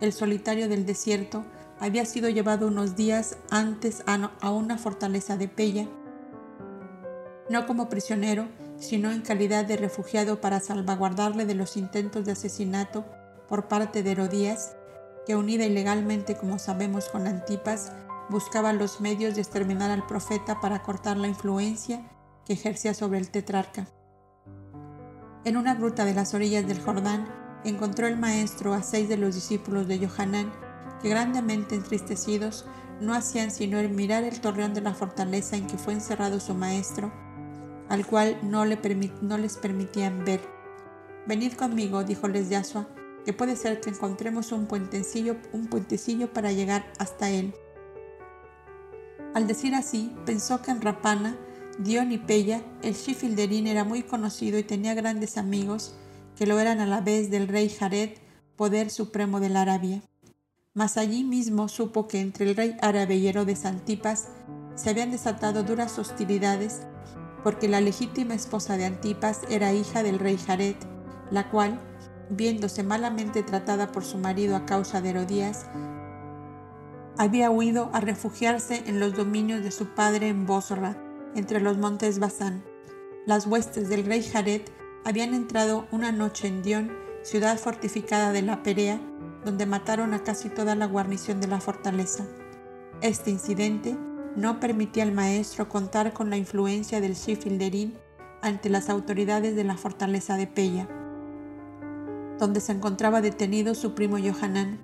[0.01, 1.44] el solitario del desierto,
[1.85, 5.86] había sido llevado unos días antes a una fortaleza de Pella,
[7.51, 8.48] no como prisionero,
[8.78, 13.05] sino en calidad de refugiado para salvaguardarle de los intentos de asesinato
[13.48, 14.74] por parte de Herodías,
[15.27, 17.93] que unida ilegalmente, como sabemos, con Antipas,
[18.31, 22.01] buscaba los medios de exterminar al profeta para cortar la influencia
[22.47, 23.86] que ejercía sobre el tetrarca.
[25.44, 27.28] En una gruta de las orillas del Jordán
[27.62, 30.64] encontró el maestro a seis de los discípulos de Johanán
[31.05, 32.64] grandemente entristecidos
[33.01, 37.12] no hacían sino mirar el torreón de la fortaleza en que fue encerrado su maestro,
[37.89, 40.40] al cual no les permitían ver.
[41.26, 42.89] Venid conmigo, díjoles Yasua,
[43.24, 47.55] que puede ser que encontremos un puentecillo, un puentecillo para llegar hasta él.
[49.35, 51.36] Al decir así, pensó que en Rapana,
[51.78, 55.97] Dion y Pella, el Shifilderín era muy conocido y tenía grandes amigos,
[56.36, 58.10] que lo eran a la vez del rey Jared,
[58.56, 60.02] poder supremo de la Arabia
[60.74, 64.28] mas allí mismo supo que entre el rey árabe y Herodes Antipas
[64.74, 66.82] se habían desatado duras hostilidades,
[67.44, 70.74] porque la legítima esposa de Antipas era hija del rey Jared,
[71.30, 71.80] la cual,
[72.28, 75.66] viéndose malamente tratada por su marido a causa de Herodías,
[77.16, 81.01] había huido a refugiarse en los dominios de su padre en Bosra,
[81.36, 82.64] entre los montes Basán.
[83.26, 84.62] Las huestes del rey Jared
[85.05, 86.92] habían entrado una noche en Dion,
[87.22, 89.01] ciudad fortificada de la Perea,
[89.44, 92.24] donde mataron a casi toda la guarnición de la fortaleza.
[93.00, 93.96] Este incidente
[94.36, 97.98] no permitía al maestro contar con la influencia del Shifilderín
[98.42, 100.88] ante las autoridades de la fortaleza de Pella,
[102.38, 104.80] donde se encontraba detenido su primo Johanán.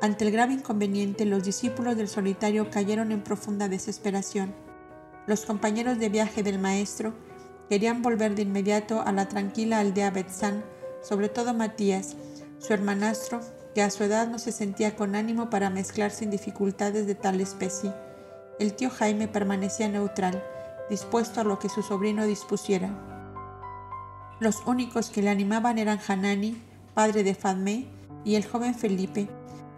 [0.00, 4.54] Ante el grave inconveniente, los discípulos del solitario cayeron en profunda desesperación.
[5.26, 7.14] Los compañeros de viaje del maestro
[7.68, 10.62] querían volver de inmediato a la tranquila aldea Betzán,
[11.02, 12.16] sobre todo Matías,
[12.58, 13.40] su hermanastro,
[13.74, 17.40] que a su edad no se sentía con ánimo para mezclarse sin dificultades de tal
[17.40, 17.92] especie.
[18.60, 20.42] El tío Jaime permanecía neutral,
[20.88, 22.90] dispuesto a lo que su sobrino dispusiera.
[24.40, 26.62] Los únicos que le animaban eran Hanani,
[26.94, 27.88] padre de Fadmé,
[28.24, 29.28] y el joven Felipe,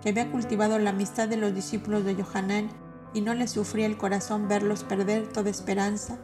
[0.02, 2.68] que había cultivado la amistad de los discípulos de Johanán
[3.14, 6.18] y no le sufría el corazón verlos perder toda esperanza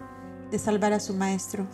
[0.50, 1.66] de salvar a su maestro.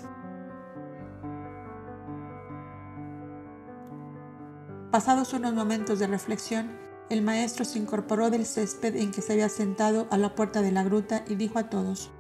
[4.91, 6.71] Pasados unos momentos de reflexión,
[7.11, 10.73] el maestro se incorporó del césped en que se había sentado a la puerta de
[10.73, 12.11] la gruta y dijo a todos,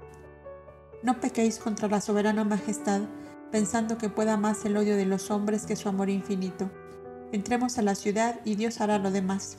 [1.02, 3.00] No pequéis contra la soberana majestad,
[3.50, 6.70] pensando que pueda más el odio de los hombres que su amor infinito.
[7.32, 9.56] Entremos a la ciudad y Dios hará lo demás.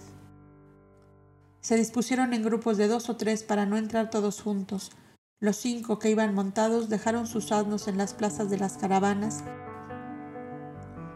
[1.61, 4.91] Se dispusieron en grupos de dos o tres para no entrar todos juntos.
[5.39, 9.43] Los cinco que iban montados dejaron sus asnos en las plazas de las caravanas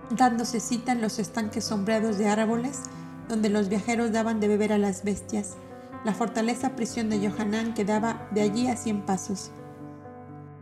[0.10, 2.82] dándose cita en los estanques sombreados de árboles
[3.28, 5.56] donde los viajeros daban de beber a las bestias.
[6.04, 9.52] La fortaleza prisión de Johanán quedaba de allí a cien pasos.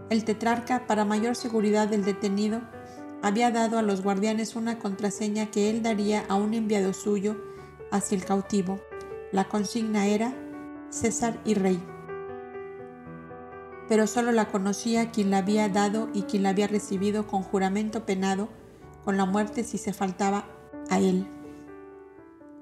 [0.10, 2.62] El tetrarca, para mayor seguridad del detenido,
[3.24, 7.38] había dado a los guardianes una contraseña que él daría a un enviado suyo
[7.92, 8.80] hacia el cautivo.
[9.32, 10.34] La consigna era
[10.90, 11.82] César y Rey.
[13.88, 18.06] Pero solo la conocía quien la había dado y quien la había recibido con juramento
[18.06, 18.50] penado
[19.04, 20.46] con la muerte si se faltaba
[20.90, 21.28] a él.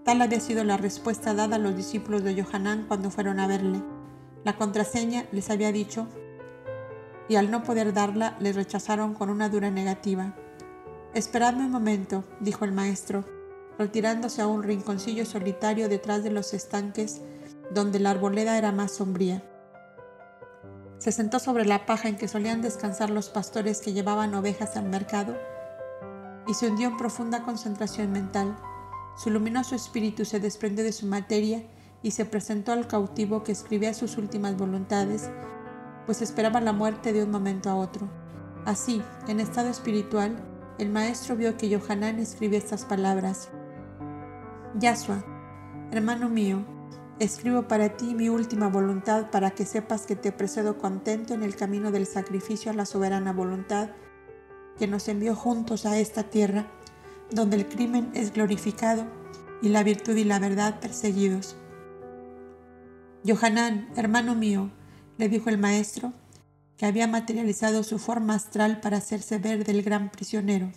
[0.03, 3.83] Tal había sido la respuesta dada a los discípulos de Johanán cuando fueron a verle.
[4.43, 6.07] La contraseña les había dicho
[7.27, 10.33] y al no poder darla les rechazaron con una dura negativa.
[11.13, 13.25] Esperadme un momento, dijo el maestro,
[13.77, 17.21] retirándose a un rinconcillo solitario detrás de los estanques
[17.71, 19.43] donde la arboleda era más sombría.
[20.97, 24.85] Se sentó sobre la paja en que solían descansar los pastores que llevaban ovejas al
[24.85, 25.37] mercado
[26.49, 28.57] y se hundió en profunda concentración mental.
[29.15, 31.63] Su luminoso espíritu se desprendió de su materia
[32.01, 35.29] y se presentó al cautivo que escribía sus últimas voluntades,
[36.07, 38.09] pues esperaba la muerte de un momento a otro.
[38.65, 40.43] Así, en estado espiritual,
[40.79, 43.49] el maestro vio que Johanán escribía estas palabras.
[44.79, 45.23] Yasua,
[45.91, 46.65] hermano mío,
[47.19, 51.55] escribo para ti mi última voluntad para que sepas que te precedo contento en el
[51.55, 53.89] camino del sacrificio a la soberana voluntad
[54.79, 56.65] que nos envió juntos a esta tierra,
[57.29, 59.05] donde el crimen es glorificado
[59.61, 61.55] y la virtud y la verdad perseguidos.
[63.27, 64.71] Johanán, hermano mío,
[65.17, 66.13] le dijo el maestro,
[66.77, 70.71] que había materializado su forma astral para hacerse ver del gran prisionero.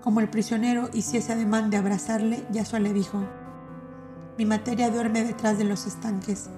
[0.00, 3.24] Como el prisionero hiciese ademán de abrazarle, Yasua le dijo,
[4.38, 6.48] Mi materia duerme detrás de los estanques,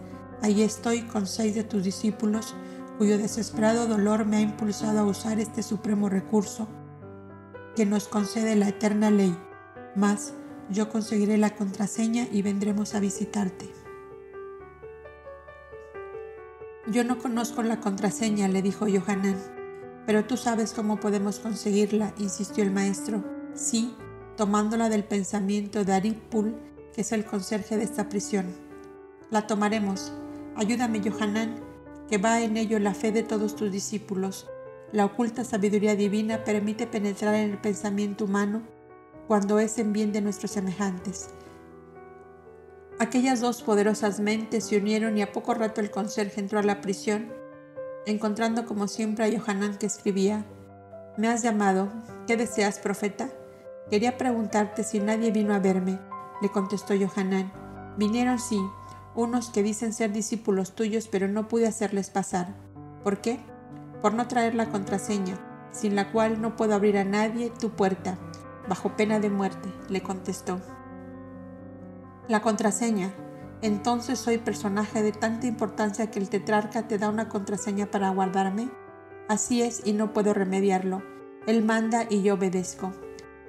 [0.43, 2.55] allí estoy con seis de tus discípulos,
[2.99, 6.67] cuyo desesperado dolor me ha impulsado a usar este supremo recurso
[7.77, 9.35] que nos concede la eterna ley.
[9.95, 10.35] Mas
[10.69, 13.71] yo conseguiré la contraseña y vendremos a visitarte.
[16.91, 19.37] Yo no conozco la contraseña, le dijo Johanán,
[20.05, 23.23] pero tú sabes cómo podemos conseguirla, insistió el maestro.
[23.55, 23.95] Sí,
[24.37, 26.57] tomándola del pensamiento de Aripul,
[26.95, 28.47] que es el conserje de esta prisión.
[29.31, 30.13] La tomaremos.
[30.57, 31.68] Ayúdame, Johanán,
[32.09, 34.49] que va en ello la fe de todos tus discípulos.
[34.93, 38.63] La oculta sabiduría divina permite penetrar en el pensamiento humano
[39.27, 41.29] cuando es en bien de nuestros semejantes.
[42.99, 46.81] Aquellas dos poderosas mentes se unieron y a poco rato el conserje entró a la
[46.81, 47.33] prisión,
[48.07, 50.47] encontrando como siempre a Johanán que escribía,
[51.17, 51.93] Me has llamado,
[52.27, 53.29] ¿qué deseas, profeta?
[53.91, 55.99] Quería preguntarte si nadie vino a verme,
[56.41, 57.53] le contestó Johanán.
[57.97, 58.59] Vinieron sí,
[59.19, 62.55] unos que dicen ser discípulos tuyos, pero no pude hacerles pasar.
[63.03, 63.41] ¿Por qué?
[64.01, 65.37] Por no traer la contraseña,
[65.73, 68.17] sin la cual no puedo abrir a nadie tu puerta,
[68.69, 70.61] bajo pena de muerte, le contestó.
[72.29, 73.13] La contraseña.
[73.61, 78.71] Entonces soy personaje de tanta importancia que el tetrarca te da una contraseña para guardarme.
[79.27, 81.03] Así es y no puedo remediarlo.
[81.49, 82.93] Él manda y yo obedezco.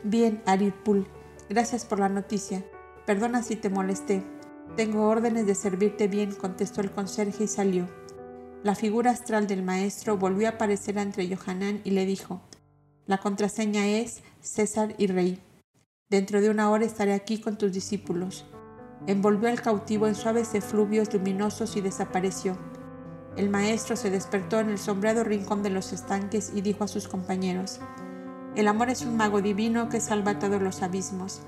[0.04, 1.08] Bien, Aripul,
[1.48, 2.66] gracias por la noticia.
[3.06, 4.39] Perdona si te molesté.
[4.80, 7.90] Tengo órdenes de servirte bien, contestó el conserje y salió.
[8.64, 12.40] La figura astral del maestro volvió a aparecer entre Johanán y le dijo,
[13.06, 15.42] la contraseña es César y Rey.
[16.10, 18.46] Dentro de una hora estaré aquí con tus discípulos.
[19.06, 22.58] Envolvió al cautivo en suaves efluvios luminosos y desapareció.
[23.36, 27.10] El maestro se despertó en el sombreado rincón de los estanques y dijo a sus
[27.10, 27.82] compañeros,
[28.56, 31.42] El amor es un mago divino que salva todos los abismos.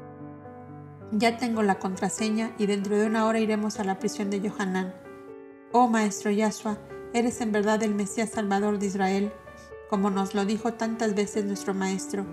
[1.11, 4.93] Ya tengo la contraseña y dentro de una hora iremos a la prisión de Johanán.
[5.71, 6.77] Oh Maestro Yahshua,
[7.13, 9.33] eres en verdad el Mesías Salvador de Israel
[9.91, 12.25] como nos lo dijo tantas veces nuestro Maestro,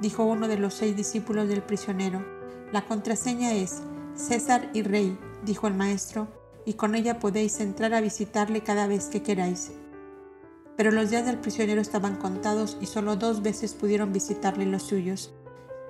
[0.00, 2.26] dijo uno de los seis discípulos del prisionero.
[2.72, 3.82] La contraseña es
[4.16, 6.26] César y Rey, dijo el Maestro,
[6.66, 9.70] y con ella podéis entrar a visitarle cada vez que queráis.
[10.76, 15.32] Pero los días del prisionero estaban contados y solo dos veces pudieron visitarle los suyos.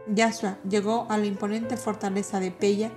[0.07, 2.91] Yahshua llegó a la imponente fortaleza de Pella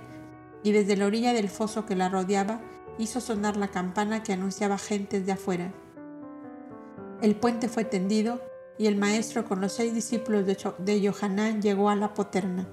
[0.62, 2.60] y desde la orilla del foso que la rodeaba
[2.98, 5.72] hizo sonar la campana que anunciaba gentes de afuera.
[7.22, 8.40] El puente fue tendido
[8.78, 12.68] y el maestro con los seis discípulos de, Yohanan llegó a la poterna.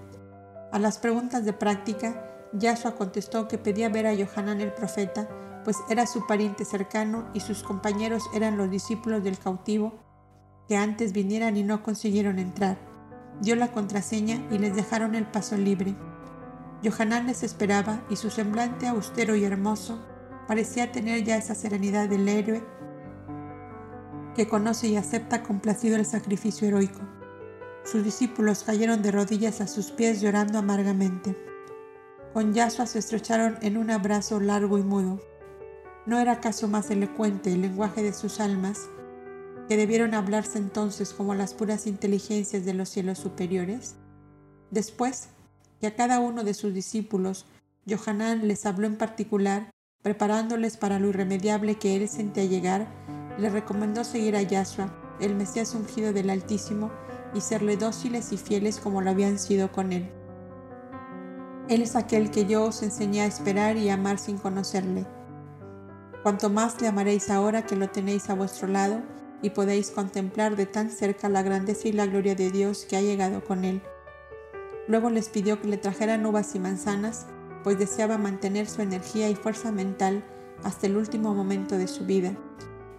[0.71, 5.27] A las preguntas de práctica, Yahshua contestó que pedía ver a Yohanan el profeta,
[5.63, 9.93] pues era su pariente cercano y sus compañeros eran los discípulos del cautivo
[10.67, 12.94] que antes vinieran y no consiguieron entrar.
[13.41, 15.95] Dio la contraseña y les dejaron el paso libre.
[16.81, 19.99] Yohanan les esperaba y su semblante austero y hermoso
[20.47, 22.63] parecía tener ya esa serenidad del héroe
[24.35, 27.01] que conoce y acepta complacido el sacrificio heroico.
[27.83, 31.37] Sus discípulos cayeron de rodillas a sus pies llorando amargamente.
[32.33, 35.21] Con Yahshua se estrecharon en un abrazo largo y mudo.
[36.05, 38.89] ¿No era acaso más elocuente el lenguaje de sus almas,
[39.67, 43.95] que debieron hablarse entonces como las puras inteligencias de los cielos superiores?
[44.71, 45.29] Después,
[45.79, 47.45] que a cada uno de sus discípulos,
[47.87, 49.71] Johanán les habló en particular,
[50.01, 52.87] preparándoles para lo irremediable que él sentía llegar,
[53.39, 56.91] le recomendó seguir a Yahshua, el Mesías ungido del Altísimo,
[57.33, 60.09] y serle dóciles y fieles como lo habían sido con él.
[61.67, 65.05] Él es aquel que yo os enseñé a esperar y amar sin conocerle.
[66.23, 69.01] Cuanto más le amaréis ahora que lo tenéis a vuestro lado
[69.45, 73.01] y podéis contemplar de tan cerca la grandeza y la gloria de Dios que ha
[73.01, 73.81] llegado con él.
[74.87, 77.27] Luego les pidió que le trajeran uvas y manzanas,
[77.63, 80.23] pues deseaba mantener su energía y fuerza mental
[80.63, 82.35] hasta el último momento de su vida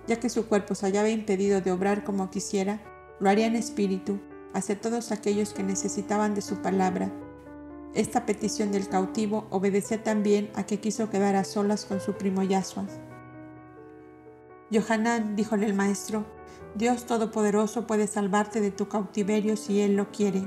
[0.06, 2.80] ya que su cuerpo se hallaba impedido de obrar como quisiera,
[3.20, 4.20] lo haría en espíritu
[4.54, 7.10] hacia todos aquellos que necesitaban de su palabra.
[7.94, 12.42] Esta petición del cautivo obedecía también a que quiso quedar a solas con su primo
[12.42, 12.86] Yahshua.
[14.72, 16.26] Johanán, díjole el maestro,
[16.76, 20.46] Dios Todopoderoso puede salvarte de tu cautiverio si Él lo quiere.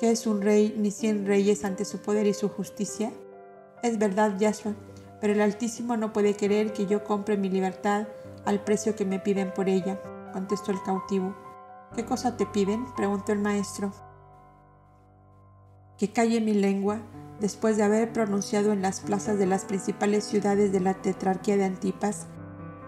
[0.00, 3.12] ¿Qué es un rey ni cien reyes ante su poder y su justicia?
[3.80, 4.74] Es verdad, Yahshua,
[5.20, 8.08] pero el Altísimo no puede querer que yo compre mi libertad
[8.44, 10.00] al precio que me piden por ella,
[10.32, 11.36] contestó el cautivo.
[11.94, 12.84] ¿Qué cosa te piden?
[12.96, 13.92] preguntó el maestro.
[15.98, 16.98] Que calle mi lengua
[17.38, 21.64] después de haber pronunciado en las plazas de las principales ciudades de la tetrarquía de
[21.64, 22.26] Antipas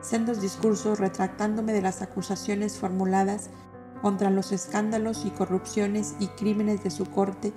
[0.06, 3.50] sendos discursos retractándome de las acusaciones formuladas
[4.02, 7.52] contra los escándalos y corrupciones y crímenes de su corte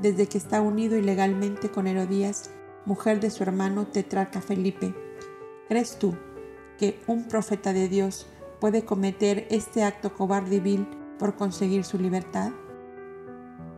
[0.00, 2.50] desde que está unido ilegalmente con Herodías,
[2.86, 4.94] mujer de su hermano tetrarca Felipe.
[5.68, 6.14] ¿Crees tú
[6.78, 8.26] que un profeta de Dios
[8.60, 10.86] puede cometer este acto cobarde y vil
[11.18, 12.52] por conseguir su libertad?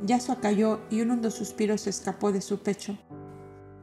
[0.04, 2.98] Yasua cayó y un hondo suspiro se escapó de su pecho.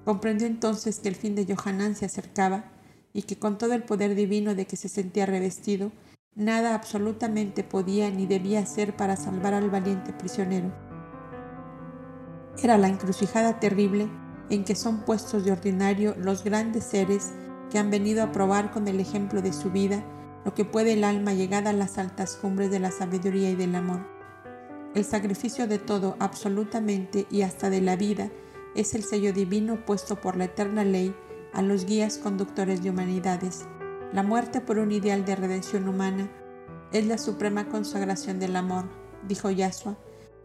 [0.06, 2.72] Comprendió entonces que el fin de Johanán se acercaba
[3.20, 5.92] y que con todo el poder divino de que se sentía revestido,
[6.36, 10.72] nada absolutamente podía ni debía hacer para salvar al valiente prisionero.
[12.64, 14.08] Era la encrucijada terrible
[14.50, 17.34] en que son puestos de ordinario los grandes seres
[17.70, 20.02] que han venido a probar con el ejemplo de su vida
[20.46, 23.76] lo que puede el alma llegada a las altas cumbres de la sabiduría y del
[23.76, 24.00] amor.
[24.96, 28.32] El sacrificio de todo, absolutamente y hasta de la vida,
[28.78, 31.14] es el sello divino puesto por la eterna ley
[31.54, 33.66] a los guías conductores de humanidades.
[34.14, 36.30] La muerte por un ideal de redención humana
[36.92, 38.86] es la suprema consagración del amor,
[39.28, 39.98] dijo Yahshua,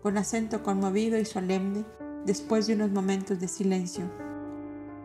[0.03, 1.85] con acento conmovido y solemne,
[2.25, 4.05] después de unos momentos de silencio.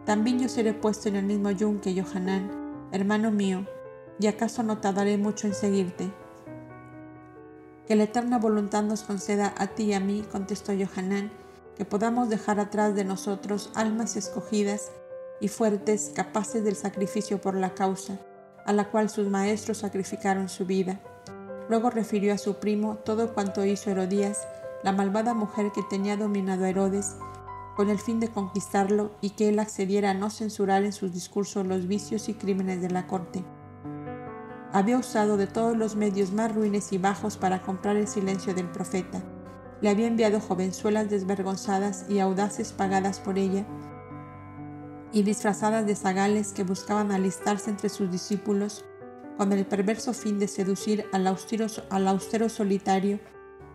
[0.06, 2.50] También yo seré puesto en el mismo yunque, Johanán,
[2.92, 3.66] hermano mío,
[4.20, 6.12] y acaso no tardaré mucho en seguirte.
[7.88, 11.32] Que la eterna voluntad nos conceda a ti y a mí, contestó Johanán,
[11.76, 14.92] que podamos dejar atrás de nosotros almas escogidas
[15.40, 18.20] y fuertes, capaces del sacrificio por la causa,
[18.66, 21.00] a la cual sus maestros sacrificaron su vida.
[21.70, 24.48] Luego refirió a su primo todo cuanto hizo Herodías,
[24.84, 27.16] la malvada mujer que tenía dominado a Herodes,
[27.76, 31.66] con el fin de conquistarlo y que él accediera a no censurar en sus discursos
[31.66, 33.44] los vicios y crímenes de la corte.
[34.74, 38.68] había usado de todos los medios más ruines y bajos para comprar el silencio del
[38.70, 39.24] profeta.
[39.82, 43.66] Le había enviado jovenzuelas desvergonzadas y audaces pagadas por ella,
[45.12, 48.86] y disfrazadas de zagales que buscaban alistarse entre sus discípulos
[49.38, 53.20] con el perverso fin de seducir al austero, solitario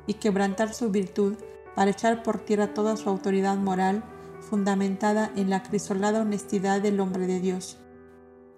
[0.06, 1.36] y quebrantar su virtud
[1.74, 4.04] para echar por tierra toda su autoridad moral
[4.40, 7.78] fundamentada en la crisolada honestidad del hombre de Dios.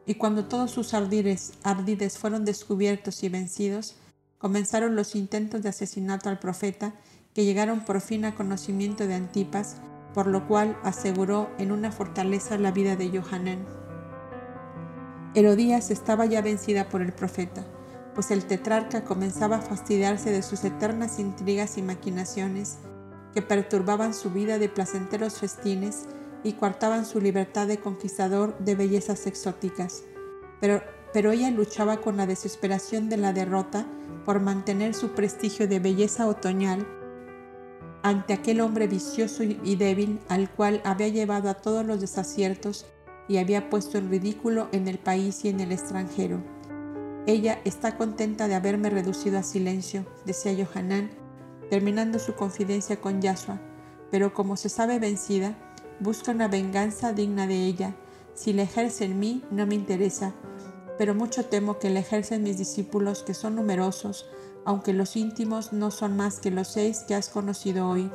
[0.04, 1.52] Y cuando todos sus ardides
[2.18, 3.96] fueron descubiertos y vencidos,
[4.38, 6.94] comenzaron los intentos de asesinato al profeta
[7.34, 9.76] que llegaron por fin a conocimiento de Antipas,
[10.16, 13.66] por lo cual aseguró en una fortaleza la vida de Johanán.
[15.34, 17.66] Herodías estaba ya vencida por el profeta,
[18.14, 22.78] pues el tetrarca comenzaba a fastidiarse de sus eternas intrigas y maquinaciones
[23.34, 26.06] que perturbaban su vida de placenteros festines
[26.42, 30.04] y coartaban su libertad de conquistador de bellezas exóticas.
[30.60, 33.84] Pero ella luchaba con la desesperación de la derrota
[34.24, 36.86] por mantener su prestigio de belleza otoñal
[38.06, 42.86] ante aquel hombre vicioso y débil al cual había llevado a todos los desaciertos
[43.26, 46.40] y había puesto en ridículo en el país y en el extranjero.
[47.26, 51.10] Ella está contenta de haberme reducido a silencio, decía Johanán,
[51.68, 53.60] terminando su confidencia con Yahshua,
[54.12, 55.56] pero como se sabe vencida,
[55.98, 57.96] busca una venganza digna de ella.
[58.34, 60.32] Si la ejerce en mí, no me interesa,
[60.96, 64.26] pero mucho temo que la ejercen mis discípulos, que son numerosos,
[64.66, 68.10] aunque los íntimos no son más que los seis que has conocido hoy.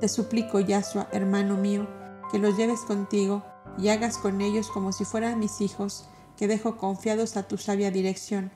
[0.00, 1.86] Te suplico, Yahshua, hermano mío,
[2.32, 3.44] que los lleves contigo
[3.78, 6.08] y hagas con ellos como si fueran mis hijos,
[6.38, 8.50] que dejo confiados a tu sabia dirección,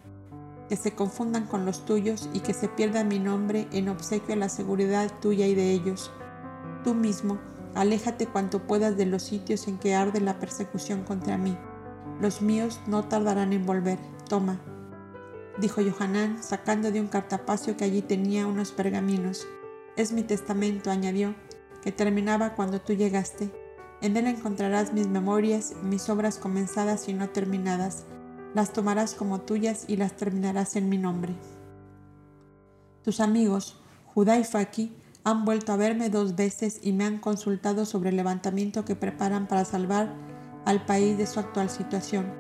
[0.71, 4.39] que se confundan con los tuyos y que se pierda mi nombre en obsequio a
[4.39, 6.11] la seguridad tuya y de ellos.
[6.85, 7.39] Tú mismo,
[7.75, 11.57] aléjate cuanto puedas de los sitios en que arde la persecución contra mí.
[12.19, 13.99] Los míos no tardarán en volver.
[14.29, 14.61] Toma,
[15.59, 19.47] dijo Johanán, sacando de un cartapacio que allí tenía unos pergaminos.
[19.97, 21.35] Es mi testamento, añadió,
[21.83, 23.51] que terminaba cuando tú llegaste.
[24.01, 28.05] En él encontrarás mis memorias, mis obras comenzadas y no terminadas.
[28.55, 31.35] Las tomarás como tuyas y las terminarás en mi nombre.
[33.05, 33.81] Tus amigos,
[34.15, 38.17] Judá y Faki, han vuelto a verme dos veces y me han consultado sobre el
[38.17, 40.15] levantamiento que preparan para salvar
[40.65, 42.33] al país de su actual situación.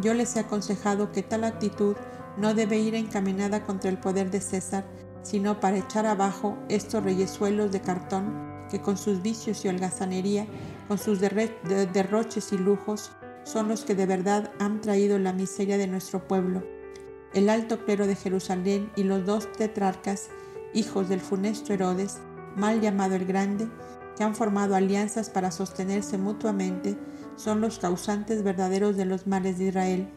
[0.00, 1.96] Yo les he aconsejado que tal actitud
[2.36, 4.84] no debe ir encaminada contra el poder de César,
[5.22, 10.46] sino para echar abajo estos reyesuelos de cartón que con sus vicios y holgazanería,
[10.88, 13.12] con sus derroches y lujos,
[13.44, 16.62] son los que de verdad han traído la miseria de nuestro pueblo.
[17.34, 20.28] El alto clero de Jerusalén y los dos tetrarcas,
[20.72, 22.20] hijos del funesto Herodes,
[22.56, 23.68] mal llamado el Grande,
[24.16, 26.96] que han formado alianzas para sostenerse mutuamente,
[27.36, 30.08] son los causantes verdaderos de los males de Israel.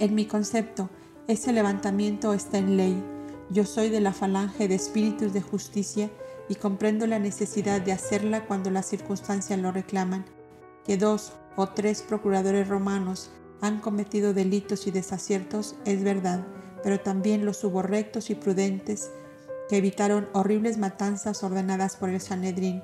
[0.00, 0.88] En mi concepto,
[1.28, 3.04] ese levantamiento está en ley.
[3.50, 6.10] Yo soy de la falange de espíritus de justicia
[6.48, 10.24] y comprendo la necesidad de hacerla cuando las circunstancias lo reclaman.
[10.86, 16.46] Que dos o tres procuradores romanos han cometido delitos y desaciertos es verdad,
[16.82, 19.10] pero también los hubo rectos y prudentes
[19.68, 22.80] que evitaron horribles matanzas ordenadas por el Sanedrín.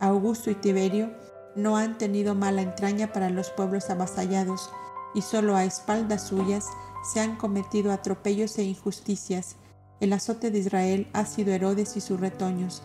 [0.00, 1.12] Augusto y Tiberio
[1.54, 4.68] no han tenido mala entraña para los pueblos avasallados,
[5.16, 6.68] y solo a espaldas suyas
[7.02, 9.56] se han cometido atropellos e injusticias,
[9.98, 12.82] el azote de Israel ha sido Herodes y sus retoños,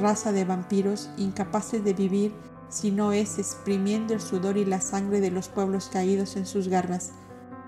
[0.00, 2.32] raza de vampiros incapaces de vivir
[2.70, 6.68] si no es exprimiendo el sudor y la sangre de los pueblos caídos en sus
[6.68, 7.12] garras.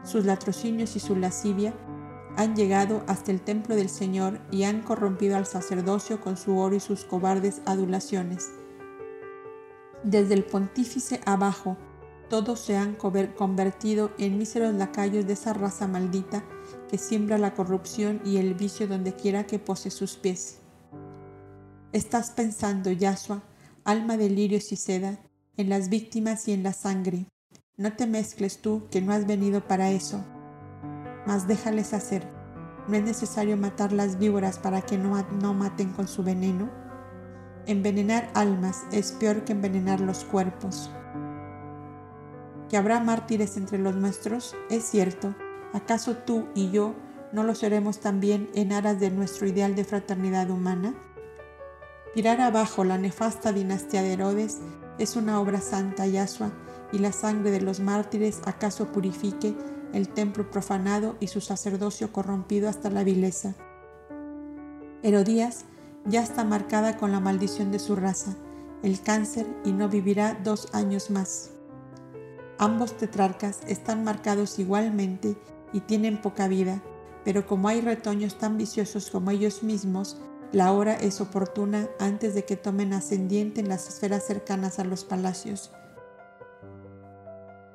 [0.02, 1.74] Sus latrocinios y su lascivia
[2.36, 6.74] han llegado hasta el templo del Señor y han corrompido al sacerdocio con su oro
[6.74, 8.48] y sus cobardes adulaciones.
[10.05, 11.76] Desde el pontífice abajo,
[12.28, 16.44] todos se han convertido en míseros lacayos de esa raza maldita
[16.90, 20.59] que siembra la corrupción y el vicio donde quiera que pose sus pies.
[21.93, 23.43] Estás pensando, Yahshua,
[23.85, 25.19] alma de lirios y seda,
[25.57, 27.27] en las víctimas y en la sangre.
[27.77, 30.24] No te mezcles tú, que no has venido para eso.
[31.27, 32.27] Mas déjales hacer.
[32.89, 36.70] ¿No es necesario matar las víboras para que no maten con su veneno?
[37.66, 40.90] Envenenar almas es peor que envenenar los cuerpos.
[42.68, 44.56] ¿Que habrá mártires entre los nuestros?
[44.70, 45.34] Es cierto,
[45.76, 46.94] ¿Acaso tú y yo
[47.32, 50.94] no lo seremos también en aras de nuestro ideal de fraternidad humana?
[52.14, 54.59] Tirar abajo la nefasta dinastía de Herodes
[54.98, 56.51] es una obra santa, Yahshua,
[56.93, 59.55] y la sangre de los mártires acaso purifique
[59.93, 63.55] el templo profanado y su sacerdocio corrompido hasta la vileza.
[65.02, 65.66] Herodías
[66.06, 68.34] ya está marcada con la maldición de su raza,
[68.82, 71.56] el cáncer, y no vivirá dos años más.
[72.59, 75.37] Ambos tetrarcas están marcados igualmente
[75.73, 76.83] y tienen poca vida,
[77.24, 80.19] pero como hay retoños tan viciosos como ellos mismos,
[80.53, 85.05] la hora es oportuna antes de que tomen ascendiente en las esferas cercanas a los
[85.05, 85.73] palacios.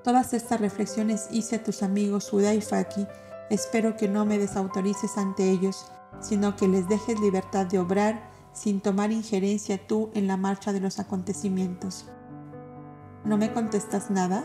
[0.03, 3.05] Todas estas reflexiones hice a tus amigos Judá y Faki.
[3.51, 5.91] Espero que no me desautorices ante ellos,
[6.21, 10.79] sino que les dejes libertad de obrar sin tomar injerencia tú en la marcha de
[10.79, 12.05] los acontecimientos.
[13.25, 14.43] ¿No me contestas nada?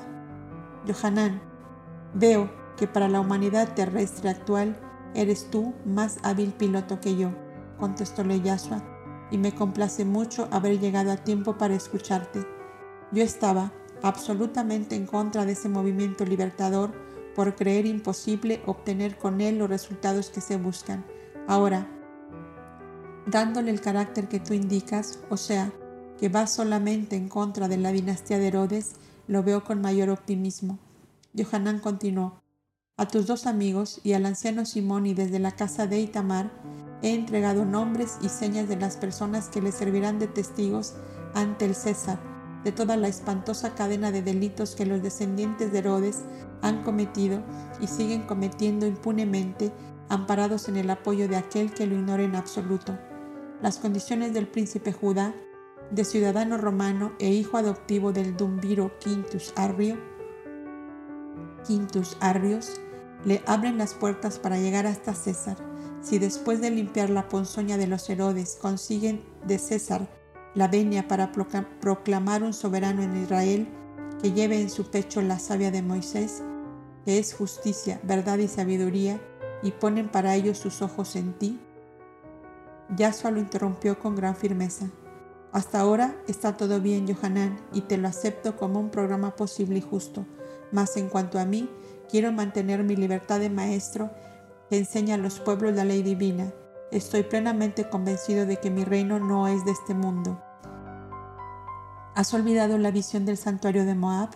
[0.87, 1.41] Johanan,
[2.15, 4.79] veo que para la humanidad terrestre actual
[5.15, 7.31] eres tú más hábil piloto que yo,
[7.79, 8.83] contestó Yasua,
[9.31, 12.47] y me complace mucho haber llegado a tiempo para escucharte.
[13.13, 13.73] Yo estaba
[14.03, 16.93] absolutamente en contra de ese movimiento libertador
[17.35, 21.05] por creer imposible obtener con él los resultados que se buscan.
[21.47, 21.87] Ahora,
[23.27, 25.73] dándole el carácter que tú indicas, o sea,
[26.19, 28.95] que va solamente en contra de la dinastía de Herodes,
[29.27, 30.79] lo veo con mayor optimismo.
[31.37, 32.43] Johanan continuó,
[32.97, 36.51] a tus dos amigos y al anciano Simón y desde la casa de Itamar
[37.03, 40.95] he entregado nombres y señas de las personas que le servirán de testigos
[41.35, 42.19] ante el César
[42.67, 46.25] de toda la espantosa cadena de delitos que los descendientes de Herodes
[46.63, 47.45] han cometido
[47.81, 49.71] y siguen cometiendo impunemente,
[50.09, 52.99] amparados en el apoyo de aquel que lo ignora en absoluto.
[53.63, 55.33] Las condiciones del príncipe Judá,
[55.91, 59.97] de ciudadano romano e hijo adoptivo del Dumbiro Quintus Arrio,
[61.67, 62.81] Quintus Arrios,
[63.25, 65.57] le abren las puertas para llegar hasta César.
[66.01, 70.09] Si después de limpiar la ponzoña de los Herodes consiguen de César
[70.55, 73.69] la venia para proclamar un soberano en Israel
[74.23, 76.43] que lleve en su pecho la savia de Moisés,
[77.05, 79.21] que es justicia, verdad y sabiduría,
[79.63, 81.61] y ponen para ellos sus ojos en ti?
[82.97, 84.87] Yahshua lo interrumpió con gran firmeza.
[85.53, 89.83] Hasta ahora está todo bien, Johanán, y te lo acepto como un programa posible y
[89.83, 90.27] justo,
[90.73, 91.71] mas en cuanto a mí,
[92.11, 94.11] quiero mantener mi libertad de maestro
[94.69, 96.53] que enseña a los pueblos la ley divina.
[96.91, 100.43] Estoy plenamente convencido de que mi reino no es de este mundo.
[102.15, 104.31] ¿Has olvidado la visión del santuario de Moab?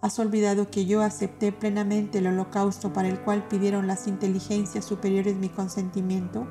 [0.00, 5.36] ¿Has olvidado que yo acepté plenamente el holocausto para el cual pidieron las inteligencias superiores
[5.36, 6.46] mi consentimiento?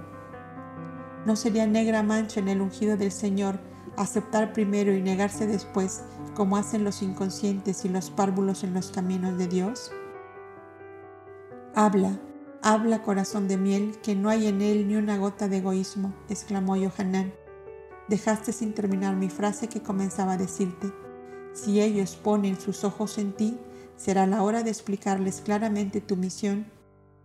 [1.26, 3.60] ¿No sería negra mancha en el ungido del Señor
[3.98, 6.04] aceptar primero y negarse después,
[6.34, 9.92] como hacen los inconscientes y los párvulos en los caminos de Dios?
[11.74, 12.20] Habla,
[12.62, 16.76] habla corazón de miel, que no hay en él ni una gota de egoísmo, exclamó
[16.76, 17.34] Johanán.
[18.08, 20.92] Dejaste sin terminar mi frase que comenzaba a decirte.
[21.54, 23.60] Si ellos ponen sus ojos en ti,
[23.98, 26.66] será la hora de explicarles claramente tu misión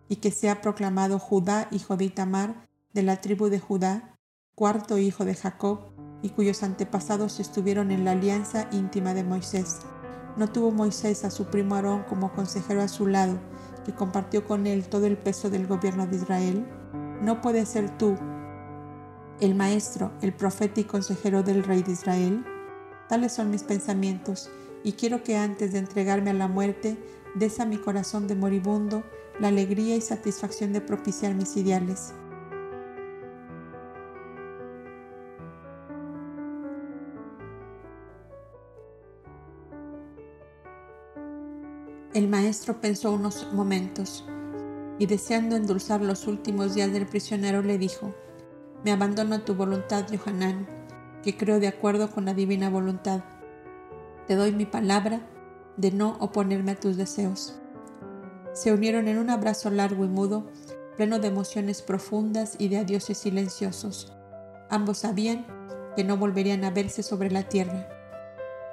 [0.09, 4.19] y que sea proclamado Judá, hijo de Itamar, de la tribu de Judá,
[4.55, 5.90] cuarto hijo de Jacob,
[6.23, 9.79] y cuyos antepasados estuvieron en la alianza íntima de Moisés.
[10.37, 13.39] ¿No tuvo Moisés a su primo Aarón como consejero a su lado,
[13.85, 16.67] que compartió con él todo el peso del gobierno de Israel?
[17.23, 18.17] ¿No puede ser tú,
[19.41, 22.45] el maestro, el profeta y consejero del rey de Israel?
[23.09, 24.51] Tales son mis pensamientos,
[24.85, 26.97] y quiero que antes de entregarme a la muerte,
[27.35, 29.03] des a mi corazón de moribundo
[29.41, 32.13] la alegría y satisfacción de propiciar mis ideales.
[42.13, 44.25] El maestro pensó unos momentos
[44.99, 48.13] y deseando endulzar los últimos días del prisionero le dijo,
[48.85, 50.67] me abandono a tu voluntad, Johanán,
[51.23, 53.23] que creo de acuerdo con la divina voluntad.
[54.27, 55.21] Te doy mi palabra
[55.77, 57.61] de no oponerme a tus deseos.
[58.55, 60.51] Se unieron en un abrazo largo y mudo,
[60.97, 64.13] pleno de emociones profundas y de adioses silenciosos.
[64.69, 65.47] Ambos sabían
[65.95, 68.00] que no volverían a verse sobre la tierra.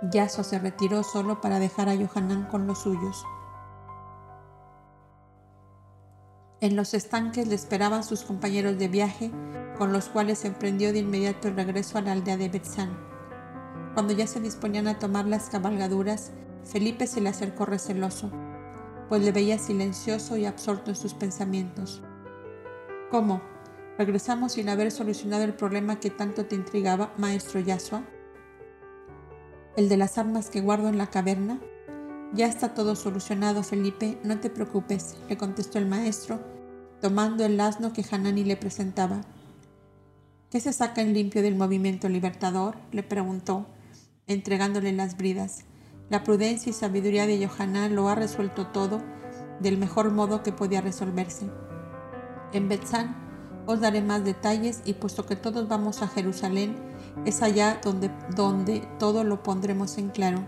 [0.01, 3.25] Yaso se retiró solo para dejar a Johanán con los suyos.
[6.61, 9.31] En los estanques le esperaban sus compañeros de viaje,
[9.77, 12.97] con los cuales emprendió de inmediato el regreso a la aldea de Betzán.
[13.95, 16.31] Cuando ya se disponían a tomar las cabalgaduras,
[16.63, 18.31] Felipe se le acercó receloso,
[19.09, 22.03] pues le veía silencioso y absorto en sus pensamientos.
[23.09, 23.41] ¿Cómo?
[23.97, 28.03] ¿Regresamos sin haber solucionado el problema que tanto te intrigaba, maestro Yasua?
[29.77, 31.59] ¿El de las armas que guardo en la caverna?
[32.33, 36.39] Ya está todo solucionado, Felipe, no te preocupes, le contestó el maestro,
[36.99, 39.21] tomando el asno que Hanani le presentaba.
[40.49, 42.75] ¿Qué se saca en limpio del movimiento libertador?
[42.91, 43.67] le preguntó,
[44.25, 45.65] entregándole las bridas.
[46.09, 49.03] La prudencia y sabiduría de Johaná lo ha resuelto todo
[49.59, 51.51] del mejor modo que podía resolverse.
[52.51, 53.15] En Betzán
[53.67, 56.75] os daré más detalles y puesto que todos vamos a Jerusalén,
[57.25, 60.45] es allá donde, donde todo lo pondremos en claro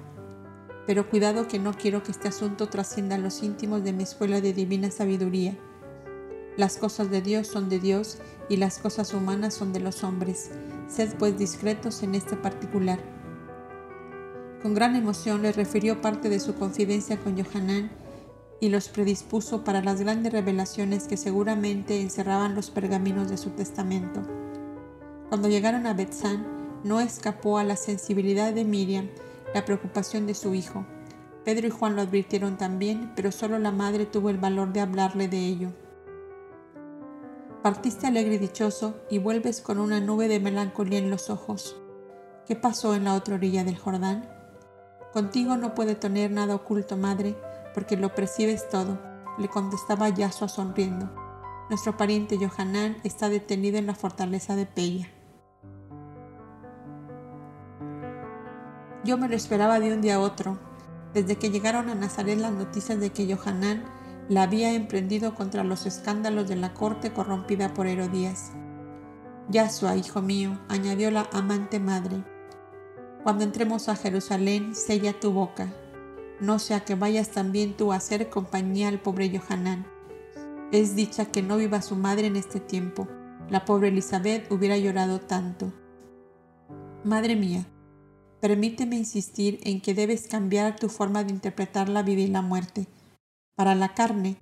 [0.87, 4.53] Pero cuidado que no quiero que este asunto trascienda los íntimos de mi escuela de
[4.53, 5.57] divina sabiduría.
[6.57, 8.17] Las cosas de Dios son de Dios
[8.49, 10.51] y las cosas humanas son de los hombres.
[10.87, 12.99] Sed pues discretos en este particular.
[14.61, 17.91] Con gran emoción le refirió parte de su confidencia con Johanán
[18.59, 24.21] y los predispuso para las grandes revelaciones que seguramente encerraban los pergaminos de su testamento.
[25.29, 29.09] Cuando llegaron a Betzán, no escapó a la sensibilidad de Miriam
[29.53, 30.85] la preocupación de su hijo.
[31.43, 35.27] Pedro y Juan lo advirtieron también, pero solo la madre tuvo el valor de hablarle
[35.27, 35.69] de ello.
[37.63, 41.75] Partiste alegre y dichoso y vuelves con una nube de melancolía en los ojos.
[42.45, 44.29] ¿Qué pasó en la otra orilla del Jordán?
[45.11, 47.35] Contigo no puede tener nada oculto, madre,
[47.73, 48.99] porque lo percibes todo,
[49.37, 51.09] le contestaba Yasua sonriendo.
[51.69, 55.09] Nuestro pariente Johanán está detenido en la fortaleza de Pella.
[59.09, 60.59] Yo me lo esperaba de un día a otro,
[61.15, 63.83] desde que llegaron a Nazaret las noticias de que Johanán
[64.29, 68.51] la había emprendido contra los escándalos de la corte corrompida por Herodías.
[69.49, 72.23] Yasua, hijo mío, añadió la amante madre,
[73.23, 75.73] cuando entremos a Jerusalén, sella tu boca,
[76.39, 79.87] no sea que vayas también tú a hacer compañía al pobre Johanán.
[80.71, 83.07] Es dicha que no viva su madre en este tiempo.
[83.49, 85.73] La pobre Elizabeth hubiera llorado tanto.
[87.03, 87.65] Madre mía,
[88.39, 92.87] permíteme insistir en que debes cambiar tu forma de interpretar la vida y la muerte.
[93.55, 94.37] Para la carne,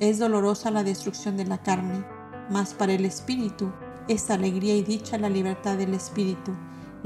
[0.00, 2.04] es dolorosa la destrucción de la carne,
[2.50, 3.72] mas para el espíritu
[4.08, 6.52] es alegría y dicha la libertad del espíritu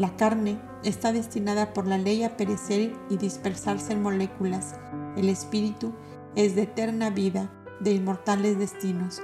[0.01, 4.77] la carne está destinada por la ley a perecer y dispersarse en moléculas.
[5.15, 5.93] El espíritu
[6.37, 9.21] es de eterna vida, de inmortales destinos.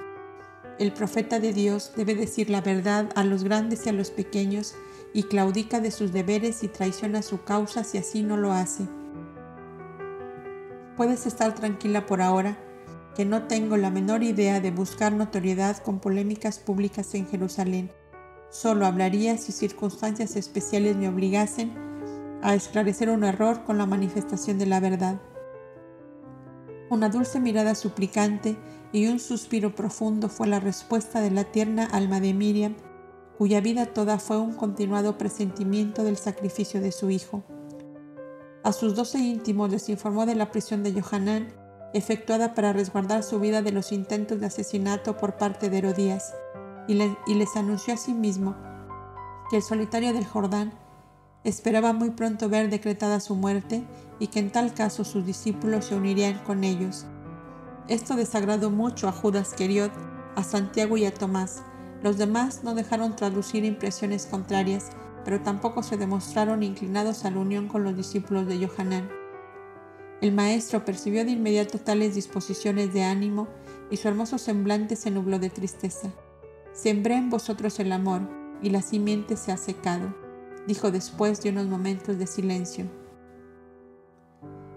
[0.78, 4.74] El profeta de Dios debe decir la verdad a los grandes y a los pequeños
[5.16, 8.86] y claudica de sus deberes y traiciona su causa si así no lo hace.
[10.96, 12.56] Puedes estar tranquila por ahora,
[13.16, 17.90] que no tengo la menor idea de buscar notoriedad con polémicas públicas en Jerusalén
[18.50, 21.72] Solo hablaría si circunstancias especiales me obligasen
[22.42, 25.20] a esclarecer un error con la manifestación de la verdad.
[26.88, 28.56] Una dulce mirada suplicante
[28.92, 32.76] y un suspiro profundo fue la respuesta de la tierna alma de Miriam,
[33.38, 37.42] cuya vida toda fue un continuado presentimiento del sacrificio de su hijo.
[38.64, 41.48] A sus doce íntimos les informó de la prisión de Johanán,
[41.92, 46.34] efectuada para resguardar su vida de los intentos de asesinato por parte de Herodías
[46.88, 48.56] y, les anunció a sí mismo
[49.50, 50.72] que el solitario del Jordán
[51.44, 53.84] esperaba muy pronto ver decretada su muerte
[54.18, 57.06] y que en tal caso sus discípulos se unirían con ellos.
[57.88, 59.92] Esto desagradó mucho a Judas Queriot,
[60.34, 61.62] a Santiago y a Tomás.
[62.02, 64.90] Los demás no dejaron traducir impresiones contrarias,
[65.24, 69.08] pero tampoco se demostraron inclinados a la unión con los discípulos de Johanán.
[70.20, 73.48] El maestro percibió de inmediato tales disposiciones de ánimo
[73.90, 76.10] y su hermoso semblante se nubló de tristeza.
[76.72, 78.22] Sembré en vosotros el amor,
[78.62, 80.14] y la simiente se ha secado,
[80.66, 82.86] dijo después de unos momentos de silencio.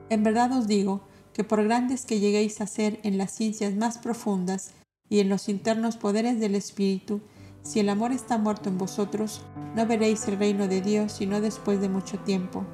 [0.09, 1.01] En verdad os digo
[1.33, 4.73] que por grandes que lleguéis a ser en las ciencias más profundas
[5.09, 7.21] y en los internos poderes del Espíritu,
[7.61, 9.41] si el amor está muerto en vosotros,
[9.75, 12.65] no veréis el reino de Dios sino después de mucho tiempo.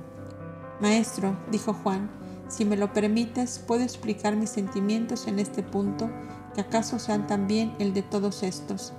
[0.81, 2.09] Maestro, dijo Juan,
[2.47, 6.09] si me lo permites, puedo explicar mis sentimientos en este punto,
[6.53, 8.93] que acaso sean también el de todos estos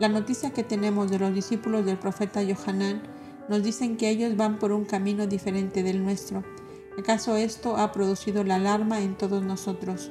[0.00, 3.02] la noticia que tenemos de los discípulos del profeta Johanán
[3.50, 6.42] nos dicen que ellos van por un camino diferente del nuestro.
[6.98, 10.10] ¿Acaso esto ha producido la alarma en todos nosotros?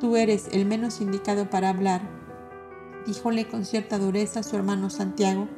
[0.00, 2.02] Tú eres el menos indicado para hablar,
[3.04, 5.48] díjole con cierta dureza su hermano Santiago,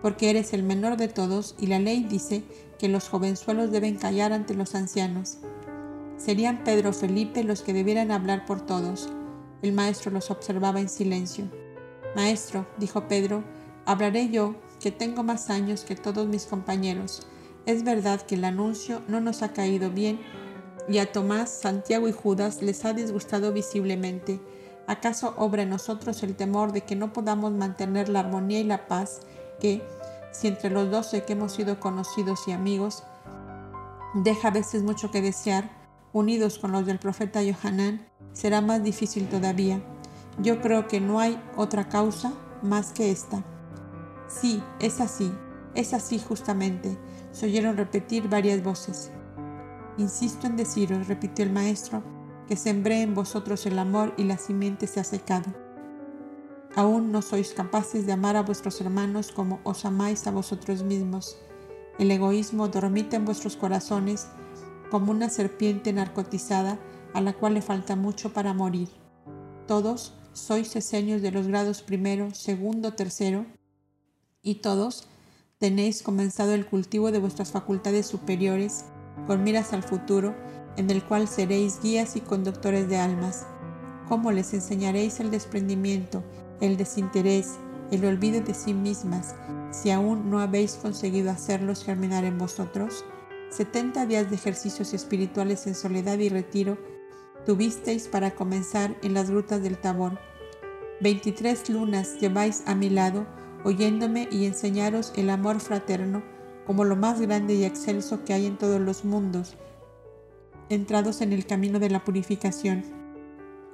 [0.00, 2.44] porque eres el menor de todos y la ley dice
[2.78, 5.38] que los jovenzuelos deben callar ante los ancianos.
[6.18, 9.08] Serían Pedro Felipe los que debieran hablar por todos.
[9.62, 11.46] El maestro los observaba en silencio.
[12.14, 13.42] Maestro, dijo Pedro,
[13.86, 17.26] hablaré yo, que tengo más años que todos mis compañeros.
[17.66, 20.20] Es verdad que el anuncio no nos ha caído bien
[20.88, 24.40] y a Tomás, Santiago y Judas les ha disgustado visiblemente.
[24.86, 28.86] ¿Acaso obra en nosotros el temor de que no podamos mantener la armonía y la
[28.86, 29.20] paz
[29.60, 29.82] que,
[30.32, 33.02] si entre los doce que hemos sido conocidos y amigos,
[34.14, 35.70] deja a veces mucho que desear,
[36.12, 39.80] unidos con los del profeta Johanán, será más difícil todavía?
[40.38, 42.32] Yo creo que no hay otra causa
[42.62, 43.42] más que esta.
[44.28, 45.32] Sí, es así,
[45.74, 46.98] es así justamente,
[47.32, 49.10] se oyeron repetir varias voces.
[49.96, 52.02] Insisto en deciros, repitió el maestro,
[52.48, 55.54] que sembré en vosotros el amor y la simiente se ha secado.
[56.74, 61.36] Aún no sois capaces de amar a vuestros hermanos como os amáis a vosotros mismos.
[62.00, 64.26] El egoísmo dormita en vuestros corazones
[64.90, 66.78] como una serpiente narcotizada
[67.14, 68.88] a la cual le falta mucho para morir.
[69.68, 73.46] Todos sois esenios de los grados primero, segundo, tercero,
[74.42, 75.06] y todos
[75.58, 78.84] tenéis comenzado el cultivo de vuestras facultades superiores
[79.26, 80.34] con miras al futuro,
[80.76, 83.46] en el cual seréis guías y conductores de almas.
[84.08, 86.22] ¿Cómo les enseñaréis el desprendimiento,
[86.60, 87.52] el desinterés,
[87.90, 89.34] el olvido de sí mismas,
[89.70, 93.04] si aún no habéis conseguido hacerlos germinar en vosotros?
[93.50, 96.76] Setenta días de ejercicios espirituales en soledad y retiro
[97.46, 100.18] tuvisteis para comenzar en las rutas del Tabor.
[101.00, 103.26] Veintitrés lunas lleváis a mi lado,
[103.64, 106.22] oyéndome y enseñaros el amor fraterno
[106.66, 109.56] como lo más grande y excelso que hay en todos los mundos,
[110.68, 112.84] entrados en el camino de la purificación.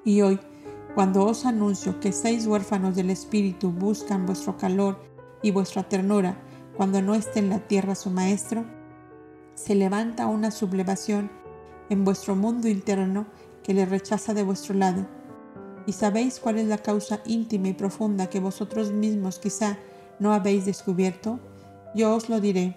[0.04, 0.40] Y hoy,
[0.94, 4.98] cuando os anuncio que seis huérfanos del Espíritu buscan vuestro calor
[5.42, 6.36] y vuestra ternura
[6.76, 8.64] cuando no esté en la tierra su Maestro,
[9.54, 11.30] se levanta una sublevación
[11.90, 13.26] en vuestro mundo interno
[13.62, 15.06] que le rechaza de vuestro lado.
[15.86, 19.78] ¿Y sabéis cuál es la causa íntima y profunda que vosotros mismos quizá
[20.18, 21.40] no habéis descubierto?
[21.94, 22.76] Yo os lo diré.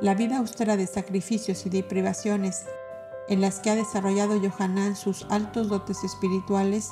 [0.00, 2.64] La vida austera de sacrificios y de privaciones
[3.28, 6.90] en las que ha desarrollado Johanán sus altos dotes espirituales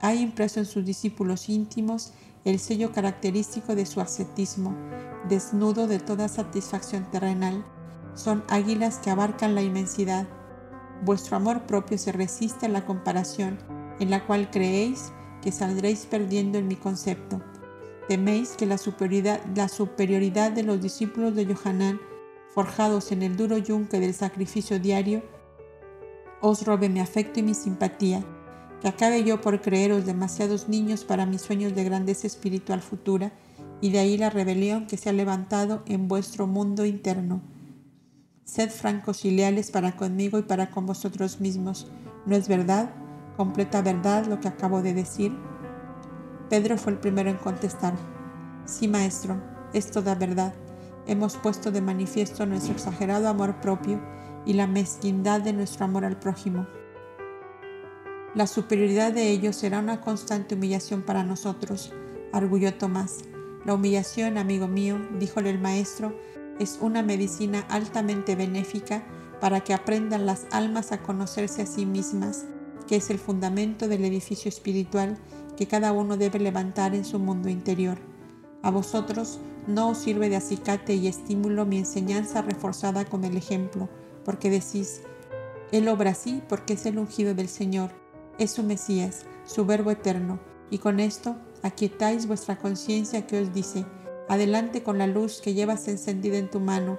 [0.00, 2.12] ha impreso en sus discípulos íntimos
[2.44, 4.74] el sello característico de su ascetismo,
[5.28, 7.64] desnudo de toda satisfacción terrenal.
[8.14, 10.26] Son águilas que abarcan la inmensidad.
[11.02, 13.58] Vuestro amor propio se resiste a la comparación,
[14.00, 15.12] en la cual creéis
[15.42, 17.42] que saldréis perdiendo en mi concepto.
[18.10, 22.00] Teméis que la superioridad, de los discípulos de Johanán,
[22.52, 25.22] forjados en el duro yunque del sacrificio diario,
[26.40, 28.24] os robe mi afecto y mi simpatía
[28.80, 33.30] que acabe yo por creeros demasiados niños para mis sueños de grandeza espiritual futura,
[33.80, 37.40] y de ahí la rebelión que se ha levantado en vuestro mundo interno.
[38.44, 41.86] Sed francos y leales para conmigo y para con vosotros mismos.
[42.26, 42.90] ¿No es verdad?
[43.36, 45.30] ¿Completa verdad lo que acabo de decir?
[46.50, 47.94] Pedro fue el primero en contestar.
[48.66, 49.40] Sí, maestro,
[49.72, 50.52] es toda verdad.
[51.06, 54.00] Hemos puesto de manifiesto nuestro exagerado amor propio
[54.44, 56.66] y la mezquindad de nuestro amor al prójimo.
[58.34, 61.92] La superioridad de ellos será una constante humillación para nosotros,
[62.32, 63.18] arguyó Tomás.
[63.64, 66.16] La humillación, amigo mío, díjole el maestro,
[66.58, 69.04] es una medicina altamente benéfica
[69.40, 72.46] para que aprendan las almas a conocerse a sí mismas,
[72.88, 75.16] que es el fundamento del edificio espiritual
[75.60, 77.98] que cada uno debe levantar en su mundo interior.
[78.62, 83.90] A vosotros no os sirve de acicate y estímulo mi enseñanza reforzada con el ejemplo,
[84.24, 85.02] porque decís,
[85.70, 87.90] Él obra así porque es el ungido del Señor
[88.38, 93.84] es su Mesías, su Verbo eterno, y con esto aquietáis vuestra conciencia que os dice,
[94.30, 96.98] adelante con la luz que llevas encendida en tu mano,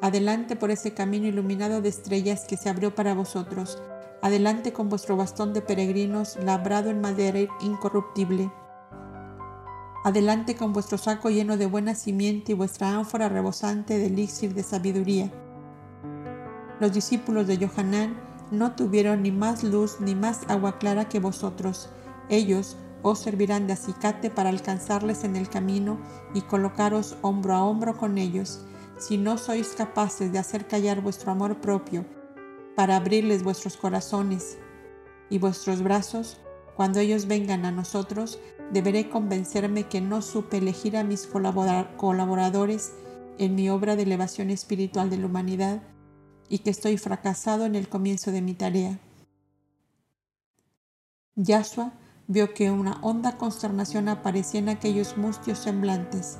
[0.00, 3.82] adelante por ese camino iluminado de estrellas que se abrió para vosotros,
[4.22, 8.50] adelante con vuestro bastón de peregrinos labrado en madera incorruptible.
[10.04, 14.62] Adelante con vuestro saco lleno de buena simiente y vuestra ánfora rebosante de elixir de
[14.62, 15.30] sabiduría.
[16.80, 18.16] Los discípulos de Johanán
[18.50, 21.90] no tuvieron ni más luz ni más agua clara que vosotros.
[22.28, 25.98] Ellos os servirán de acicate para alcanzarles en el camino
[26.34, 28.60] y colocaros hombro a hombro con ellos.
[28.98, 32.04] Si no sois capaces de hacer callar vuestro amor propio,
[32.78, 34.56] para abrirles vuestros corazones
[35.30, 36.36] y vuestros brazos,
[36.76, 38.38] cuando ellos vengan a nosotros,
[38.72, 42.92] deberé convencerme que no supe elegir a mis colaboradores
[43.36, 45.82] en mi obra de elevación espiritual de la humanidad
[46.48, 49.00] y que estoy fracasado en el comienzo de mi tarea.
[51.34, 51.94] Yahshua
[52.28, 56.38] vio que una honda consternación aparecía en aquellos mustios semblantes.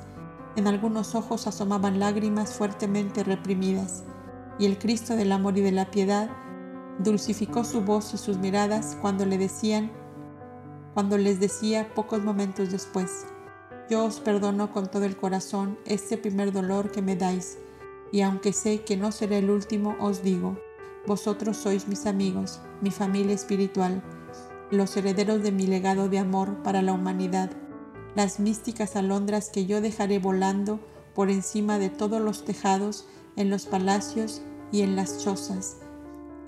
[0.55, 4.05] En algunos ojos asomaban lágrimas fuertemente reprimidas,
[4.59, 6.29] y el Cristo del amor y de la piedad
[6.99, 9.89] dulcificó su voz y sus miradas cuando le decían,
[10.93, 13.25] cuando les decía pocos momentos después,
[13.89, 17.57] yo os perdono con todo el corazón este primer dolor que me dais
[18.11, 20.57] y aunque sé que no será el último, os digo,
[21.07, 24.03] vosotros sois mis amigos, mi familia espiritual,
[24.71, 27.51] los herederos de mi legado de amor para la humanidad,
[28.15, 30.79] las místicas alondras que yo dejaré volando
[31.15, 34.41] por encima de todos los tejados, en los palacios
[34.71, 35.77] y en las chozas,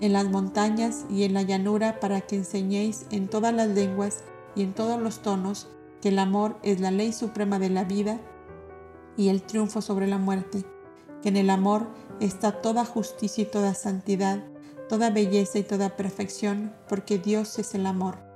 [0.00, 4.24] en las montañas y en la llanura para que enseñéis en todas las lenguas
[4.54, 5.68] y en todos los tonos
[6.00, 8.20] que el amor es la ley suprema de la vida
[9.16, 10.64] y el triunfo sobre la muerte
[11.22, 11.86] que en el amor
[12.20, 14.44] está toda justicia y toda santidad,
[14.88, 18.31] toda belleza y toda perfección, porque Dios es el amor.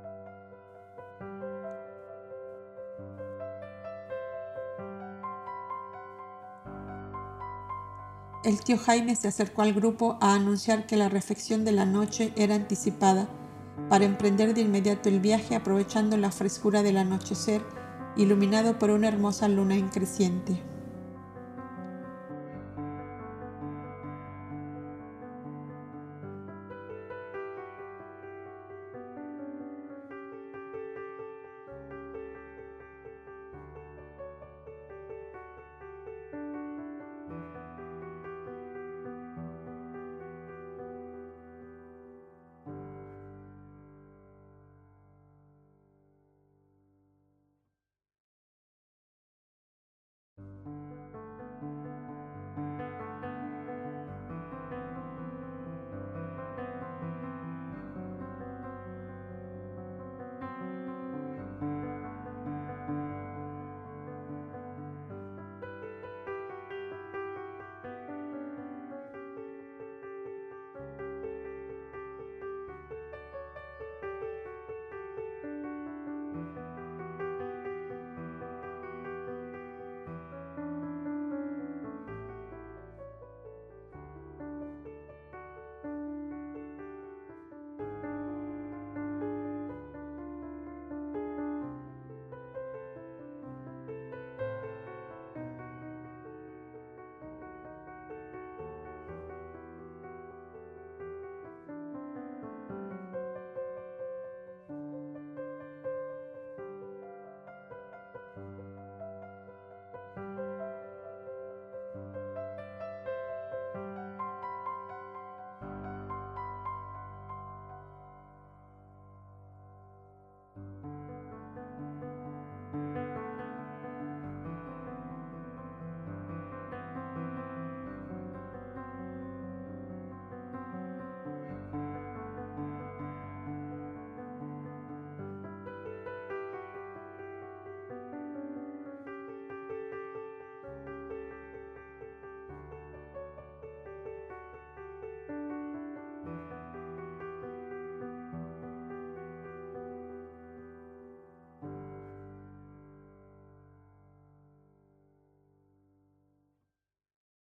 [8.46, 12.32] El tío Jaime se acercó al grupo a anunciar que la reflexión de la noche
[12.36, 13.28] era anticipada
[13.90, 17.60] para emprender de inmediato el viaje aprovechando la frescura del anochecer
[18.16, 20.62] iluminado por una hermosa luna en creciente.